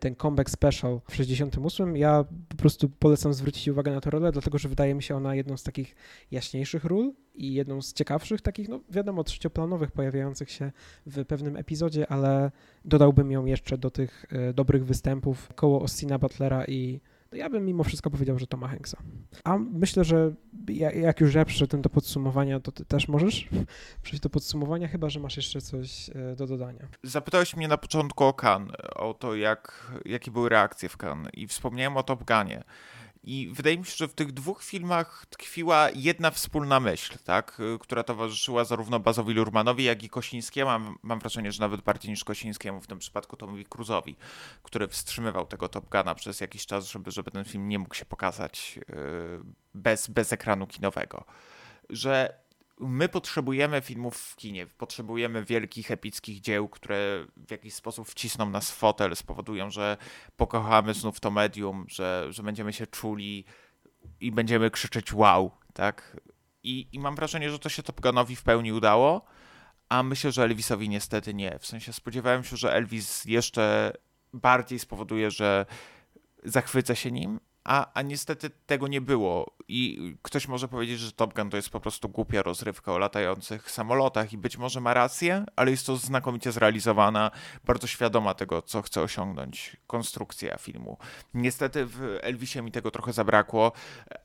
ten 0.00 0.14
comeback 0.14 0.50
special 0.50 1.00
w 1.10 1.14
68. 1.14 1.62
Ja 1.94 2.24
po 2.48 2.56
prostu 2.56 2.88
polecam 2.88 3.34
zwrócić 3.34 3.68
uwagę 3.68 3.92
na 3.92 4.00
tę 4.00 4.10
rolę, 4.10 4.32
dlatego 4.32 4.58
że 4.58 4.68
wydaje 4.68 4.94
mi 4.94 5.02
się 5.02 5.16
ona 5.16 5.34
jedną 5.34 5.56
z 5.56 5.62
takich 5.62 5.94
jaśniejszych 6.30 6.84
ról 6.84 7.12
i 7.34 7.54
jedną 7.54 7.82
z 7.82 7.92
ciekawszych 7.92 8.40
takich, 8.40 8.68
no 8.68 8.80
wiadomo, 8.90 9.24
trzecioplanowych 9.24 9.90
pojawiających 9.90 10.50
się 10.50 10.72
w 11.06 11.24
pewnym 11.24 11.56
epizodzie, 11.56 12.12
ale 12.12 12.50
dodałbym 12.84 13.30
ją 13.30 13.44
jeszcze 13.44 13.78
do 13.78 13.90
tych 13.90 14.26
e, 14.30 14.52
dobrych 14.52 14.86
występów 14.86 15.48
koło 15.54 15.80
Austina 15.80 16.18
Butlera 16.18 16.64
i 16.64 17.00
no, 17.32 17.38
ja 17.38 17.50
bym 17.50 17.66
mimo 17.66 17.84
wszystko 17.84 18.10
powiedział, 18.10 18.38
że 18.38 18.46
Toma 18.46 18.68
Hanksa. 18.68 18.98
A 19.44 19.58
myślę, 19.58 20.04
że 20.04 20.34
jak 20.94 21.20
już 21.20 21.34
ja 21.34 21.44
przyszedłem 21.44 21.82
do 21.82 21.90
podsumowania, 21.90 22.60
to 22.60 22.72
ty 22.72 22.84
też 22.84 23.08
możesz 23.08 23.48
przejść 24.02 24.22
do 24.22 24.30
podsumowania, 24.30 24.88
chyba 24.88 25.10
że 25.10 25.20
masz 25.20 25.36
jeszcze 25.36 25.60
coś 25.60 26.10
e, 26.10 26.36
do 26.36 26.46
dodania. 26.46 26.88
Zapytałeś 27.02 27.56
mnie 27.56 27.68
na 27.68 27.78
początku 27.78 28.24
o 28.24 28.32
Kan, 28.32 28.72
o 28.94 29.14
to, 29.14 29.34
jak, 29.34 29.92
jakie 30.04 30.30
były 30.30 30.48
reakcje 30.48 30.88
w 30.88 30.96
Kan 30.96 31.28
i 31.32 31.46
wspomniałem 31.46 31.96
o 31.96 32.02
Top 32.02 32.24
Gunie. 32.24 32.64
I 33.24 33.50
wydaje 33.52 33.78
mi 33.78 33.84
się, 33.84 33.96
że 33.96 34.08
w 34.08 34.14
tych 34.14 34.32
dwóch 34.32 34.64
filmach 34.64 35.26
tkwiła 35.30 35.88
jedna 35.94 36.30
wspólna 36.30 36.80
myśl, 36.80 37.18
tak? 37.24 37.62
która 37.80 38.02
towarzyszyła 38.02 38.64
zarówno 38.64 39.00
Bazowi 39.00 39.34
Lurmanowi, 39.34 39.84
jak 39.84 40.02
i 40.02 40.08
Kosińskiemu. 40.08 40.70
Mam, 40.70 40.98
mam 41.02 41.18
wrażenie, 41.18 41.52
że 41.52 41.60
nawet 41.60 41.80
bardziej 41.80 42.10
niż 42.10 42.24
Kosińskiemu, 42.24 42.80
w 42.80 42.86
tym 42.86 42.98
przypadku 42.98 43.36
Tomowi 43.36 43.64
Cruzowi, 43.64 44.16
który 44.62 44.88
wstrzymywał 44.88 45.46
tego 45.46 45.68
Top 45.68 45.88
Guna 45.88 46.14
przez 46.14 46.40
jakiś 46.40 46.66
czas, 46.66 46.86
żeby, 46.86 47.10
żeby 47.10 47.30
ten 47.30 47.44
film 47.44 47.68
nie 47.68 47.78
mógł 47.78 47.94
się 47.94 48.04
pokazać 48.04 48.78
yy, 48.88 49.40
bez, 49.74 50.08
bez 50.08 50.32
ekranu 50.32 50.66
kinowego. 50.66 51.24
Że 51.90 52.42
my 52.80 53.08
potrzebujemy 53.08 53.80
filmów 53.80 54.16
w 54.16 54.36
kinie, 54.36 54.66
potrzebujemy 54.66 55.44
wielkich, 55.44 55.90
epickich 55.90 56.40
dzieł, 56.40 56.68
które 56.68 57.26
w 57.36 57.50
jakiś 57.50 57.74
sposób 57.74 58.08
wcisną 58.08 58.50
nas 58.50 58.70
w 58.70 58.74
fotel, 58.74 59.16
spowodują, 59.16 59.70
że 59.70 59.96
pokochamy 60.36 60.94
znów 60.94 61.20
to 61.20 61.30
medium, 61.30 61.86
że, 61.88 62.26
że 62.30 62.42
będziemy 62.42 62.72
się 62.72 62.86
czuli 62.86 63.44
i 64.20 64.32
będziemy 64.32 64.70
krzyczeć 64.70 65.12
wow, 65.12 65.50
tak? 65.74 66.16
I, 66.62 66.88
I 66.92 66.98
mam 66.98 67.14
wrażenie, 67.14 67.50
że 67.50 67.58
to 67.58 67.68
się 67.68 67.82
Top 67.82 68.00
Gunowi 68.00 68.36
w 68.36 68.42
pełni 68.42 68.72
udało, 68.72 69.24
a 69.88 70.02
myślę, 70.02 70.32
że 70.32 70.44
Elvisowi 70.44 70.88
niestety 70.88 71.34
nie. 71.34 71.58
W 71.58 71.66
sensie 71.66 71.92
spodziewałem 71.92 72.44
się, 72.44 72.56
że 72.56 72.72
Elvis 72.74 73.24
jeszcze 73.24 73.92
bardziej 74.32 74.78
spowoduje, 74.78 75.30
że 75.30 75.66
zachwycę 76.44 76.96
się 76.96 77.12
nim, 77.12 77.40
a, 77.64 77.92
a 77.94 78.02
niestety 78.02 78.50
tego 78.66 78.88
nie 78.88 79.00
było. 79.00 79.52
I 79.68 80.16
ktoś 80.22 80.48
może 80.48 80.68
powiedzieć, 80.68 80.98
że 80.98 81.12
Top 81.12 81.34
Gun 81.34 81.50
to 81.50 81.56
jest 81.56 81.70
po 81.70 81.80
prostu 81.80 82.08
głupia 82.08 82.42
rozrywka 82.42 82.92
o 82.92 82.98
latających 82.98 83.70
samolotach 83.70 84.32
i 84.32 84.38
być 84.38 84.58
może 84.58 84.80
ma 84.80 84.94
rację, 84.94 85.44
ale 85.56 85.70
jest 85.70 85.86
to 85.86 85.96
znakomicie 85.96 86.52
zrealizowana, 86.52 87.30
bardzo 87.64 87.86
świadoma 87.86 88.34
tego, 88.34 88.62
co 88.62 88.82
chce 88.82 89.00
osiągnąć 89.00 89.76
konstrukcja 89.86 90.58
filmu. 90.58 90.98
Niestety 91.34 91.86
w 91.86 92.18
Elvisie 92.20 92.62
mi 92.62 92.72
tego 92.72 92.90
trochę 92.90 93.12
zabrakło, 93.12 93.72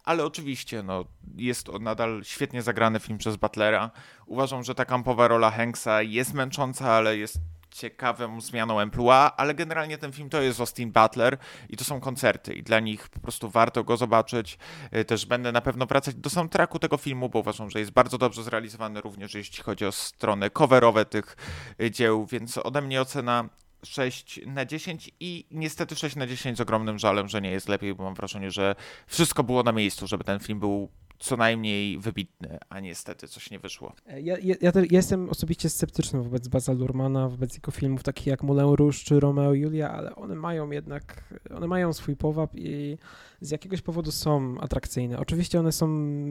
ale 0.03 0.25
oczywiście 0.25 0.83
no, 0.83 1.05
jest 1.35 1.63
to 1.63 1.79
nadal 1.79 2.21
świetnie 2.23 2.61
zagrany 2.61 2.99
film 2.99 3.17
przez 3.17 3.35
Butlera. 3.35 3.91
Uważam, 4.25 4.63
że 4.63 4.75
ta 4.75 4.85
kampowa 4.85 5.27
rola 5.27 5.51
Hanksa 5.51 6.01
jest 6.01 6.33
męcząca, 6.33 6.91
ale 6.91 7.17
jest 7.17 7.38
ciekawą 7.78 8.41
zmianą 8.41 8.80
emploi, 8.80 9.30
ale 9.38 9.53
generalnie 9.53 9.97
ten 9.97 10.11
film 10.11 10.30
to 10.30 10.41
jest 10.41 10.59
Austin 10.59 10.91
Butler 10.91 11.38
i 11.69 11.78
to 11.78 11.84
są 11.84 11.99
koncerty 11.99 12.53
i 12.53 12.63
dla 12.63 12.80
nich 12.80 13.09
po 13.09 13.19
prostu 13.19 13.49
warto 13.49 13.84
go 13.84 13.97
zobaczyć. 13.97 14.57
Y, 14.95 15.05
też 15.05 15.25
będę 15.25 15.51
na 15.51 15.61
pewno 15.61 15.86
wracać 15.86 16.15
do 16.15 16.30
soundtracku 16.30 16.80
tego 16.80 16.97
filmu, 16.97 17.30
bo 17.30 17.39
uważam, 17.39 17.69
że 17.69 17.80
jest 17.80 17.91
bardzo 17.91 18.17
dobrze 18.17 18.43
zrealizowany 18.43 19.01
również 19.01 19.34
jeśli 19.34 19.63
chodzi 19.63 19.86
o 19.86 19.91
strony 19.91 20.49
coverowe 20.49 21.05
tych 21.05 21.38
y, 21.82 21.91
dzieł, 21.91 22.25
więc 22.25 22.57
ode 22.57 22.82
mnie 22.82 23.01
ocena 23.01 23.49
6 23.84 24.39
na 24.45 24.65
10 24.65 25.11
i 25.19 25.45
niestety 25.51 25.95
6 25.95 26.15
na 26.15 26.28
10 26.28 26.57
z 26.57 26.61
ogromnym 26.61 26.99
żalem, 26.99 27.28
że 27.28 27.41
nie 27.41 27.51
jest 27.51 27.69
lepiej, 27.69 27.95
bo 27.95 28.03
mam 28.03 28.13
wrażenie, 28.13 28.51
że 28.51 28.75
wszystko 29.07 29.43
było 29.43 29.63
na 29.63 29.71
miejscu, 29.71 30.07
żeby 30.07 30.23
ten 30.23 30.39
film 30.39 30.59
był 30.59 30.89
co 31.20 31.38
najmniej 31.38 31.99
wybitny, 31.99 32.57
a 32.70 32.80
niestety 32.80 33.28
coś 33.28 33.51
nie 33.51 33.59
wyszło. 33.59 33.93
E, 34.07 34.22
ja, 34.22 34.38
ja, 34.38 34.55
ja, 34.61 34.72
jestem 34.91 35.30
osobiście 35.30 35.70
sceptyczny 35.70 36.24
wobec 36.24 36.47
Baza 36.47 36.74
Lurmana, 36.74 37.30
wobec 37.30 37.53
jego 37.53 37.72
filmów 37.72 38.03
takich 38.03 38.28
jak 38.28 38.43
Moulin 38.43 38.74
Rouge 38.74 38.97
czy 38.97 39.20
Romeo 39.20 39.53
i 39.53 39.59
Julia, 39.59 39.91
ale 39.91 40.15
one 40.15 40.36
mają 40.36 40.72
jednak, 40.72 41.34
one 41.55 41.68
mają 41.68 41.93
swój 41.93 42.15
powab 42.15 42.55
i 42.55 42.97
z 43.41 43.51
jakiegoś 43.51 43.82
powodu 43.82 44.11
są 44.11 44.59
atrakcyjne. 44.59 45.20
Oczywiście 45.20 45.59
one 45.59 45.72
są 45.72 45.88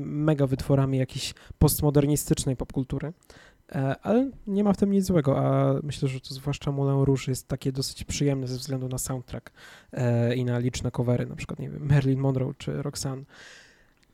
mega 0.06 0.46
wytworami 0.46 0.98
jakiejś 0.98 1.34
postmodernistycznej 1.58 2.56
popkultury, 2.56 3.12
e, 3.72 3.96
ale 4.02 4.30
nie 4.46 4.64
ma 4.64 4.72
w 4.72 4.76
tym 4.76 4.90
nic 4.90 5.04
złego, 5.04 5.38
a 5.38 5.74
myślę, 5.82 6.08
że 6.08 6.20
to 6.20 6.34
zwłaszcza 6.34 6.72
Moulin 6.72 7.04
Rouge 7.04 7.28
jest 7.28 7.48
takie 7.48 7.72
dosyć 7.72 8.04
przyjemne 8.04 8.46
ze 8.46 8.56
względu 8.56 8.88
na 8.88 8.98
soundtrack 8.98 9.52
e, 9.92 10.36
i 10.36 10.44
na 10.44 10.58
liczne 10.58 10.90
covery, 10.90 11.26
na 11.26 11.36
przykład, 11.36 11.58
nie 11.58 11.70
wiem, 11.70 11.88
Marilyn 11.88 12.20
Monroe 12.20 12.54
czy 12.58 12.82
Roxanne. 12.82 13.24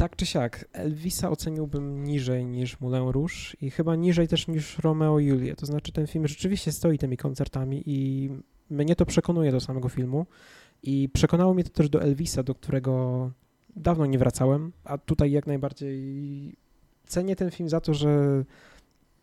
Tak 0.02 0.16
czy 0.16 0.26
siak, 0.26 0.64
Elvisa 0.72 1.30
oceniłbym 1.30 2.04
niżej 2.04 2.46
niż 2.46 2.80
Moulin 2.80 3.08
Rouge 3.08 3.56
i 3.60 3.70
chyba 3.70 3.96
niżej 3.96 4.28
też 4.28 4.48
niż 4.48 4.78
Romeo 4.78 5.18
i 5.18 5.26
Julię. 5.26 5.56
To 5.56 5.66
znaczy 5.66 5.92
ten 5.92 6.06
film 6.06 6.28
rzeczywiście 6.28 6.72
stoi 6.72 6.98
tymi 6.98 7.16
koncertami 7.16 7.82
i 7.86 8.30
mnie 8.70 8.96
to 8.96 9.06
przekonuje 9.06 9.52
do 9.52 9.60
samego 9.60 9.88
filmu 9.88 10.26
i 10.82 11.08
przekonało 11.12 11.54
mnie 11.54 11.64
to 11.64 11.70
też 11.70 11.88
do 11.88 12.02
Elvisa, 12.02 12.42
do 12.42 12.54
którego 12.54 13.30
dawno 13.76 14.06
nie 14.06 14.18
wracałem, 14.18 14.72
a 14.84 14.98
tutaj 14.98 15.30
jak 15.30 15.46
najbardziej 15.46 16.56
cenię 17.06 17.36
ten 17.36 17.50
film 17.50 17.68
za 17.68 17.80
to, 17.80 17.94
że 17.94 18.44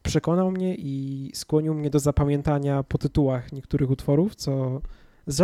przekonał 0.03 0.51
mnie 0.51 0.75
i 0.75 1.31
skłonił 1.33 1.73
mnie 1.73 1.89
do 1.89 1.99
zapamiętania 1.99 2.83
po 2.83 2.97
tytułach 2.97 3.51
niektórych 3.51 3.89
utworów, 3.89 4.35
co 4.35 4.81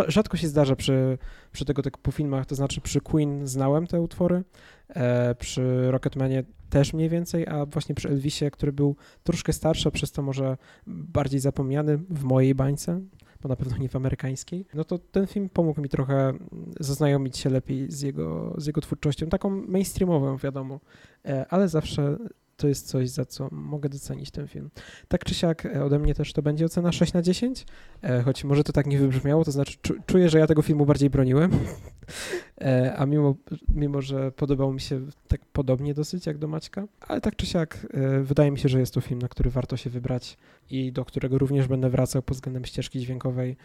rzadko 0.08 0.38
się 0.38 0.48
zdarza 0.48 0.76
przy, 0.76 1.18
przy 1.52 1.66
tego 1.66 1.82
typu 1.82 2.12
filmach, 2.12 2.46
to 2.46 2.56
znaczy 2.56 2.82
przy 2.82 3.02
Queen 3.02 3.48
znałem 3.48 3.88
te 3.88 4.02
utwory, 4.02 4.44
e, 4.90 5.36
przy 5.36 5.92
Rocketmanie 5.92 6.44
też 6.70 6.94
mniej 6.94 7.10
więcej, 7.10 7.48
a 7.48 7.66
właśnie 7.66 7.96
przy 7.96 8.10
Elvisie, 8.10 8.52
który 8.52 8.74
był 8.74 8.96
troszkę 9.24 9.54
starszy, 9.54 9.92
przez 9.92 10.12
to 10.12 10.22
może 10.22 10.58
bardziej 10.88 11.40
zapomniany 11.40 11.98
w 11.98 12.24
mojej 12.24 12.56
bańce, 12.56 13.02
bo 13.42 13.50
na 13.50 13.56
pewno 13.56 13.78
nie 13.78 13.90
w 13.90 13.96
amerykańskiej, 13.96 14.66
no 14.74 14.84
to 14.84 14.98
ten 15.00 15.28
film 15.28 15.50
pomógł 15.50 15.82
mi 15.82 15.90
trochę 15.90 16.34
zaznajomić 16.80 17.38
się 17.38 17.50
lepiej 17.50 17.92
z 17.92 18.02
jego, 18.02 18.56
z 18.58 18.66
jego 18.66 18.82
twórczością, 18.82 19.28
taką 19.28 19.50
mainstreamową 19.50 20.38
wiadomo, 20.38 20.80
e, 21.26 21.46
ale 21.50 21.68
zawsze 21.68 22.18
to 22.58 22.68
jest 22.68 22.88
coś, 22.88 23.10
za 23.10 23.26
co 23.26 23.50
mogę 23.52 23.90
docenić 23.90 24.32
ten 24.32 24.48
film. 24.48 24.70
Tak 25.08 25.26
czy 25.26 25.36
siak 25.36 25.66
e, 25.66 25.84
ode 25.84 26.00
mnie 26.00 26.14
też 26.14 26.34
to 26.34 26.42
będzie 26.42 26.66
ocena 26.66 26.92
6 26.92 27.14
na 27.14 27.22
10, 27.22 27.66
e, 28.02 28.22
choć 28.22 28.44
może 28.44 28.64
to 28.64 28.74
tak 28.74 28.88
nie 28.88 28.98
wybrzmiało, 28.98 29.46
to 29.46 29.52
znaczy 29.52 29.78
czuję, 30.06 30.30
że 30.30 30.40
ja 30.40 30.48
tego 30.48 30.62
filmu 30.62 30.86
bardziej 30.86 31.10
broniłem, 31.10 31.52
e, 32.62 32.96
a 32.98 33.06
mimo, 33.06 33.36
mimo, 33.70 34.02
że 34.02 34.32
podobał 34.32 34.74
mi 34.74 34.82
się 34.82 35.02
tak 35.28 35.42
podobnie 35.46 35.94
dosyć 35.94 36.26
jak 36.26 36.38
do 36.38 36.48
Maćka, 36.48 36.88
ale 37.02 37.22
tak 37.22 37.36
czy 37.36 37.46
siak 37.46 37.88
wydaje 38.24 38.52
mi 38.52 38.60
się, 38.60 38.70
że 38.70 38.80
jest 38.80 38.94
to 38.94 39.02
film, 39.02 39.22
na 39.22 39.28
który 39.28 39.50
warto 39.50 39.78
się 39.78 39.90
wybrać 39.90 40.38
i 40.70 40.92
do 40.92 41.06
którego 41.06 41.38
również 41.38 41.68
będę 41.68 41.90
wracał 41.90 42.22
pod 42.22 42.38
względem 42.38 42.66
ścieżki 42.66 43.00
dźwiękowej 43.00 43.58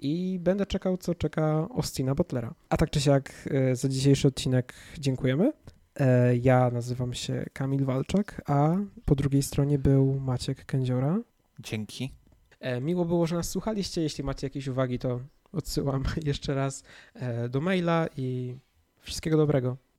i 0.00 0.38
będę 0.42 0.66
czekał, 0.66 0.96
co 0.96 1.14
czeka 1.14 1.68
Austina 1.76 2.14
Butlera. 2.14 2.54
A 2.68 2.76
tak 2.76 2.90
czy 2.90 3.00
siak 3.00 3.48
za 3.72 3.88
dzisiejszy 3.88 4.28
odcinek 4.28 4.74
dziękujemy. 4.98 5.52
E, 5.98 6.36
ja 6.36 6.70
nazywam 6.70 7.14
się 7.14 7.44
Kamil 7.52 7.84
Walczak, 7.84 8.42
a 8.46 8.76
po 9.04 9.14
drugiej 9.14 9.42
stronie 9.42 9.78
był 9.78 10.20
Maciek 10.20 10.64
Kędziora. 10.64 11.20
Dzięki. 11.58 12.12
E, 12.60 12.80
miło 12.80 13.04
było, 13.04 13.26
że 13.26 13.36
nas 13.36 13.50
słuchaliście. 13.50 14.02
Jeśli 14.02 14.24
macie 14.24 14.46
jakieś 14.46 14.66
uwagi, 14.66 14.98
to 14.98 15.20
odsyłam 15.52 16.04
jeszcze 16.24 16.54
raz 16.54 16.82
e, 17.14 17.48
do 17.48 17.60
maila 17.60 18.06
i 18.16 18.56
wszystkiego 19.00 19.36
dobrego. 19.36 19.76